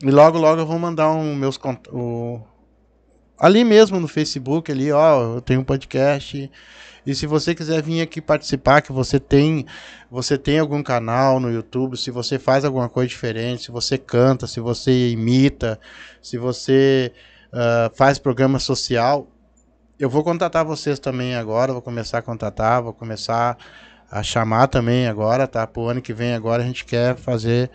[0.04, 1.60] E logo, logo eu vou mandar um meus
[1.92, 2.42] o
[3.40, 6.50] ali mesmo no Facebook ali, ó, eu tenho um podcast.
[7.06, 9.66] E se você quiser vir aqui participar, que você tem,
[10.12, 14.46] você tem algum canal no YouTube, se você faz alguma coisa diferente, se você canta,
[14.46, 15.80] se você imita,
[16.22, 17.14] se você
[17.52, 19.28] ah, faz programa social,
[20.00, 23.58] eu vou contatar vocês também agora, vou começar a contatar, vou começar
[24.12, 25.66] a chamar também agora, tá?
[25.66, 27.72] Pro ano que vem agora a gente quer fazer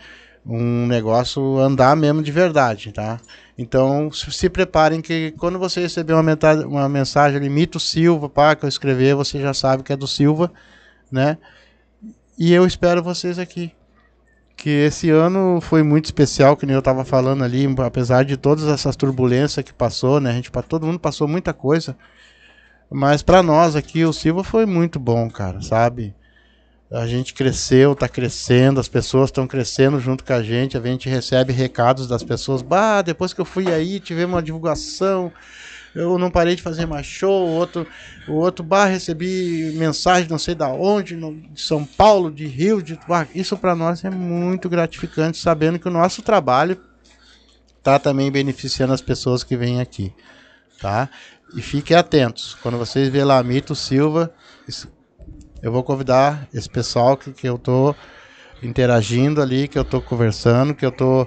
[0.47, 3.18] um negócio andar mesmo de verdade, tá?
[3.57, 8.57] Então se preparem que quando você receber uma, meta- uma mensagem ali, Mito Silva, pá,
[8.57, 10.51] que eu escrever, você já sabe que é do Silva,
[11.11, 11.39] né?
[12.39, 13.73] E eu espero vocês aqui.
[14.57, 18.66] Que esse ano foi muito especial, que nem eu tava falando ali, apesar de todas
[18.69, 20.31] essas turbulências que passou, né?
[20.31, 21.97] A gente, pa- todo mundo passou muita coisa.
[22.91, 26.15] Mas pra nós aqui, o Silva foi muito bom, cara, sabe?
[26.93, 31.09] A gente cresceu, tá crescendo, as pessoas estão crescendo junto com a gente, a gente
[31.09, 32.60] recebe recados das pessoas.
[32.60, 35.32] Bah, depois que eu fui aí, tivemos uma divulgação,
[35.94, 37.86] eu não parei de fazer mais show, o outro,
[38.28, 42.82] o outro bah, recebi mensagem não sei da onde, no- de São Paulo, de Rio,
[42.82, 46.78] de bah, isso para nós é muito gratificante, sabendo que o nosso trabalho
[47.82, 50.12] tá também beneficiando as pessoas que vêm aqui,
[50.78, 51.09] tá?
[51.55, 54.31] E fiquem atentos, quando vocês verem lá Mito Silva,
[55.62, 57.94] eu vou convidar esse pessoal que, que eu tô
[58.62, 61.26] interagindo ali, que eu tô conversando, que eu tô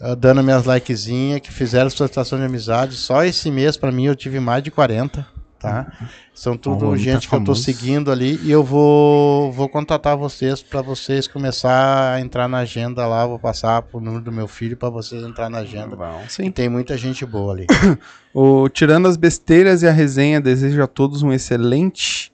[0.00, 2.96] ah, dando minhas likezinhas, que fizeram solicitação de amizade.
[2.96, 5.26] Só esse mês, para mim, eu tive mais de 40,
[5.58, 5.86] tá?
[6.34, 10.16] São tudo Oh, tá gente que eu tô seguindo ali e eu vou, vou contatar
[10.16, 13.26] vocês para vocês começar a entrar na agenda lá.
[13.26, 15.96] Vou passar pro número do meu filho para vocês entrar na agenda.
[16.26, 16.50] E Sim.
[16.50, 17.66] tem muita gente boa ali.
[18.38, 22.30] O, tirando as besteiras e a resenha, desejo a todos um excelente.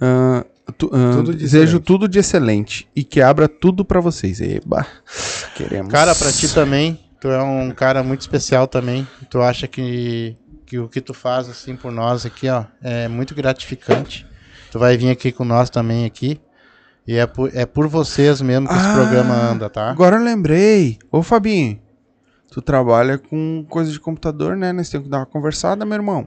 [0.00, 4.40] ah, tu- ah, Tudo de desejo tudo de excelente e que abra tudo pra vocês.
[4.40, 4.86] Eba,
[5.54, 5.90] queremos.
[5.92, 9.06] Cara, pra ti também, tu é um cara muito especial também.
[9.30, 10.36] Tu acha que,
[10.66, 14.26] que o que tu faz assim por nós aqui, ó, é muito gratificante.
[14.70, 16.40] Tu vai vir aqui com nós também aqui.
[17.06, 19.90] E é por, é por vocês mesmo que esse Ah, programa anda, tá?
[19.90, 20.98] Agora eu lembrei.
[21.12, 21.78] Ô, Fabinho,
[22.50, 24.72] tu trabalha com coisa de computador, né?
[24.72, 26.26] Nós temos que dar uma conversada, meu irmão.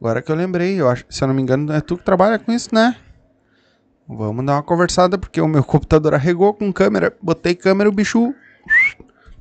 [0.00, 2.38] Agora que eu lembrei, eu acho, se eu não me engano, é tu que trabalha
[2.38, 2.94] com isso, né?
[4.08, 7.16] Vamos dar uma conversada, porque o meu computador arregou com câmera.
[7.22, 8.34] Botei câmera, o bicho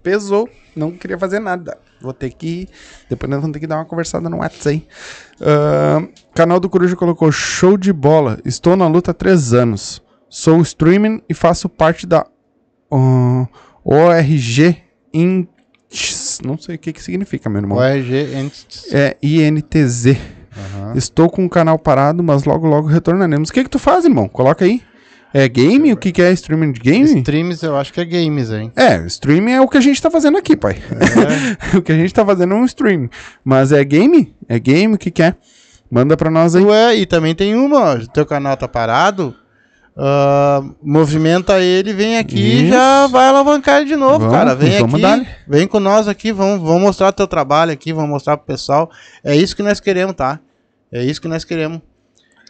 [0.02, 0.50] pesou.
[0.76, 1.78] Não queria fazer nada.
[2.02, 2.68] Vou ter que.
[3.10, 4.88] Depois nós vamos ter que dar uma conversada no WhatsApp.
[5.40, 8.40] Ahn, canal do Coruja colocou show de bola.
[8.46, 10.02] Estou na luta há três anos.
[10.30, 12.26] Sou streaming e faço parte da
[12.90, 13.48] ah,
[13.84, 14.78] ORG
[15.14, 16.40] Ints.
[16.44, 17.78] Não sei o que, que significa, meu irmão.
[17.78, 18.94] ORG Entities.
[18.94, 20.41] É INTZ.
[20.58, 20.94] Aham.
[20.96, 23.50] Estou com o canal parado, mas logo logo retornaremos.
[23.50, 24.28] O que que tu faz, irmão?
[24.28, 24.82] Coloca aí.
[25.34, 25.94] É game?
[25.94, 27.06] O que, que é streaming de game?
[27.06, 28.70] Streams eu acho que é games, hein?
[28.76, 30.78] É, streaming é o que a gente tá fazendo aqui, pai.
[31.72, 31.78] É.
[31.78, 33.10] o que a gente tá fazendo é um stream.
[33.44, 34.36] Mas é game?
[34.50, 34.94] É game?
[34.94, 35.36] O que, que é?
[35.90, 36.64] Manda pra nós aí.
[36.64, 39.34] Ué, e também tem uma, ó, teu canal tá parado,
[39.98, 44.56] ah, movimenta ele, vem aqui e já vai alavancar ele de novo, Vamos, cara.
[44.56, 48.48] Vem aqui, vem com nós aqui, vamos, vamos mostrar teu trabalho aqui, vamos mostrar pro
[48.48, 48.90] pessoal.
[49.24, 50.40] É isso que nós queremos, tá?
[50.92, 51.82] É isso que nós queremos.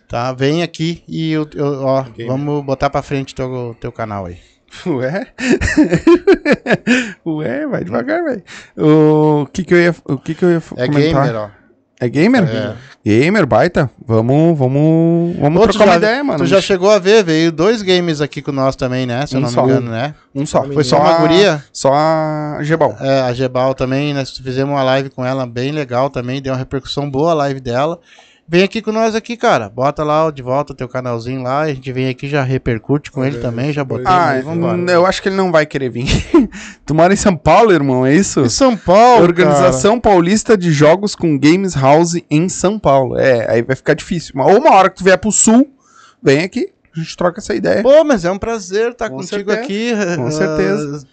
[0.07, 0.33] Tá?
[0.33, 4.37] Vem aqui e eu, eu- ó, vamos botar pra frente teu, teu canal aí.
[4.85, 5.27] Ué?
[7.25, 8.43] Ué, vai devagar, velho.
[8.77, 11.25] O que que eu ia, o que que eu ia É comentar?
[11.27, 11.60] gamer, ó.
[12.01, 12.43] É gamer?
[12.49, 12.73] É.
[13.05, 13.89] Gamer, baita.
[14.05, 16.39] Vamos, vamos, vamos Ô, trocar uma já- ideia, mano.
[16.39, 19.25] Tu já chegou a ver, veio dois games aqui com nós também, né?
[19.27, 19.63] Se eu Um não só.
[19.63, 20.15] me engano, né?
[20.33, 20.63] Um só.
[20.63, 21.63] Foi só uma a- guria?
[21.71, 22.97] Só a Gebal.
[22.99, 26.59] É, a Gebal também, nós fizemos uma live com ela bem legal também, deu uma
[26.59, 27.99] repercussão boa a live dela.
[28.51, 29.69] Vem aqui com nós aqui, cara.
[29.69, 33.23] Bota lá de volta o teu canalzinho lá, a gente vem aqui já repercute com
[33.23, 34.03] ele também, já botei.
[34.05, 34.91] Ah, aí, vambora.
[34.91, 36.05] eu acho que ele não vai querer vir.
[36.85, 38.41] tu mora em São Paulo, irmão, é isso?
[38.41, 43.17] Em São Paulo, Organização Paulista de Jogos com Games House em São Paulo.
[43.17, 44.33] É, aí vai ficar difícil.
[44.35, 45.73] Mas ou uma hora que tu vier pro sul,
[46.21, 47.81] vem aqui, a gente troca essa ideia.
[47.81, 47.95] cara.
[47.99, 50.17] Pô, mas é um prazer estar Com contigo certeza, aqui.
[50.17, 51.07] com ah, certeza.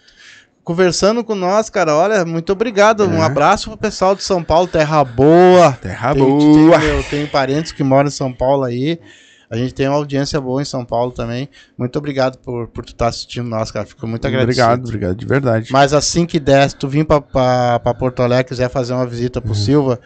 [0.63, 1.95] Conversando com nós, cara.
[1.95, 3.05] Olha, muito obrigado.
[3.05, 3.25] Um É.
[3.25, 5.71] abraço pro pessoal de São Paulo, terra boa.
[5.81, 6.79] Terra Tem- boa.
[6.79, 8.99] tem- eu tenho parentes que moram em São Paulo aí.
[9.49, 11.49] A gente tem uma audiência boa em São Paulo também.
[11.75, 13.83] Muito obrigado por, por tu estar assistindo nós, cara.
[13.83, 14.63] Fico muito agradecido.
[14.63, 15.69] Obrigado, obrigado, de verdade.
[15.71, 18.93] Mas assim que der, se tu vir pra, pra, pra Porto Alegre e quiser fazer
[18.93, 19.45] uma visita Uhum.
[19.45, 19.99] pro Silva,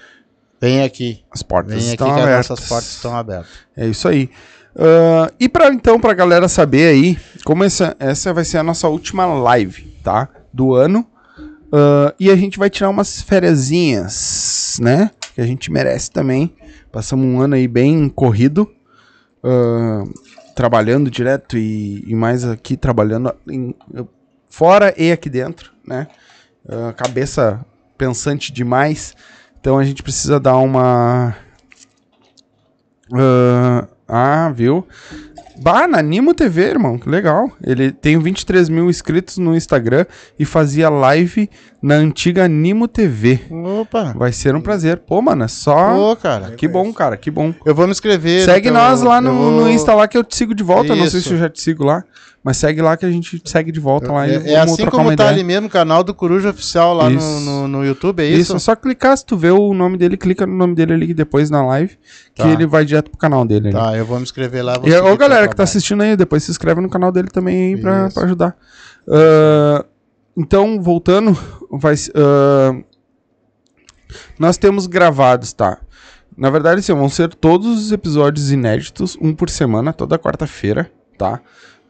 [0.62, 1.26] vem aqui.
[1.30, 2.50] As portas Vem aqui estão que as abertas.
[2.52, 3.50] nossas portas estão abertas.
[3.76, 4.30] É isso aí.
[4.78, 8.88] Ah, e para então, pra galera saber aí, como essa, essa vai ser a nossa
[8.88, 10.30] última live, tá?
[10.54, 11.06] Do ano.
[11.72, 15.10] Ah, e a gente vai tirar umas fériasinhas, né?
[15.34, 16.56] Que a gente merece também.
[16.92, 18.70] Passamos um ano aí bem corrido.
[19.44, 20.04] ah,
[20.56, 23.74] trabalhando direto e, e mais aqui trabalhando em-
[24.50, 26.08] fora e aqui dentro, né?
[26.70, 27.66] Ah, cabeça
[27.98, 29.16] pensante demais.
[29.60, 31.36] Então a gente precisa dar uma
[33.14, 34.88] ah, ah, viu?
[35.64, 37.50] Bah, na Nimo TV, irmão, que legal.
[37.64, 40.06] Ele tem 23 mil inscritos no Instagram
[40.38, 41.50] e fazia live
[41.84, 43.42] na antiga Nimo TV.
[43.82, 44.14] Opa!
[44.16, 44.98] Vai ser um prazer.
[45.00, 45.94] Pô, mano, é só.
[45.94, 46.52] Pô, cara.
[46.52, 47.54] que bom, cara, que bom.
[47.66, 48.46] Eu vou me inscrever.
[48.46, 50.64] Segue no teu- nós lá no, vou- no Insta lá que eu te sigo de
[50.64, 50.94] volta.
[50.94, 51.28] Eu Não sei Isso.
[51.30, 52.04] se eu já te sigo lá.
[52.46, 55.30] Mas segue lá que a gente segue de volta lá É, é assim como tá
[55.30, 57.40] ali mesmo, canal do Coruja Oficial lá no, Isso.
[57.40, 58.56] no, no YouTube, é Isso, isso?
[58.58, 61.50] é só clicar, se tu vê o nome dele, clica no nome dele ali depois
[61.50, 61.98] na live,
[62.36, 62.50] que Tá.
[62.50, 63.70] ele vai direto pro canal dele.
[63.70, 63.78] ali.
[63.78, 64.78] Tá, eu vou me inscrever lá.
[64.84, 67.82] E ô galera que tá assistindo aí, depois se inscreve no canal dele também aí
[67.82, 68.14] pra, Isso.
[68.16, 68.56] pra ajudar.
[69.10, 69.86] Ah,
[70.38, 71.38] então, voltando,
[71.78, 72.82] vai, ah,
[74.38, 75.80] nós temos gravados, tá?
[76.36, 81.42] Na verdade, assim, vão ser todos os episódios inéditos, um por semana, toda quarta-feira, tá?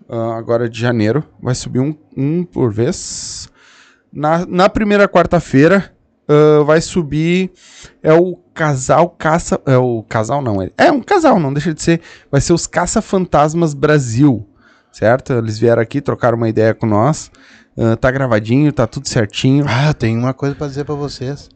[0.10, 3.50] Ah, agora de janeiro, vai subir um, um por vez.
[4.12, 5.94] Na, na primeira quarta-feira,
[6.28, 7.52] ah, vai subir.
[8.02, 9.60] É o casal caça.
[9.66, 10.62] É o casal, não.
[10.62, 12.02] É, é um casal, não deixa de ser.
[12.32, 14.48] Vai ser os Caça-Fantasmas Brasil.
[14.92, 15.34] Certo?
[15.34, 17.32] Eles vieram aqui, trocaram uma ideia com nós.
[17.78, 19.66] Ah, tá gravadinho, tá tudo certinho.
[19.68, 21.50] Ah, tem uma coisa pra dizer pra vocês.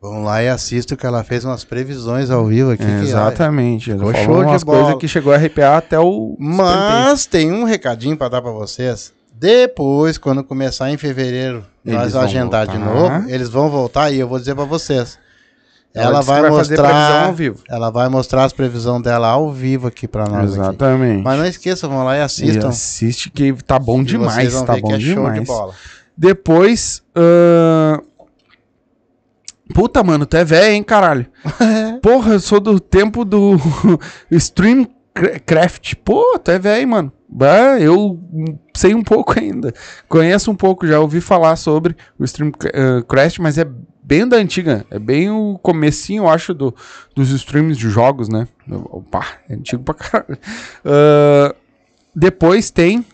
[0.00, 2.84] Vão lá e assistam que ela fez umas previsões ao vivo aqui.
[2.84, 3.90] É, exatamente.
[3.90, 6.36] Ele ficou falou de umas coisas que chegou a arrepiar até o.
[6.38, 9.12] Mas tem um recadinho pra dar pra vocês.
[9.32, 13.18] Depois, quando começar em fevereiro, Eles nós agendar de voltar.
[13.20, 13.30] novo.
[13.30, 15.18] Eles vão voltar e eu vou dizer pra vocês.
[15.94, 16.88] Ela vai, vai mostrar.
[16.88, 17.62] previsão ao vivo.
[17.68, 20.50] Ela vai mostrar as previsões dela ao vivo aqui pra nós.
[20.52, 20.60] Aqui.
[20.60, 21.22] Exatamente.
[21.22, 22.68] Mas não esqueçam, vão lá e E assistam.
[22.68, 25.46] assiste que tá bom que demais, tá bom é de demais.
[25.46, 25.72] bola.
[26.16, 27.02] Depois.
[27.16, 28.00] ahn,
[29.72, 31.26] Puta, mano, tu é velho, hein, caralho.
[32.02, 33.56] Porra, eu sou do tempo do
[34.30, 35.94] Streamcraft.
[36.04, 37.12] Pô, tu é velho, mano.
[37.28, 38.20] Bah, eu
[38.76, 39.72] sei um pouco ainda.
[40.08, 43.66] Conheço um pouco, já ouvi falar sobre o Streamcraft, mas é
[44.04, 44.86] bem da antiga.
[44.90, 46.74] É bem o comecinho, eu acho, do,
[47.14, 48.46] dos streams de jogos, né?
[48.70, 50.38] Opa, é antigo pra caralho.
[50.84, 51.54] Ah,
[52.14, 53.04] depois tem...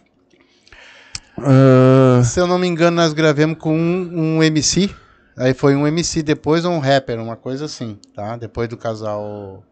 [1.38, 4.90] ah, Se eu não me engano, nós gravamos com um, um MC.
[5.36, 8.36] Aí foi um MC, depois um rapper, uma coisa assim, tá?
[8.36, 9.64] Depois do casal.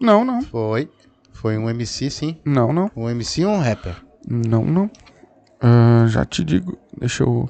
[0.00, 0.40] não, não.
[0.42, 0.88] Foi.
[1.32, 2.36] Foi um MC, sim.
[2.44, 2.90] Não, não.
[2.96, 3.94] Um MC e um rapper.
[4.26, 4.90] Não, não.
[5.60, 6.78] Ah, já te digo.
[6.98, 7.48] Deixa eu,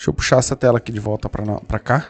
[0.00, 2.06] deixa eu puxar essa tela aqui de volta pra cá.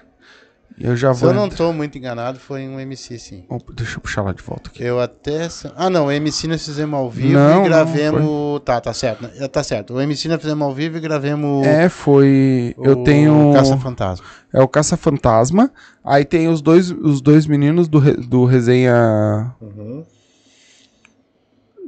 [0.79, 1.31] Eu já Se vou.
[1.31, 3.45] eu não entrar- tô muito enganado, foi um MC, sim.
[3.75, 4.83] Deixa eu puxar lá de volta aqui.
[4.83, 5.47] Eu até.
[5.49, 8.62] se- Ah, não, o MC nós fizemos ao vivo Não, não, e gravemos.
[8.65, 9.23] Tá, tá certo.
[9.25, 9.49] né?
[9.49, 9.95] Tá certo.
[9.95, 11.67] O MC nós fizemos ao vivo e gravemos.
[11.67, 12.75] É, foi.
[12.79, 13.53] o Eu tenho.
[13.53, 14.27] Caça Fantasma.
[14.55, 15.71] É o Caça-Fantasma.
[16.05, 19.53] Aí tem os dois, os dois meninos do, re- do resenha.
[19.61, 20.05] Uhum.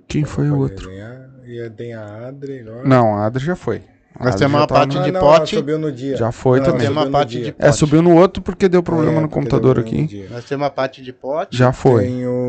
[0.09, 0.89] Quem foi o outro?
[0.89, 1.31] desenhar.
[1.47, 2.87] E tem a Adri agora.
[2.87, 3.83] Não, a Adri já foi.
[4.23, 5.57] Nós temos uma tá parte no- Ah, de não, pote.
[5.57, 6.16] subiu no dia.
[6.16, 6.81] Já foi Não, também.
[6.82, 7.77] Tem uma subiu no parte de É, pote.
[7.77, 10.27] subiu no outro porque deu problema É, no computador aqui.
[10.31, 11.57] Nós temos uma parte de pote.
[11.57, 12.07] Já foi.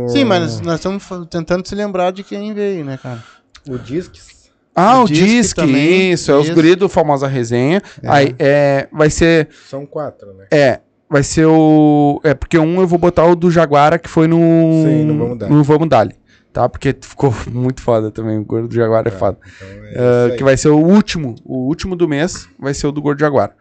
[0.10, 3.24] Sim, mas nós estamos tentando se lembrar de quem veio, né, cara?
[3.68, 4.34] O Disques.
[4.76, 7.80] Ah, O o Disque Disque, também, isso, é os guri do famosa resenha.
[8.04, 10.45] Aí, é, vai ser, São quatro, né?
[10.52, 14.28] é, vai ser o, é porque um eu vou botar o do Jaguara que foi
[14.28, 15.54] no, Sim, no Vamos Dali.
[15.54, 16.16] no Vamos Dali,
[16.54, 16.70] tá?
[16.70, 19.38] Porque ficou muito foda também, o gordo do Jaguara é, foda.
[19.44, 20.38] Então é aí.
[20.38, 23.54] que vai ser o último, o último do mês, vai ser o do Gordo Jaguar.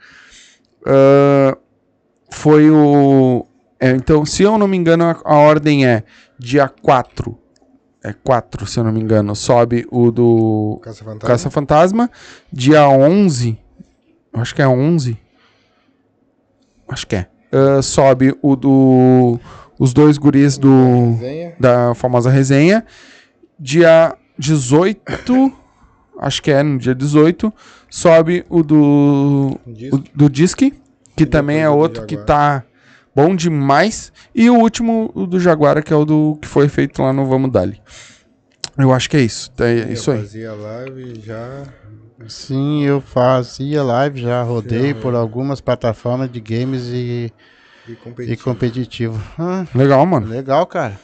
[0.86, 1.56] Ah,
[2.30, 3.46] foi o.
[3.80, 6.04] é, então, se eu não me engano, a, a ordem é
[6.38, 7.38] dia 4.
[8.04, 9.34] É 4, se eu não me engano.
[9.36, 11.28] Sobe o do Caça Fantasma.
[11.28, 12.10] Caça Fantasma.
[12.52, 13.56] Dia 11.
[14.32, 15.16] Acho que é 11.
[16.88, 17.28] Acho que é.
[17.52, 19.38] Ah, sobe o do.
[19.78, 21.54] Os dois guris do Resenha.
[21.58, 22.84] da famosa resenha.
[23.58, 25.52] Dia 18,
[26.18, 27.52] acho que é no dia 18,
[27.88, 29.94] sobe o do, Disque.
[29.94, 30.74] o do Disque,
[31.16, 32.26] que também é outro que Jaguar.
[32.60, 32.64] tá
[33.14, 34.12] bom demais.
[34.34, 37.26] E o último, o do Jaguara, que é o do que foi feito lá no
[37.26, 37.80] Vamos Dali.
[38.78, 39.52] Eu acho que é isso.
[39.60, 40.20] É isso Eu aí.
[40.22, 41.62] fazia live já.
[42.28, 47.32] Sim, eu fazia live, já rodei por algumas plataformas de games e,
[47.88, 48.44] E e competitivo.
[48.44, 49.22] competitivo.
[49.38, 50.26] Ah, Legal, mano.
[50.26, 50.98] legal, cara.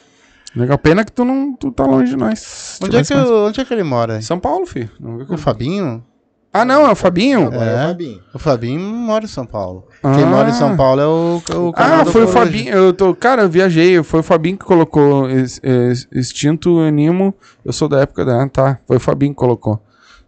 [0.55, 0.77] Legal.
[0.77, 2.79] Pena que tu não tu tá longe de nós.
[2.81, 4.21] Onde é, que, mais- eu- onde é que ele mora?
[4.21, 4.89] São Paulo, filho.
[5.29, 6.03] O Fabinho?
[6.51, 7.53] Ah, não, é o Fabinho.
[7.53, 7.83] É É.
[7.83, 8.21] o Fabinho.
[8.33, 9.87] O Fabinho mora em São Paulo.
[10.01, 10.15] Ah.
[10.15, 12.27] Quem mora em São Paulo é o, o canal Ah, foi o.
[12.27, 12.73] Fabinho.
[12.73, 14.01] Eu tô, cara, eu viajei.
[14.01, 17.35] Foi o Fabinho que colocou es- es- Extinto Animo.
[17.63, 18.47] Eu sou da época da.
[18.49, 19.79] Tá, foi o Fabinho que colocou.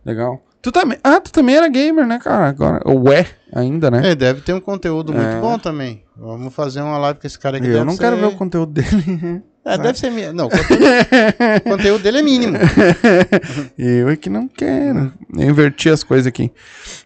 [0.06, 0.40] Legal.
[0.62, 0.98] Tu também.
[1.04, 2.48] Ah, tu também era gamer, né, cara?
[2.50, 2.82] Agora.
[2.86, 4.12] Ou é ainda, né?
[4.12, 5.40] É, deve ter um conteúdo muito É.
[5.42, 6.04] bom também.
[6.16, 7.68] Vamos fazer uma live com esse cara aqui.
[7.68, 9.42] eu não ser- quero ver o conteúdo dele.
[9.64, 10.10] É, deve ser.
[10.10, 12.58] mi- Não, o conteúdo, o conteúdo dele é mínimo.
[13.78, 15.14] eu é que não quero.
[15.38, 16.52] Eu inverti as coisas aqui.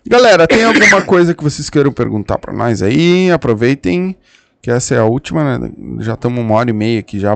[0.07, 3.29] Galera, tem alguma coisa que vocês queiram perguntar pra nós aí?
[3.29, 4.15] Aproveitem.
[4.61, 5.69] Que essa é a última, né?
[5.99, 7.35] Já estamos uma hora e meia aqui já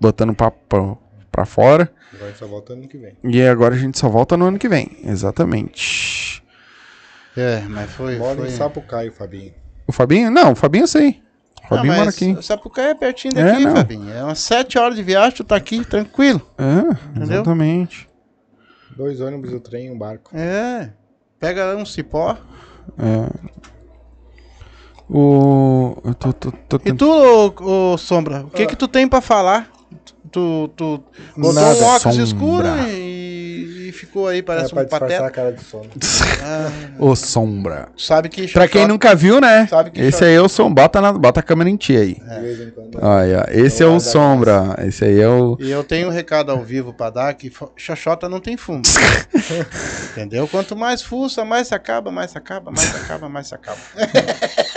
[0.00, 0.98] botando papo
[1.30, 1.92] pra, pra fora.
[2.20, 3.16] Vai só volta ano que vem.
[3.24, 4.98] E agora a gente só volta no ano que vem.
[5.04, 6.42] Exatamente.
[7.36, 8.16] É, mas foi.
[8.16, 8.48] Mora foi...
[8.48, 9.52] em Sapucaí, o Fabinho.
[9.86, 10.30] O Fabinho?
[10.30, 11.10] Não, o Fabinho eu sei.
[11.10, 12.42] O Ah, Fabinho mas mora aqui.
[12.42, 13.76] Sapucaí é pertinho É, daqui, não.
[13.76, 14.12] Fabinho.
[14.12, 16.40] É umas 7 horas de viagem, tu tá aqui, tranquilo.
[16.58, 18.08] É, exatamente.
[18.96, 20.36] Dois ônibus, o trem e um barco.
[20.36, 20.90] É.
[21.38, 22.36] Pega um cipó.
[22.98, 23.48] É.
[25.08, 25.96] O.
[26.04, 29.20] Eu tô, tô, tô E tu, ô, ô, Sombra, o que que tu tem pra
[29.20, 29.70] falar?
[30.30, 31.00] Tu, tu
[31.36, 32.22] botou Nada, um óculos Sombra.
[32.24, 33.07] escuro e, e
[33.98, 35.26] ficou aí, parece é um pateta.
[35.26, 35.90] a cara de sono.
[36.42, 37.88] Ah, Ô, Sombra.
[37.96, 39.66] sabe que Pra quem nunca viu, né?
[39.66, 40.72] Sabe que Esse aí é o som.
[40.72, 42.12] Bota, na, bota a câmera em ti aí.
[42.12, 42.98] Em quando.
[43.02, 44.76] Olha, esse é o Sombra.
[44.86, 45.56] Esse aí é o.
[45.60, 48.82] E eu tenho um recado ao vivo pra dar que Xoxota não tem fumo.
[50.12, 50.46] Entendeu?
[50.48, 53.78] Quanto mais fuça, mais se acaba, mais se acaba, mais se acaba, mais se acaba.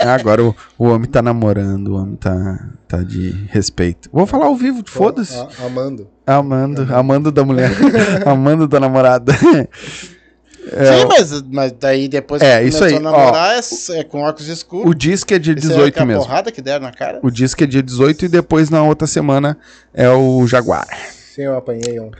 [0.00, 4.08] Agora o, o homem tá namorando, o homem tá, tá de respeito.
[4.12, 5.36] Vou falar ao vivo, foda-se.
[5.64, 6.08] Amando.
[6.26, 7.70] Amando, amando da mulher,
[8.24, 9.32] amando da namorada.
[9.34, 14.20] Sim, mas, mas daí depois É, que isso começou aí, a namorar é, é com
[14.22, 14.88] óculos escuros.
[14.90, 16.22] O disco é dia Isso aí é 18 aquela mesmo.
[16.22, 17.18] porrada que deram na cara.
[17.22, 19.58] O disco é dia 18 e depois na outra semana
[19.92, 20.86] é o Jaguar.
[21.34, 22.10] Sim, eu apanhei um.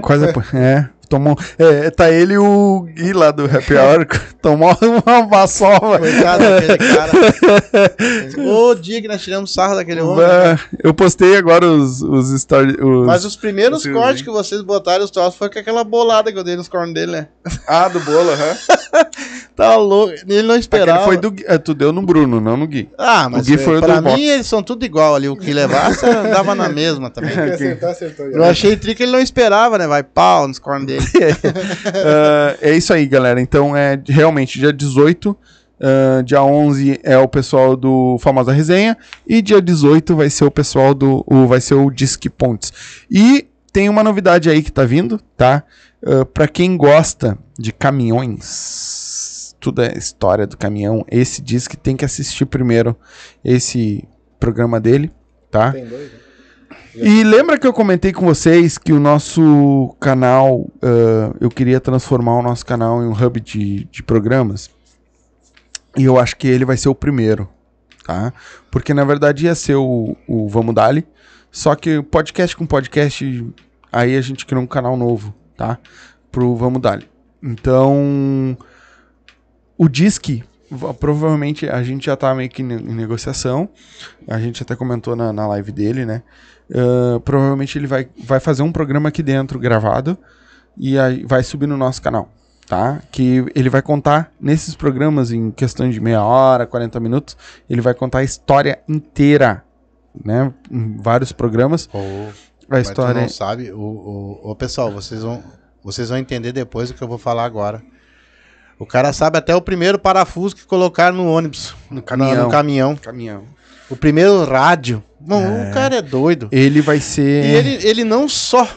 [0.00, 4.06] Quase apo- é, tomou, é, tá ele e o Gui lá do Happy Hour,
[4.42, 4.76] tomou
[5.06, 5.98] uma vassova.
[5.98, 7.12] Coitado daquele cara.
[8.38, 10.24] o dia que nós tiramos sarro daquele homem.
[10.24, 12.76] Ah, Eu postei agora os, os stories.
[13.06, 16.38] Mas os primeiros Os cortes que vocês botaram os troços foi com aquela bolada que
[16.38, 17.28] eu dei nos cornos dele, né?
[17.66, 18.56] Ah, do bolo, aham.
[19.56, 20.14] Tá louco.
[20.26, 20.98] Ele não esperava.
[21.02, 21.44] Aquele foi do Gui.
[21.46, 22.88] É, tu deu no Bruno, não no Gui.
[22.98, 24.22] Ah, mas O Gui foi o pra do mim box.
[24.22, 25.28] eles são tudo igual ali.
[25.28, 27.30] O que levasse dava na mesma também.
[27.32, 28.26] Quem acertar, acertou.
[28.26, 29.86] Eu achei tri que ele não esperava, né?
[29.86, 31.04] Vai pau nos cornos dele.
[31.86, 33.40] Ah, é isso aí, galera.
[33.40, 35.36] Então é realmente dia 18.
[35.80, 38.96] ah, dia 11 é o pessoal do Famosa Resenha.
[39.26, 41.24] E dia 18 vai ser o pessoal do.
[41.26, 42.72] O, vai ser o Disque Pontes.
[43.10, 45.62] E tem uma novidade aí que tá vindo, tá?
[46.04, 48.42] Ah, pra quem gosta de caminhões,
[49.64, 51.06] tudo é história do caminhão.
[51.10, 52.94] Esse disque tem que assistir primeiro
[53.42, 54.06] esse
[54.38, 55.10] programa dele,
[55.50, 55.72] tá?
[55.72, 56.18] Tem dois, né?
[56.94, 62.38] E lembra que eu comentei com vocês que o nosso canal, ah, eu queria transformar
[62.38, 64.70] o nosso canal em um hub de, de programas?
[65.96, 67.48] E eu acho que ele vai ser o primeiro,
[68.04, 68.30] tá?
[68.70, 71.06] Porque na verdade ia ser o, o Vamos Dali,
[71.50, 73.46] só que podcast com podcast,
[73.90, 75.78] aí a gente criou um canal novo, tá?
[76.30, 77.08] Pro Vamos Dali.
[77.42, 78.56] Então,
[79.76, 83.68] o Disque, va- provavelmente a gente já tá meio que em negociação,
[84.28, 86.22] a gente até comentou na, na live dele, né?
[86.74, 90.16] Ah, provavelmente ele vai, vai fazer um programa aqui dentro gravado
[90.76, 92.28] e aí vai subir no nosso canal,
[92.66, 93.00] tá?
[93.12, 97.36] Que ele vai contar nesses programas em questão de meia hora, 40 minutos,
[97.68, 99.62] ele vai contar a história inteira,
[100.24, 100.52] né?
[100.70, 101.88] Em vários programas.
[101.92, 101.98] Ô,
[102.70, 105.42] A história não sabe, o, o, o pessoal, vocês vão,
[105.82, 107.82] vocês vão entender depois o que eu vou falar agora.
[108.84, 112.44] O cara sabe até o primeiro parafuso que colocaram no ônibus, no caminhão.
[112.44, 112.96] No caminhão.
[112.96, 113.44] caminhão.
[113.88, 115.02] O primeiro rádio.
[115.18, 116.50] Bom, o cara é doido.
[116.52, 118.68] Ele vai ser E ele, ele não só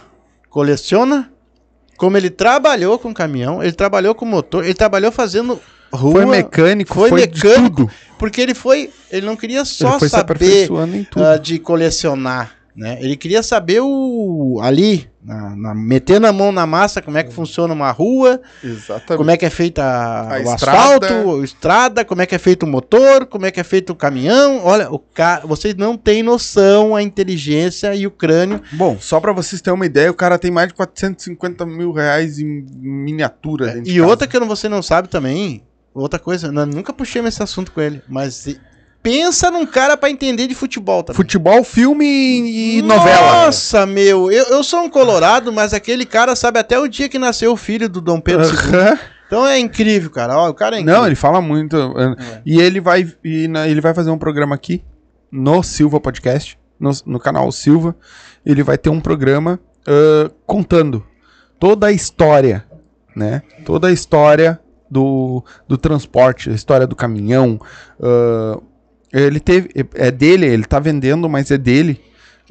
[0.49, 1.29] coleciona,
[1.97, 5.59] como ele trabalhou com caminhão, ele trabalhou com motor, ele trabalhou fazendo
[5.91, 6.13] rua.
[6.13, 7.91] foi mecânico, foi foi, mecânico, tudo.
[8.17, 8.89] Porque ele foi.
[9.11, 10.69] Ele não queria só saber
[11.17, 12.97] ah, de colecionar, né?
[13.01, 17.33] Ele queria saber o ali, na, na- meter na mão na massa, como é que
[17.33, 19.17] funciona uma rua, Exatamente.
[19.17, 21.05] como é que é feita a- A o estrada.
[21.05, 23.91] asfalto, a estrada, como é que é feito o motor, como é que é feito
[23.91, 24.61] o caminhão.
[24.63, 25.41] Olha, o ca...
[25.45, 28.61] vocês não têm noção a inteligência e o crânio.
[28.71, 32.39] Bom, só pra vocês terem uma ideia, o cara tem mais de 450 mil reais
[32.39, 34.07] em miniatura de E casa.
[34.07, 35.63] outra que você não sabe também,
[35.93, 38.47] outra coisa, eu nunca puxei esse assunto com ele, mas
[39.01, 41.17] pensa num cara pra entender de futebol também.
[41.17, 43.45] Futebol, filme e, e novela.
[43.45, 47.17] Nossa, meu, eu, eu sou um colorado, mas aquele cara sabe até o dia que
[47.19, 48.99] nasceu o filho do Dom Pedro II.
[49.27, 50.37] Então é incrível, cara.
[50.37, 50.99] Ó, o cara é incrível.
[51.01, 51.75] Não, ele fala muito.
[51.77, 52.41] É.
[52.45, 54.83] E ele vai, e na- ele vai fazer um programa aqui
[55.31, 57.95] no Silva Podcast, no, no canal Silva.
[58.45, 61.05] Ele vai ter um programa uh, contando
[61.59, 62.65] toda a história,
[63.15, 63.41] né?
[63.65, 64.59] Toda a história
[64.89, 67.59] do, do transporte, a história do caminhão.
[67.99, 68.63] uh,
[69.11, 69.69] ele teve.
[69.95, 72.01] É dele, ele tá vendendo, mas é dele.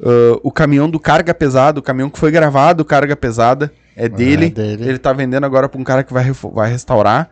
[0.01, 4.49] uh, o caminhão do carga pesada, o caminhão que foi gravado, carga pesada, é dele.
[4.49, 4.87] dele.
[4.87, 7.29] Ele tá vendendo agora pra um cara que vai, vai restaurar,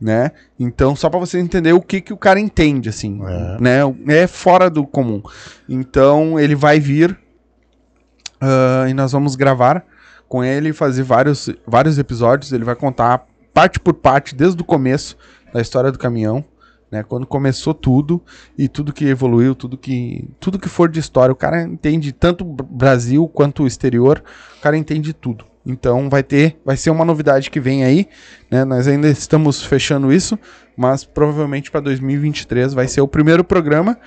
[0.00, 0.30] né?
[0.58, 3.56] Então, só pra você entender o que, que o cara entende, assim, É.
[3.60, 3.80] né?
[4.08, 5.22] É fora do comum.
[5.68, 7.18] Então, ele vai vir
[8.40, 9.84] ah, e nós vamos gravar
[10.28, 12.52] com ele, fazer vários, vários episódios.
[12.52, 15.16] Ele vai contar parte por parte, desde o começo
[15.52, 16.44] da história do caminhão,
[16.96, 17.02] né?
[17.02, 18.22] Quando começou tudo
[18.56, 22.44] e tudo que evoluiu, tudo que tudo que for de história, o cara entende tanto
[22.44, 24.22] Brasil quanto o exterior,
[24.58, 25.44] o cara entende tudo.
[25.64, 28.08] Então vai ter, vai ser uma novidade que vem aí,
[28.50, 28.64] né?
[28.64, 30.38] Nós ainda estamos fechando isso,
[30.76, 33.98] mas provavelmente para 2023 vai ser o primeiro programa.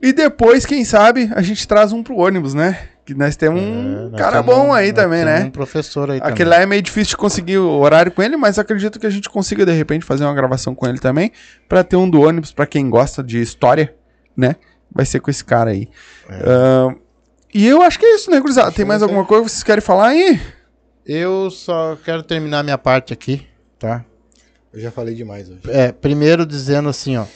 [0.00, 2.78] E depois, quem sabe, a gente traz um pro ônibus, né?
[3.04, 5.44] Que nós temos É, um nós cara temos- bom aí nós também, temos né?
[5.46, 6.48] Um professor aí Aquele também.
[6.48, 9.28] lá é meio difícil de conseguir o horário com ele, mas acredito que a gente
[9.28, 11.30] consiga de repente fazer uma gravação com ele também,
[11.68, 13.94] Pra ter um do ônibus pra quem gosta de história,
[14.36, 14.56] né?
[14.90, 15.88] Vai ser com esse cara aí.
[16.30, 16.34] É.
[16.46, 16.94] Ah,
[17.52, 18.72] e eu acho que é isso, né, gurizada?
[18.72, 20.40] Tem mais alguma coisa que vocês querem falar aí?
[21.04, 23.46] Eu só quero terminar minha parte aqui,
[23.78, 24.02] tá?
[24.72, 25.60] Eu já falei demais hoje.
[25.68, 27.26] É, primeiro dizendo assim, ó.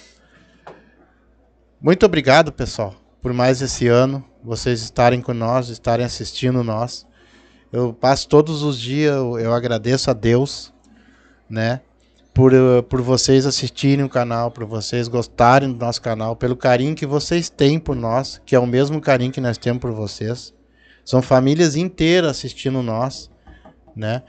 [1.81, 7.07] Muito obrigado, pessoal, por mais esse ano, vocês estarem com nós, estarem assistindo nós.
[7.73, 10.73] Eu passo todos os dias, eu, eu agradeço a Deus,
[11.49, 11.81] né?
[12.33, 16.95] Por, eh, por vocês assistirem o canal, por vocês gostarem do nosso canal, pelo carinho
[16.95, 20.55] que vocês têm por nós, que é o mesmo carinho que nós temos por vocês.
[21.05, 23.31] São famílias inteiras assistindo nós,
[23.95, 24.23] né?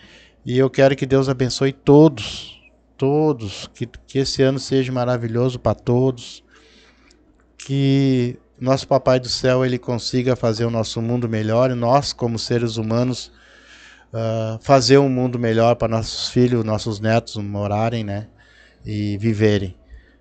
[0.45, 2.59] E eu quero que Deus abençoe todos,
[2.97, 6.43] todos, que, que esse ano seja maravilhoso para todos,
[7.57, 12.37] que nosso Papai do Céu ele consiga fazer o nosso mundo melhor e nós, como
[12.37, 13.31] seres humanos,
[14.13, 18.27] ah, fazer um mundo melhor para nossos filhos, nossos netos morarem, né?
[18.85, 19.75] E viverem.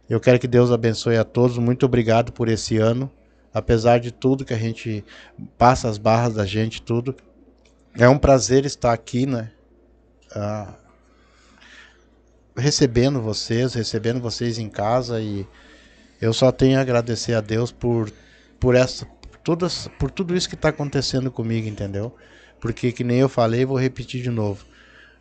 [0.08, 1.58] Eu quero que Deus abençoe a todos.
[1.58, 3.10] Muito obrigado por esse ano.
[3.52, 5.04] Apesar de tudo que a gente
[5.56, 7.14] passa as barras da gente, tudo.
[7.98, 9.50] É um prazer estar aqui, né?
[10.34, 10.74] Ah,
[12.56, 15.46] recebendo vocês, recebendo vocês em casa e
[16.20, 18.12] eu só tenho a agradecer a Deus por
[18.58, 19.06] por essa
[19.48, 22.14] todas, por tudo isso que está acontecendo comigo, entendeu?
[22.60, 24.64] Porque que nem eu falei, vou repetir de novo.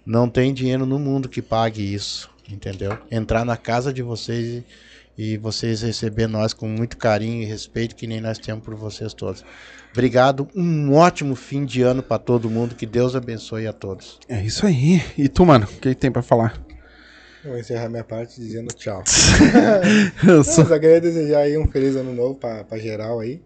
[0.06, 2.98] Não tem dinheiro no mundo que pague isso, entendeu?
[3.10, 4.64] Entrar na casa de vocês
[5.18, 8.76] e, e vocês receber nós com muito carinho e respeito que nem nós temos por
[8.76, 9.46] vocês todos.
[9.94, 14.20] Obrigado, um ótimo fim de ano para todo mundo, que Deus abençoe a todos.
[14.28, 15.02] É isso aí.
[15.18, 16.67] E tu, mano, o que tem pra falar?
[17.44, 19.04] Eu vou encerrar minha parte dizendo tchau.
[20.28, 23.42] Eu Não, sou- só queria desejar aí um feliz ano novo pra, pra geral aí.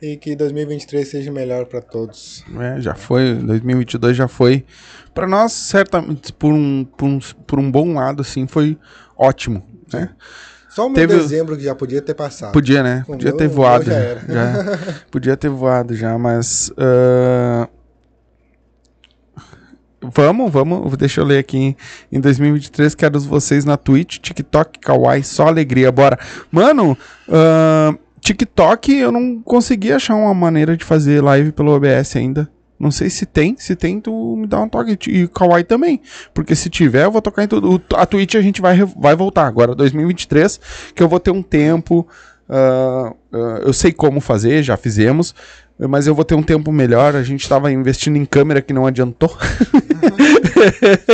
[0.00, 2.42] E que 2023 seja melhor pra todos.
[2.58, 4.64] É, já foi, 2022 já foi.
[5.12, 8.78] Pra nós, certamente, por um, por um, por um bom lado, assim, foi
[9.18, 9.62] ótimo,
[9.92, 10.10] né?
[10.70, 12.52] Só o meu Teve- dezembro que já podia ter passado.
[12.52, 13.02] Podia, né?
[13.08, 13.84] O Podia meu- ter voado.
[13.84, 14.20] já Já era.
[14.26, 14.78] já.
[15.10, 16.72] Podia ter voado já, mas.
[16.78, 17.68] ah,
[20.02, 20.96] Vamos, vamos.
[20.96, 21.58] Deixa eu ler aqui.
[21.58, 21.76] Em,
[22.10, 25.92] em 2023, quero vocês na Twitch, TikTok, Kawaii, só alegria.
[25.92, 26.18] Bora.
[26.50, 26.96] Mano,
[27.28, 32.50] ah, TikTok, eu não consegui achar uma maneira de fazer live pelo OBS ainda.
[32.78, 33.56] Não sei se tem.
[33.58, 34.98] Se tem, tu me dá um toque.
[35.10, 36.00] E Kawaii também.
[36.32, 37.82] Porque se tiver, eu vou tocar em tudo.
[37.94, 40.58] A Twitch a gente vai, vai voltar agora, 2023,
[40.94, 42.08] que eu vou ter um tempo.
[42.48, 45.34] ah, ah, eu sei como fazer, já fizemos.
[45.88, 47.16] Mas eu vou ter um tempo melhor.
[47.16, 49.36] A gente tava investindo em câmera que não adiantou.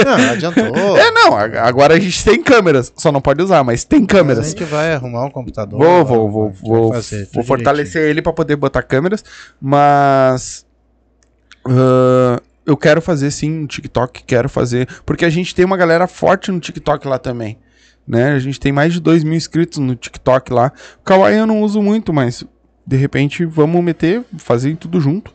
[0.04, 0.66] Não, não adiantou.
[0.96, 1.36] É, não.
[1.36, 2.92] Agora a gente tem câmeras.
[2.96, 4.46] Só não pode usar, mas tem Mas câmeras.
[4.46, 5.78] A gente vai arrumar um computador.
[5.78, 9.24] Vou, vou, vou, vou, fazer vou fortalecer ele pra poder botar câmeras,
[9.60, 10.66] mas
[11.68, 16.06] ah, eu quero fazer sim um TikTok, quero fazer, porque a gente tem uma galera
[16.06, 17.58] forte no TikTok lá também,
[18.06, 18.32] né?
[18.32, 20.72] A gente tem mais de 2 mil inscritos no TikTok lá.
[21.00, 22.44] O Kawaii eu não uso muito, mas
[22.86, 25.32] de repente vamos meter, fazer tudo junto.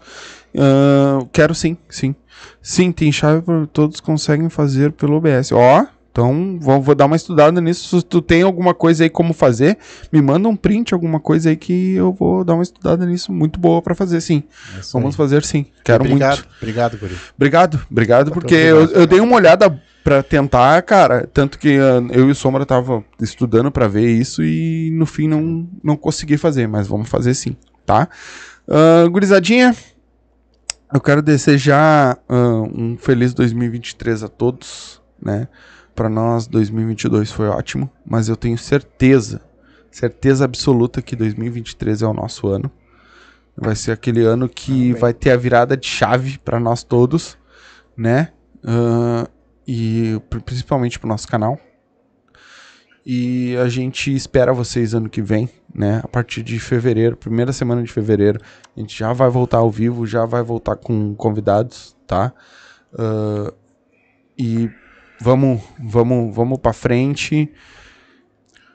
[0.58, 2.16] Ah, quero sim, sim.
[2.62, 5.52] Sim, tem chave para todos conseguem fazer pelo OBS.
[5.52, 8.00] Ó, então vou, vou dar uma estudada nisso.
[8.00, 9.78] Se tu tem alguma coisa aí como fazer,
[10.12, 13.32] me manda um print, alguma coisa aí que eu vou dar uma estudada nisso.
[13.32, 14.44] Muito boa pra fazer, sim.
[14.80, 15.66] Isso Vamos fazer, sim.
[15.84, 16.50] Quero obrigado, muito.
[16.58, 17.16] Obrigado, Guri.
[17.36, 21.28] Obrigado, obrigado, Tá porque tudo eu, eu dei uma olhada pra tentar, cara.
[21.28, 25.28] Tanto que ah, eu e o Sombra tava estudando pra ver isso e no fim
[25.28, 27.56] não, não consegui fazer, mas vamos fazer sim,
[27.86, 28.08] tá?
[28.68, 29.76] Ah, gurizadinha,
[30.94, 35.48] eu quero desejar ah, um feliz 2023 a todos, né?
[35.96, 39.42] Pra nós, 2022 foi ótimo, mas eu tenho certeza,
[39.92, 42.72] certeza absoluta que 2023 é o nosso ano.
[43.58, 47.38] Vai ser aquele ano que vai ter a virada de chave pra nós todos,
[47.96, 48.30] né?
[48.64, 49.28] Ah,
[49.68, 51.60] e pri- principalmente pro nosso canal.
[53.06, 56.02] E a gente espera vocês ano que vem, né?
[56.04, 58.40] A partir de fevereiro, primeira semana de fevereiro,
[58.76, 62.32] a gente já vai voltar ao vivo, já vai voltar com convidados, tá?
[62.98, 63.52] Ah,
[64.38, 64.70] e
[65.20, 67.52] vamos, vamos, vamos para frente.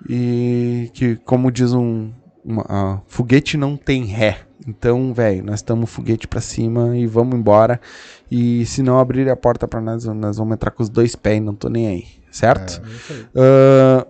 [0.09, 2.13] E que, como diz um,
[2.45, 4.41] uma, ah, foguete não tem ré.
[4.67, 7.81] Então, velho, nós estamos foguete pra cima e vamos embora.
[8.31, 11.41] E se não abrir a porta pra nós, nós vamos entrar com os dois pés,
[11.41, 12.83] não tô nem aí, certo?
[13.35, 14.03] É.
[14.05, 14.07] Ah,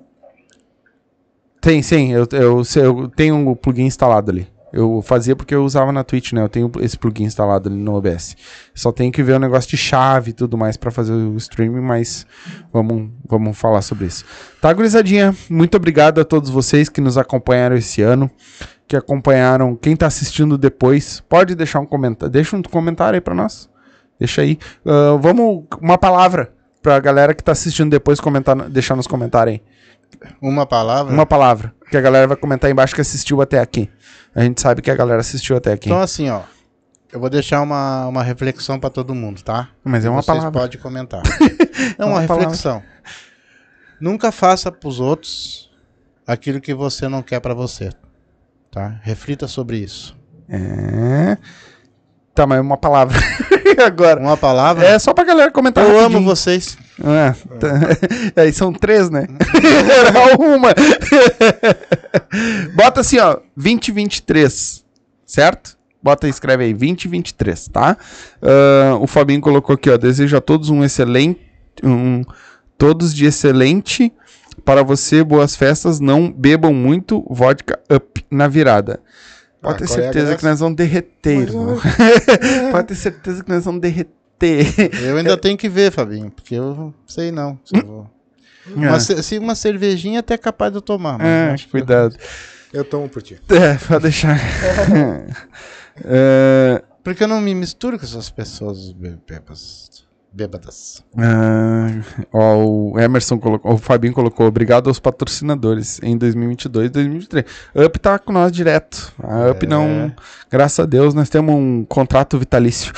[1.61, 4.47] tem, sim, eu, eu, eu tenho o plugin instalado ali.
[4.73, 6.43] Eu fazia porque eu usava na Twitch, né?
[6.43, 8.37] Eu tenho esse plugin instalado ali no OBS.
[8.75, 11.81] Só tenho que ver o negócio de chave e tudo mais pra fazer o streaming,
[11.81, 12.27] mas
[12.73, 14.25] vamos, vamos falar sobre isso.
[14.61, 15.35] Tá, gurizadinha?
[15.49, 18.31] Muito obrigado a todos vocês que nos acompanharam esse ano,
[18.87, 19.75] que acompanharam.
[19.75, 22.31] Quem tá assistindo depois, pode deixar um comentário.
[22.31, 23.69] Deixa um comentário aí pra nós.
[24.19, 24.59] Deixa aí.
[24.85, 26.53] Ah, vamos, uma palavra
[26.83, 29.63] pra galera que tá assistindo depois comentar, deixar nos comentários aí.
[30.41, 31.13] Uma palavra.
[31.13, 31.75] Uma palavra.
[31.91, 33.91] Que a galera vai comentar aí embaixo que assistiu até aqui.
[34.35, 35.89] A gente sabe que a galera assistiu até aqui.
[35.89, 36.43] Então, assim, ó.
[37.13, 39.69] Eu vou deixar uma, uma reflexão pra todo mundo, tá?
[39.83, 40.61] Mas é uma Vocês palavra.
[40.61, 41.23] podem comentar.
[41.99, 42.35] É uma, Uma palavra.
[42.37, 42.83] reflexão.
[44.01, 45.71] Nunca faça pros outros
[46.27, 47.91] aquilo que você não quer pra você.
[48.71, 48.99] Tá?
[49.03, 50.17] Reflita sobre isso.
[50.49, 51.37] É.
[52.37, 53.19] Tá, mas uma palavra.
[53.85, 54.21] Agora.
[54.21, 54.87] Uma palavra.
[54.87, 55.83] É só pra galera comentar.
[55.83, 56.25] eu amo rapidinho.
[56.25, 56.77] vocês.
[57.03, 58.43] É, tá.
[58.43, 59.27] Aí são três, né?
[60.07, 60.69] Era uma.
[62.75, 64.85] Bota assim, ó, 2023,
[65.25, 65.79] certo?
[66.03, 67.97] Bota aí, escreve aí, 2023, tá?
[68.43, 71.41] Ah, o Fabinho colocou aqui, ó, desejo a todos um excelente,
[71.83, 72.23] um,
[72.77, 74.13] todos de excelente
[74.63, 79.01] para você, boas festas, não bebam muito, vodka up na virada.
[79.67, 80.37] Pode Ah, ter é certeza graça?
[80.39, 81.79] que nós vamos derreter, irmão.
[82.73, 84.15] Pode ter certeza que nós vamos derreter.
[85.03, 87.59] Eu ainda tenho que ver, Fabinho, porque eu sei não.
[87.65, 88.11] se eu vou-
[88.75, 91.19] Uma, ce- se uma cervejinha até é capaz de eu tomar.
[91.19, 92.17] Mas É, acho que- cuidado.
[92.73, 93.41] Eu tomo por ti.
[93.49, 94.39] É, pode deixar.
[96.05, 99.17] É, Porque eu não me misturo com essas pessoas bê-
[100.37, 101.03] bêbadas.
[101.17, 101.89] ah,
[102.33, 107.45] ó, o Emerson colocou, o Fabinho colocou, obrigado aos patrocinadores em 2022 e 2023.
[107.87, 109.13] Up tá com nós direto.
[109.23, 109.69] A Up É.
[109.69, 110.13] não,
[110.51, 112.93] graças a Deus, nós temos um contrato vitalício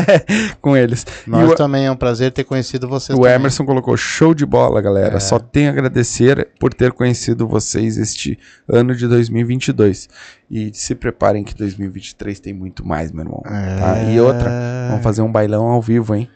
[0.60, 1.06] com eles.
[1.26, 3.18] Nós e o, também é um prazer ter conhecido vocês.
[3.18, 3.34] o também.
[3.36, 5.16] Emerson colocou, show de bola, galera.
[5.16, 5.20] É.
[5.20, 8.38] Só tenho a agradecer por ter conhecido vocês este
[8.68, 10.08] ano de 2022.
[10.50, 13.42] E se preparem que 2023 tem muito mais, meu irmão.
[13.46, 13.76] É.
[13.78, 14.02] Tá?
[14.04, 14.50] E outra,
[14.88, 16.28] Vamos fazer um bailão ao vivo, hein?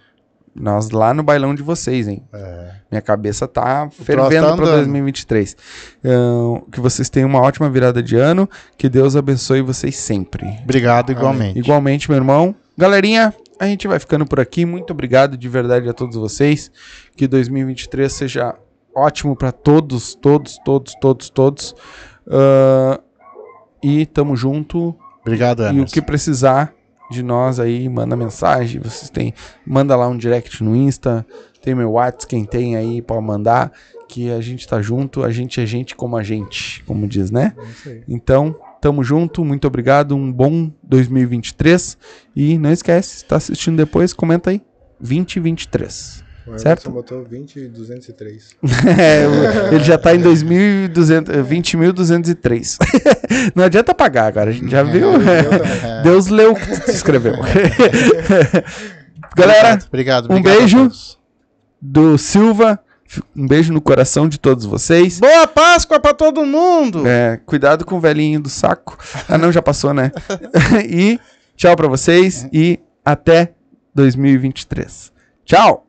[0.55, 2.23] Nós lá no bailão de vocês, hein?
[2.33, 2.70] É.
[2.91, 4.77] Minha cabeça tá troço fervendo tá para andando.
[4.77, 5.57] 2023.
[6.05, 8.49] Ahn, que vocês tenham uma ótima virada de ano.
[8.77, 10.47] Que Deus abençoe vocês sempre.
[10.62, 11.59] Obrigado igualmente.
[11.59, 12.55] Igualmente, meu irmão.
[12.77, 14.65] Galerinha, a gente vai ficando por aqui.
[14.65, 16.70] Muito obrigado de verdade a todos vocês.
[17.16, 18.55] Que 2023 seja
[18.95, 21.75] ótimo para todos, todos, todos, todos, todos.
[22.31, 22.99] Ahn,
[23.83, 24.97] e tamo junto.
[25.20, 26.73] Obrigado, E o que precisar
[27.11, 28.81] de nós aí, manda mensagem.
[28.81, 29.35] Vocês têm,
[29.67, 31.27] manda lá um direct no Insta.
[31.63, 33.73] Tem meu WhatsApp, quem tem aí pode mandar.
[34.09, 37.55] Que a gente tá junto, a gente é gente como a gente, como diz, né?
[37.87, 38.01] É.
[38.09, 41.99] Então, Tamo junto, muito obrigado, um bom 2023.
[42.35, 44.63] E não esquece, tá assistindo depois, comenta aí.
[45.01, 46.28] 2023.
[46.55, 46.91] O Certo.
[46.91, 48.57] botou 20,203.
[48.99, 52.79] É, ele já tá em 2200, eh, 20.203.
[53.55, 55.12] Não adianta pagar agora, a gente já viu.
[55.12, 55.19] Eu
[55.51, 56.03] também.
[56.03, 57.35] Deus leu o que se escreveu.
[59.37, 60.91] Galera, obrigado, um obrigado a beijo.
[61.81, 62.79] do Silva,
[63.37, 65.20] um beijo no coração de todos vocês.
[65.20, 67.07] Boa Páscoa pra todo mundo!
[67.07, 68.99] É, cuidado com o velhinho do saco.
[69.29, 70.11] Ah, não, já passou, né?
[70.89, 71.19] e
[71.57, 73.53] tchau pra vocês e até
[73.95, 75.12] 2023.
[75.45, 75.88] Tchau!